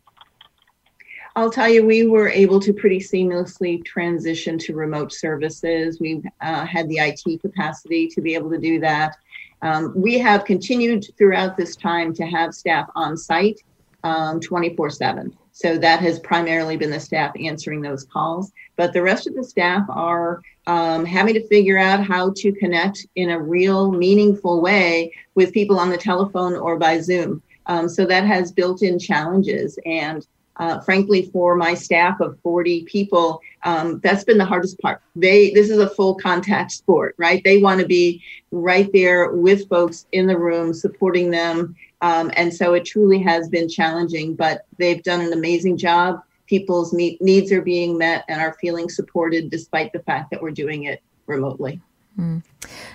I'll 1.38 1.52
tell 1.52 1.68
you, 1.68 1.86
we 1.86 2.08
were 2.08 2.30
able 2.30 2.62
to 2.62 2.72
pretty 2.72 3.00
seamlessly 3.00 3.84
transition 3.84 4.58
to 4.60 4.74
remote 4.74 5.12
services. 5.12 6.00
We've 6.00 6.24
uh, 6.40 6.66
had 6.66 6.88
the 6.88 7.00
IT 7.00 7.42
capacity 7.42 8.08
to 8.08 8.22
be 8.22 8.36
able 8.36 8.50
to 8.52 8.58
do 8.58 8.80
that. 8.80 9.18
Um, 9.62 9.92
we 9.96 10.18
have 10.20 10.46
continued 10.46 11.08
throughout 11.18 11.58
this 11.58 11.76
time 11.76 12.14
to 12.16 12.26
have 12.26 12.54
staff 12.54 12.88
on 12.96 13.18
site 13.18 13.62
um, 14.06 14.40
24 14.40 14.90
7. 14.92 15.36
So 15.52 15.78
that 15.78 16.00
has 16.00 16.20
primarily 16.20 16.78
been 16.78 16.92
the 16.92 17.00
staff 17.00 17.34
answering 17.42 17.82
those 17.82 18.06
calls. 18.06 18.52
But 18.78 18.94
the 18.94 19.02
rest 19.02 19.28
of 19.28 19.36
the 19.36 19.44
staff 19.44 19.86
are 19.90 20.42
um, 20.68 21.06
having 21.06 21.34
to 21.34 21.48
figure 21.48 21.78
out 21.78 22.06
how 22.06 22.32
to 22.38 22.54
connect 22.54 23.06
in 23.16 23.30
a 23.30 23.42
real, 23.42 23.92
meaningful 23.92 24.62
way 24.62 25.14
with 25.34 25.54
people 25.54 25.80
on 25.80 25.90
the 25.90 25.98
telephone 25.98 26.56
or 26.56 26.78
by 26.78 27.00
Zoom. 27.00 27.42
Um, 27.68 27.90
so 27.90 28.06
that 28.06 28.26
has 28.26 28.52
built 28.52 28.84
in 28.84 29.00
challenges. 29.00 29.80
And 29.86 30.26
uh, 30.58 30.80
frankly, 30.82 31.30
for 31.34 31.56
my 31.56 31.74
staff 31.74 32.20
of 32.20 32.40
40 32.42 32.84
people, 32.84 33.42
um, 33.64 34.00
that's 34.00 34.24
been 34.24 34.38
the 34.38 34.46
hardest 34.46 34.80
part. 34.80 35.02
They 35.16 35.52
this 35.52 35.70
is 35.70 35.80
a 35.80 35.90
full 35.90 36.16
contact 36.16 36.72
sport, 36.72 37.16
right? 37.18 37.44
They 37.44 37.62
want 37.62 37.82
to 37.82 37.86
be 37.86 38.24
right 38.52 38.90
there 38.94 39.32
with 39.32 39.68
folks 39.68 40.06
in 40.12 40.28
the 40.28 40.38
room, 40.38 40.74
supporting 40.74 41.30
them, 41.32 41.76
um, 42.02 42.32
and 42.36 42.54
so 42.54 42.74
it 42.74 42.86
truly 42.86 43.20
has 43.20 43.50
been 43.50 43.68
challenging. 43.68 44.36
But 44.36 44.66
they've 44.78 45.04
done 45.04 45.22
an 45.22 45.34
amazing 45.34 45.78
job. 45.78 46.22
People's 46.48 46.94
needs 46.94 47.52
are 47.52 47.62
being 47.62 47.98
met 47.98 48.24
and 48.30 48.40
are 48.40 48.56
feeling 48.62 48.88
supported, 48.88 49.50
despite 49.50 49.92
the 49.94 50.00
fact 50.00 50.32
that 50.32 50.42
we're 50.42 50.52
doing 50.52 50.84
it 50.84 51.02
remotely. 51.26 51.82
Mm. 52.20 52.44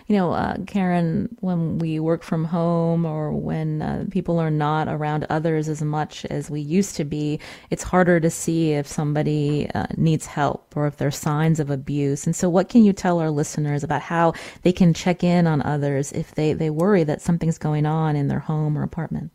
You 0.06 0.16
know, 0.16 0.32
uh, 0.32 0.56
Karen, 0.66 1.28
when 1.40 1.78
we 1.78 2.00
work 2.00 2.22
from 2.22 2.44
home 2.44 3.04
or 3.04 3.32
when 3.32 3.82
uh, 3.82 4.04
people 4.10 4.38
are 4.38 4.50
not 4.50 4.88
around 4.88 5.26
others 5.28 5.68
as 5.68 5.82
much 5.82 6.24
as 6.26 6.50
we 6.50 6.60
used 6.60 6.96
to 6.96 7.04
be, 7.04 7.38
it's 7.70 7.82
harder 7.82 8.18
to 8.18 8.30
see 8.30 8.72
if 8.72 8.86
somebody 8.86 9.70
uh, 9.74 9.86
needs 9.96 10.24
help 10.24 10.74
or 10.74 10.86
if 10.86 10.96
there's 10.96 11.16
signs 11.16 11.60
of 11.60 11.70
abuse. 11.70 12.24
And 12.24 12.34
so, 12.34 12.48
what 12.48 12.70
can 12.70 12.82
you 12.82 12.92
tell 12.92 13.18
our 13.18 13.30
listeners 13.30 13.84
about 13.84 14.02
how 14.02 14.32
they 14.62 14.72
can 14.72 14.94
check 14.94 15.22
in 15.22 15.46
on 15.46 15.60
others 15.62 16.12
if 16.12 16.34
they, 16.34 16.54
they 16.54 16.70
worry 16.70 17.04
that 17.04 17.20
something's 17.20 17.58
going 17.58 17.84
on 17.84 18.16
in 18.16 18.28
their 18.28 18.40
home 18.40 18.78
or 18.78 18.82
apartment? 18.82 19.30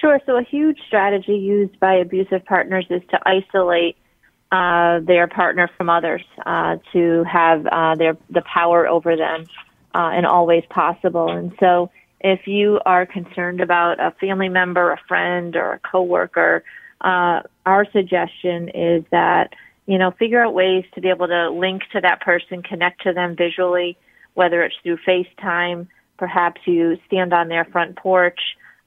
Sure. 0.00 0.20
So, 0.24 0.36
a 0.36 0.42
huge 0.42 0.78
strategy 0.86 1.36
used 1.36 1.78
by 1.80 1.94
abusive 1.94 2.44
partners 2.44 2.86
is 2.90 3.02
to 3.10 3.18
isolate 3.26 3.96
uh, 4.52 5.00
their 5.00 5.28
partner 5.28 5.70
from 5.76 5.88
others, 5.88 6.22
uh, 6.44 6.76
to 6.92 7.24
have 7.24 7.66
uh, 7.66 7.94
their 7.94 8.16
the 8.30 8.42
power 8.42 8.86
over 8.86 9.16
them 9.16 9.46
uh, 9.94 10.12
in 10.16 10.24
all 10.24 10.46
ways 10.46 10.64
possible. 10.70 11.30
And 11.30 11.52
so, 11.60 11.90
if 12.20 12.46
you 12.46 12.80
are 12.84 13.06
concerned 13.06 13.60
about 13.60 14.00
a 14.00 14.10
family 14.20 14.48
member, 14.48 14.92
a 14.92 14.98
friend, 15.08 15.56
or 15.56 15.74
a 15.74 15.78
coworker, 15.78 16.64
uh, 17.00 17.42
our 17.64 17.86
suggestion 17.92 18.68
is 18.70 19.04
that 19.10 19.54
you 19.86 19.98
know 19.98 20.10
figure 20.12 20.42
out 20.44 20.52
ways 20.52 20.84
to 20.94 21.00
be 21.00 21.08
able 21.08 21.28
to 21.28 21.50
link 21.50 21.82
to 21.92 22.00
that 22.00 22.20
person, 22.20 22.62
connect 22.62 23.02
to 23.02 23.12
them 23.12 23.36
visually, 23.36 23.96
whether 24.34 24.62
it's 24.62 24.76
through 24.82 24.98
FaceTime. 25.06 25.86
Perhaps 26.18 26.60
you 26.66 26.98
stand 27.06 27.32
on 27.32 27.48
their 27.48 27.64
front 27.64 27.96
porch 27.96 28.40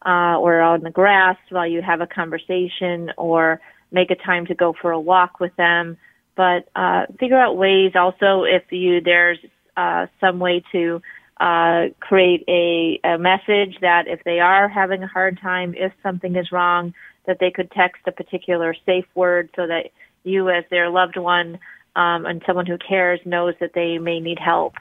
uh, 0.06 0.38
or 0.38 0.62
on 0.62 0.82
the 0.82 0.92
grass 0.92 1.38
while 1.50 1.68
you 1.68 1.82
have 1.82 2.02
a 2.02 2.08
conversation, 2.08 3.12
or 3.18 3.62
make 3.94 4.12
a 4.12 4.16
time 4.16 4.46
to 4.48 4.56
go 4.56 4.74
for 4.74 4.92
a 4.92 5.00
walk 5.00 5.40
with 5.40 5.56
them. 5.56 5.98
But 6.36 6.68
uh, 6.76 7.06
figure 7.20 7.40
out 7.40 7.56
ways 7.56 7.94
also 7.96 8.44
if 8.44 8.64
you 8.72 9.00
there's 9.00 9.38
uh, 9.78 10.08
some 10.20 10.40
way 10.40 10.64
to 10.72 11.02
uh, 11.40 11.86
create 12.00 12.44
a, 12.48 13.00
a 13.04 13.18
message 13.18 13.78
that 13.82 14.08
if 14.08 14.24
they 14.24 14.40
are 14.40 14.68
having 14.68 15.04
a 15.04 15.08
hard 15.08 15.40
time, 15.40 15.74
if 15.78 15.92
something 16.02 16.36
is 16.36 16.52
wrong, 16.52 16.94
that 17.26 17.38
they 17.40 17.52
could 17.52 17.72
text 17.72 18.02
a 18.08 18.12
particular 18.12 18.76
safe 18.86 19.06
word 19.16 19.50
so 19.56 19.68
that 19.68 19.92
you, 20.24 20.50
as 20.50 20.64
their 20.70 20.90
loved 20.90 21.18
one 21.18 21.60
um, 21.96 22.26
and 22.26 22.42
someone 22.46 22.66
who 22.66 22.78
cares, 22.78 23.20
knows 23.26 23.56
that 23.60 23.72
they 23.74 23.98
may 23.98 24.20
need 24.20 24.40
help. 24.40 24.76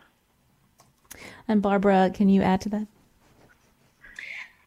And 1.49 1.61
Barbara, 1.61 2.11
can 2.15 2.29
you 2.29 2.43
add 2.43 2.61
to 2.63 2.69
that? 2.71 2.87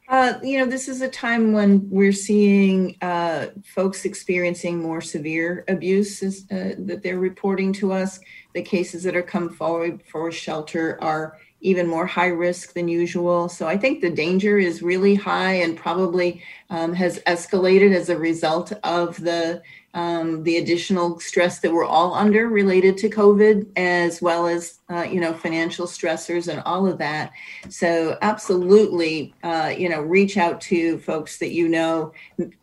Uh, 0.08 0.36
you 0.44 0.60
know, 0.60 0.68
this 0.68 0.88
is 0.88 1.02
a 1.02 1.10
time 1.10 1.52
when 1.52 1.90
we're 1.90 2.12
seeing 2.12 2.96
uh, 3.02 3.48
folks 3.64 4.06
experiencing 4.06 4.80
more 4.80 5.02
severe 5.02 5.66
abuse 5.68 6.22
uh, 6.22 6.76
that 6.78 7.02
they're 7.02 7.18
reporting 7.18 7.74
to 7.74 7.92
us. 7.92 8.20
The 8.54 8.62
cases 8.62 9.02
that 9.04 9.16
are 9.16 9.24
come 9.24 9.50
forward 9.50 10.04
for 10.06 10.32
shelter 10.32 11.02
are 11.02 11.38
even 11.62 11.88
more 11.88 12.06
high 12.06 12.28
risk 12.28 12.74
than 12.74 12.88
usual. 12.88 13.50
So 13.50 13.68
I 13.68 13.78
think 13.78 14.00
the 14.00 14.12
danger 14.12 14.60
is 14.60 14.84
really 14.84 15.16
high 15.16 15.54
and 15.54 15.76
probably 15.76 16.44
um, 16.70 16.94
has 16.94 17.18
escalated 17.22 17.96
as 17.96 18.10
a 18.10 18.18
result 18.18 18.74
of 18.84 19.20
the 19.20 19.64
um, 19.96 20.44
the 20.44 20.58
additional 20.58 21.20
stress 21.22 21.60
that 21.60 21.72
we're 21.72 21.86
all 21.86 22.14
under 22.14 22.50
related 22.50 22.98
to 22.98 23.10
COVID, 23.10 23.66
as 23.78 24.22
well 24.22 24.46
as 24.46 24.80
uh, 24.92 25.04
you 25.04 25.22
know 25.22 25.34
financial 25.34 25.88
stressors 25.88 26.50
and 26.50 26.62
all 26.66 26.86
of 26.86 26.98
that. 26.98 27.32
So 27.70 28.18
absolutely, 28.22 29.34
uh, 29.44 29.74
you 29.76 29.88
know, 29.88 30.02
reach 30.02 30.38
out 30.38 30.60
to 30.62 31.00
folks 31.00 31.40
that 31.40 31.54
you 31.54 31.70
know, 31.70 32.12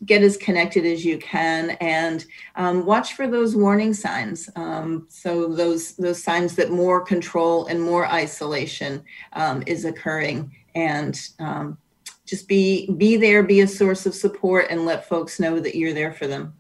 get 0.05 0.23
as 0.23 0.37
connected 0.37 0.85
as 0.85 1.07
you 1.07 1.17
can, 1.19 1.71
and 1.81 2.25
um, 2.57 2.85
watch 2.85 3.15
for 3.15 3.27
those 3.27 3.57
warning 3.57 3.95
signs. 3.95 4.51
Um, 4.55 5.07
so 5.09 5.49
those 5.49 5.97
those 5.97 6.23
signs 6.23 6.55
that 6.57 6.71
more 6.71 7.01
control 7.01 7.67
and 7.67 7.83
more 7.83 8.07
isolation 8.07 9.03
um, 9.33 9.65
is 9.67 9.87
occurring, 9.87 10.55
and 10.75 11.19
um, 11.39 11.79
just 12.27 12.47
be 12.47 12.91
be 12.99 13.17
there, 13.17 13.43
be 13.43 13.61
a 13.61 13.67
source 13.67 14.05
of 14.05 14.15
support, 14.15 14.67
and 14.69 14.85
let 14.85 15.09
folks 15.09 15.41
know 15.41 15.59
that 15.61 15.75
you're 15.75 15.95
there 15.95 16.13
for 16.13 16.27
them. 16.27 16.53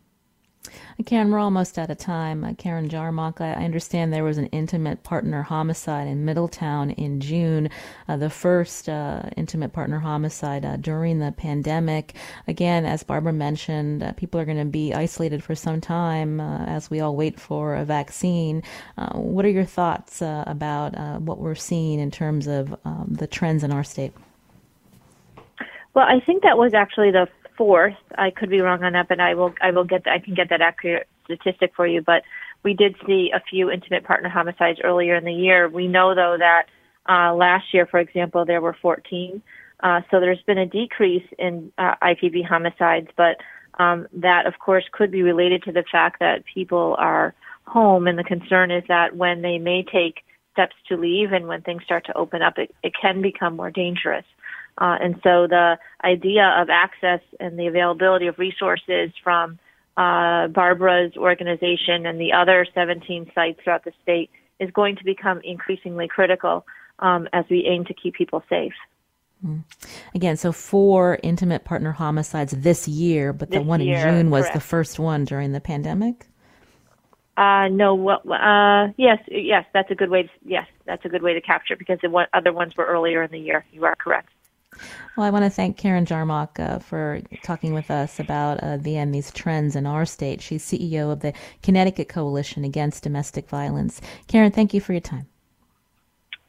Karen, 1.04 1.30
we're 1.30 1.38
almost 1.38 1.78
out 1.78 1.90
of 1.90 1.98
time. 1.98 2.44
Uh, 2.44 2.52
Karen 2.54 2.88
Jarmoc, 2.88 3.40
I, 3.40 3.52
I, 3.52 3.64
understand 3.64 4.12
there 4.12 4.24
was 4.24 4.38
an 4.38 4.46
intimate 4.46 5.02
partner 5.02 5.42
homicide 5.42 6.06
in 6.06 6.24
Middletown 6.24 6.90
in 6.90 7.20
June, 7.20 7.70
uh, 8.08 8.16
the 8.16 8.30
first 8.30 8.88
uh, 8.88 9.22
intimate 9.36 9.72
partner 9.72 9.98
homicide 9.98 10.64
uh, 10.64 10.76
during 10.76 11.18
the 11.18 11.32
pandemic. 11.32 12.14
Again, 12.46 12.84
as 12.84 13.02
Barbara 13.02 13.32
mentioned, 13.32 14.02
uh, 14.02 14.12
people 14.12 14.40
are 14.40 14.44
going 14.44 14.58
to 14.58 14.64
be 14.64 14.92
isolated 14.92 15.42
for 15.42 15.54
some 15.54 15.80
time 15.80 16.40
uh, 16.40 16.64
as 16.66 16.90
we 16.90 17.00
all 17.00 17.16
wait 17.16 17.40
for 17.40 17.74
a 17.74 17.84
vaccine. 17.84 18.62
what 19.12 19.44
are 19.44 19.50
your 19.50 19.64
thoughts 19.64 20.22
about 20.22 21.20
what 21.20 21.38
we're 21.38 21.54
seeing 21.54 21.98
in 21.98 22.10
terms 22.10 22.46
of 22.46 22.74
um, 22.84 23.06
the 23.08 23.26
trends 23.26 23.64
in 23.64 23.72
our 23.72 23.84
state? 23.84 24.12
Well, 25.94 26.06
I 26.06 26.20
think 26.20 26.42
that 26.42 26.56
was 26.56 26.74
actually 26.74 27.10
the 27.10 27.28
fourth. 27.56 27.94
I 28.16 28.30
could 28.30 28.50
be 28.50 28.60
wrong 28.60 28.82
on 28.82 28.92
that, 28.92 29.08
but 29.08 29.20
I 29.20 29.34
will 29.34 29.54
I 29.60 29.70
will 29.70 29.84
get 29.84 30.06
I 30.06 30.18
can 30.18 30.34
get 30.34 30.48
that 30.50 30.60
accurate 30.60 31.06
statistic 31.24 31.72
for 31.74 31.86
you. 31.86 32.02
But 32.02 32.22
we 32.62 32.74
did 32.74 32.96
see 33.06 33.30
a 33.34 33.40
few 33.40 33.70
intimate 33.70 34.04
partner 34.04 34.28
homicides 34.28 34.78
earlier 34.82 35.16
in 35.16 35.24
the 35.24 35.32
year. 35.32 35.68
We 35.68 35.88
know 35.88 36.14
though 36.14 36.36
that 36.38 36.66
uh, 37.08 37.34
last 37.34 37.66
year, 37.72 37.86
for 37.86 37.98
example, 37.98 38.44
there 38.44 38.60
were 38.60 38.76
14. 38.80 39.42
Uh, 39.82 40.00
so 40.10 40.20
there's 40.20 40.42
been 40.46 40.58
a 40.58 40.66
decrease 40.66 41.26
in 41.38 41.72
uh, 41.76 41.94
IPV 42.02 42.46
homicides, 42.46 43.08
but 43.16 43.38
um, 43.82 44.06
that 44.12 44.46
of 44.46 44.54
course 44.58 44.84
could 44.92 45.10
be 45.10 45.22
related 45.22 45.62
to 45.64 45.72
the 45.72 45.84
fact 45.90 46.20
that 46.20 46.44
people 46.54 46.94
are 46.98 47.34
home, 47.66 48.06
and 48.06 48.18
the 48.18 48.24
concern 48.24 48.70
is 48.70 48.84
that 48.88 49.16
when 49.16 49.42
they 49.42 49.58
may 49.58 49.82
take 49.82 50.24
steps 50.52 50.76
to 50.88 50.96
leave 50.96 51.32
and 51.32 51.48
when 51.48 51.62
things 51.62 51.82
start 51.82 52.04
to 52.06 52.16
open 52.16 52.42
up, 52.42 52.58
it, 52.58 52.74
it 52.82 52.92
can 53.00 53.22
become 53.22 53.56
more 53.56 53.70
dangerous. 53.70 54.24
Uh, 54.82 54.96
and 55.00 55.14
so 55.22 55.46
the 55.46 55.78
idea 56.02 56.44
of 56.60 56.68
access 56.68 57.20
and 57.38 57.56
the 57.56 57.68
availability 57.68 58.26
of 58.26 58.36
resources 58.36 59.12
from 59.22 59.60
uh, 59.96 60.48
Barbara's 60.48 61.12
organization 61.16 62.04
and 62.04 62.20
the 62.20 62.32
other 62.32 62.66
17 62.74 63.30
sites 63.32 63.60
throughout 63.62 63.84
the 63.84 63.92
state 64.02 64.28
is 64.58 64.72
going 64.72 64.96
to 64.96 65.04
become 65.04 65.40
increasingly 65.44 66.08
critical 66.08 66.66
um, 66.98 67.28
as 67.32 67.44
we 67.48 67.64
aim 67.64 67.84
to 67.84 67.94
keep 67.94 68.14
people 68.14 68.42
safe. 68.48 68.72
Hmm. 69.40 69.58
Again, 70.16 70.36
so 70.36 70.50
four 70.50 71.20
intimate 71.22 71.64
partner 71.64 71.92
homicides 71.92 72.50
this 72.50 72.88
year, 72.88 73.32
but 73.32 73.52
the 73.52 73.62
one 73.62 73.80
year, 73.80 73.98
in 73.98 74.02
June 74.02 74.30
was 74.30 74.42
correct. 74.42 74.54
the 74.54 74.60
first 74.60 74.98
one 74.98 75.24
during 75.24 75.52
the 75.52 75.60
pandemic. 75.60 76.26
Uh, 77.36 77.68
no, 77.68 77.94
well, 77.94 78.20
uh, 78.32 78.92
yes, 78.96 79.18
yes, 79.28 79.64
that's 79.72 79.92
a 79.92 79.94
good 79.94 80.10
way. 80.10 80.24
To, 80.24 80.28
yes, 80.44 80.66
that's 80.86 81.04
a 81.04 81.08
good 81.08 81.22
way 81.22 81.34
to 81.34 81.40
capture 81.40 81.76
because 81.76 82.00
the 82.02 82.26
other 82.32 82.52
ones 82.52 82.76
were 82.76 82.84
earlier 82.84 83.22
in 83.22 83.30
the 83.30 83.38
year. 83.38 83.64
You 83.72 83.84
are 83.84 83.94
correct. 83.94 84.28
Well, 85.16 85.26
I 85.26 85.30
want 85.30 85.44
to 85.44 85.50
thank 85.50 85.76
Karen 85.76 86.06
Jarmoc 86.06 86.58
uh, 86.58 86.78
for 86.78 87.20
talking 87.42 87.74
with 87.74 87.90
us 87.90 88.18
about 88.18 88.60
uh, 88.62 88.78
the 88.78 88.96
and 88.96 89.14
these 89.14 89.30
trends 89.30 89.76
in 89.76 89.86
our 89.86 90.06
state. 90.06 90.40
She's 90.40 90.64
CEO 90.64 91.12
of 91.12 91.20
the 91.20 91.34
Connecticut 91.62 92.08
Coalition 92.08 92.64
Against 92.64 93.02
Domestic 93.02 93.48
Violence. 93.48 94.00
Karen, 94.28 94.50
thank 94.50 94.72
you 94.72 94.80
for 94.80 94.92
your 94.92 95.00
time. 95.00 95.26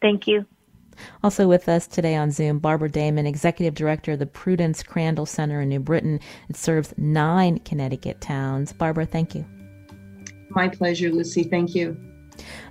Thank 0.01 0.27
you. 0.27 0.45
Also 1.23 1.47
with 1.47 1.67
us 1.67 1.87
today 1.87 2.15
on 2.15 2.31
Zoom, 2.31 2.59
Barbara 2.59 2.89
Damon, 2.89 3.25
Executive 3.25 3.73
Director 3.73 4.13
of 4.13 4.19
the 4.19 4.25
Prudence 4.25 4.83
Crandall 4.83 5.25
Center 5.25 5.61
in 5.61 5.69
New 5.69 5.79
Britain. 5.79 6.19
It 6.49 6.55
serves 6.55 6.93
nine 6.97 7.59
Connecticut 7.59 8.21
towns. 8.21 8.73
Barbara, 8.73 9.05
thank 9.05 9.35
you. 9.35 9.45
My 10.49 10.67
pleasure, 10.67 11.09
Lucy. 11.11 11.43
Thank 11.43 11.73
you. 11.73 11.97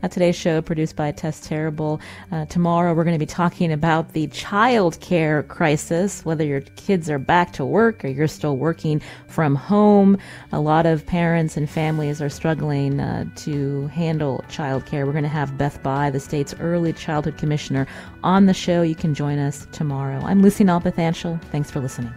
Uh, 0.02 0.08
today's 0.08 0.36
show 0.36 0.60
produced 0.60 0.96
by 0.96 1.12
Tess 1.12 1.40
Terrible. 1.40 2.00
Uh, 2.30 2.44
tomorrow 2.46 2.94
we're 2.94 3.04
going 3.04 3.14
to 3.14 3.18
be 3.18 3.26
talking 3.26 3.72
about 3.72 4.12
the 4.12 4.26
child 4.28 5.00
care 5.00 5.42
crisis, 5.44 6.24
whether 6.24 6.44
your 6.44 6.60
kids 6.60 7.08
are 7.08 7.18
back 7.18 7.52
to 7.52 7.64
work 7.64 8.04
or 8.04 8.08
you're 8.08 8.28
still 8.28 8.56
working 8.56 9.00
from 9.28 9.54
home. 9.54 10.18
A 10.52 10.60
lot 10.60 10.86
of 10.86 11.06
parents 11.06 11.56
and 11.56 11.68
families 11.68 12.20
are 12.20 12.28
struggling 12.28 13.00
uh, 13.00 13.24
to 13.36 13.86
handle 13.88 14.44
child 14.48 14.86
care. 14.86 15.06
We're 15.06 15.12
going 15.12 15.22
to 15.24 15.28
have 15.28 15.56
Beth 15.58 15.82
Bye, 15.82 16.10
the 16.10 16.20
state's 16.20 16.54
early 16.60 16.92
childhood 16.92 17.38
commissioner, 17.38 17.86
on 18.22 18.46
the 18.46 18.54
show. 18.54 18.82
You 18.82 18.94
can 18.94 19.14
join 19.14 19.38
us 19.38 19.66
tomorrow. 19.72 20.20
I'm 20.22 20.42
Lucy 20.42 20.64
Nalpathanchil. 20.64 21.42
Thanks 21.44 21.70
for 21.70 21.80
listening. 21.80 22.12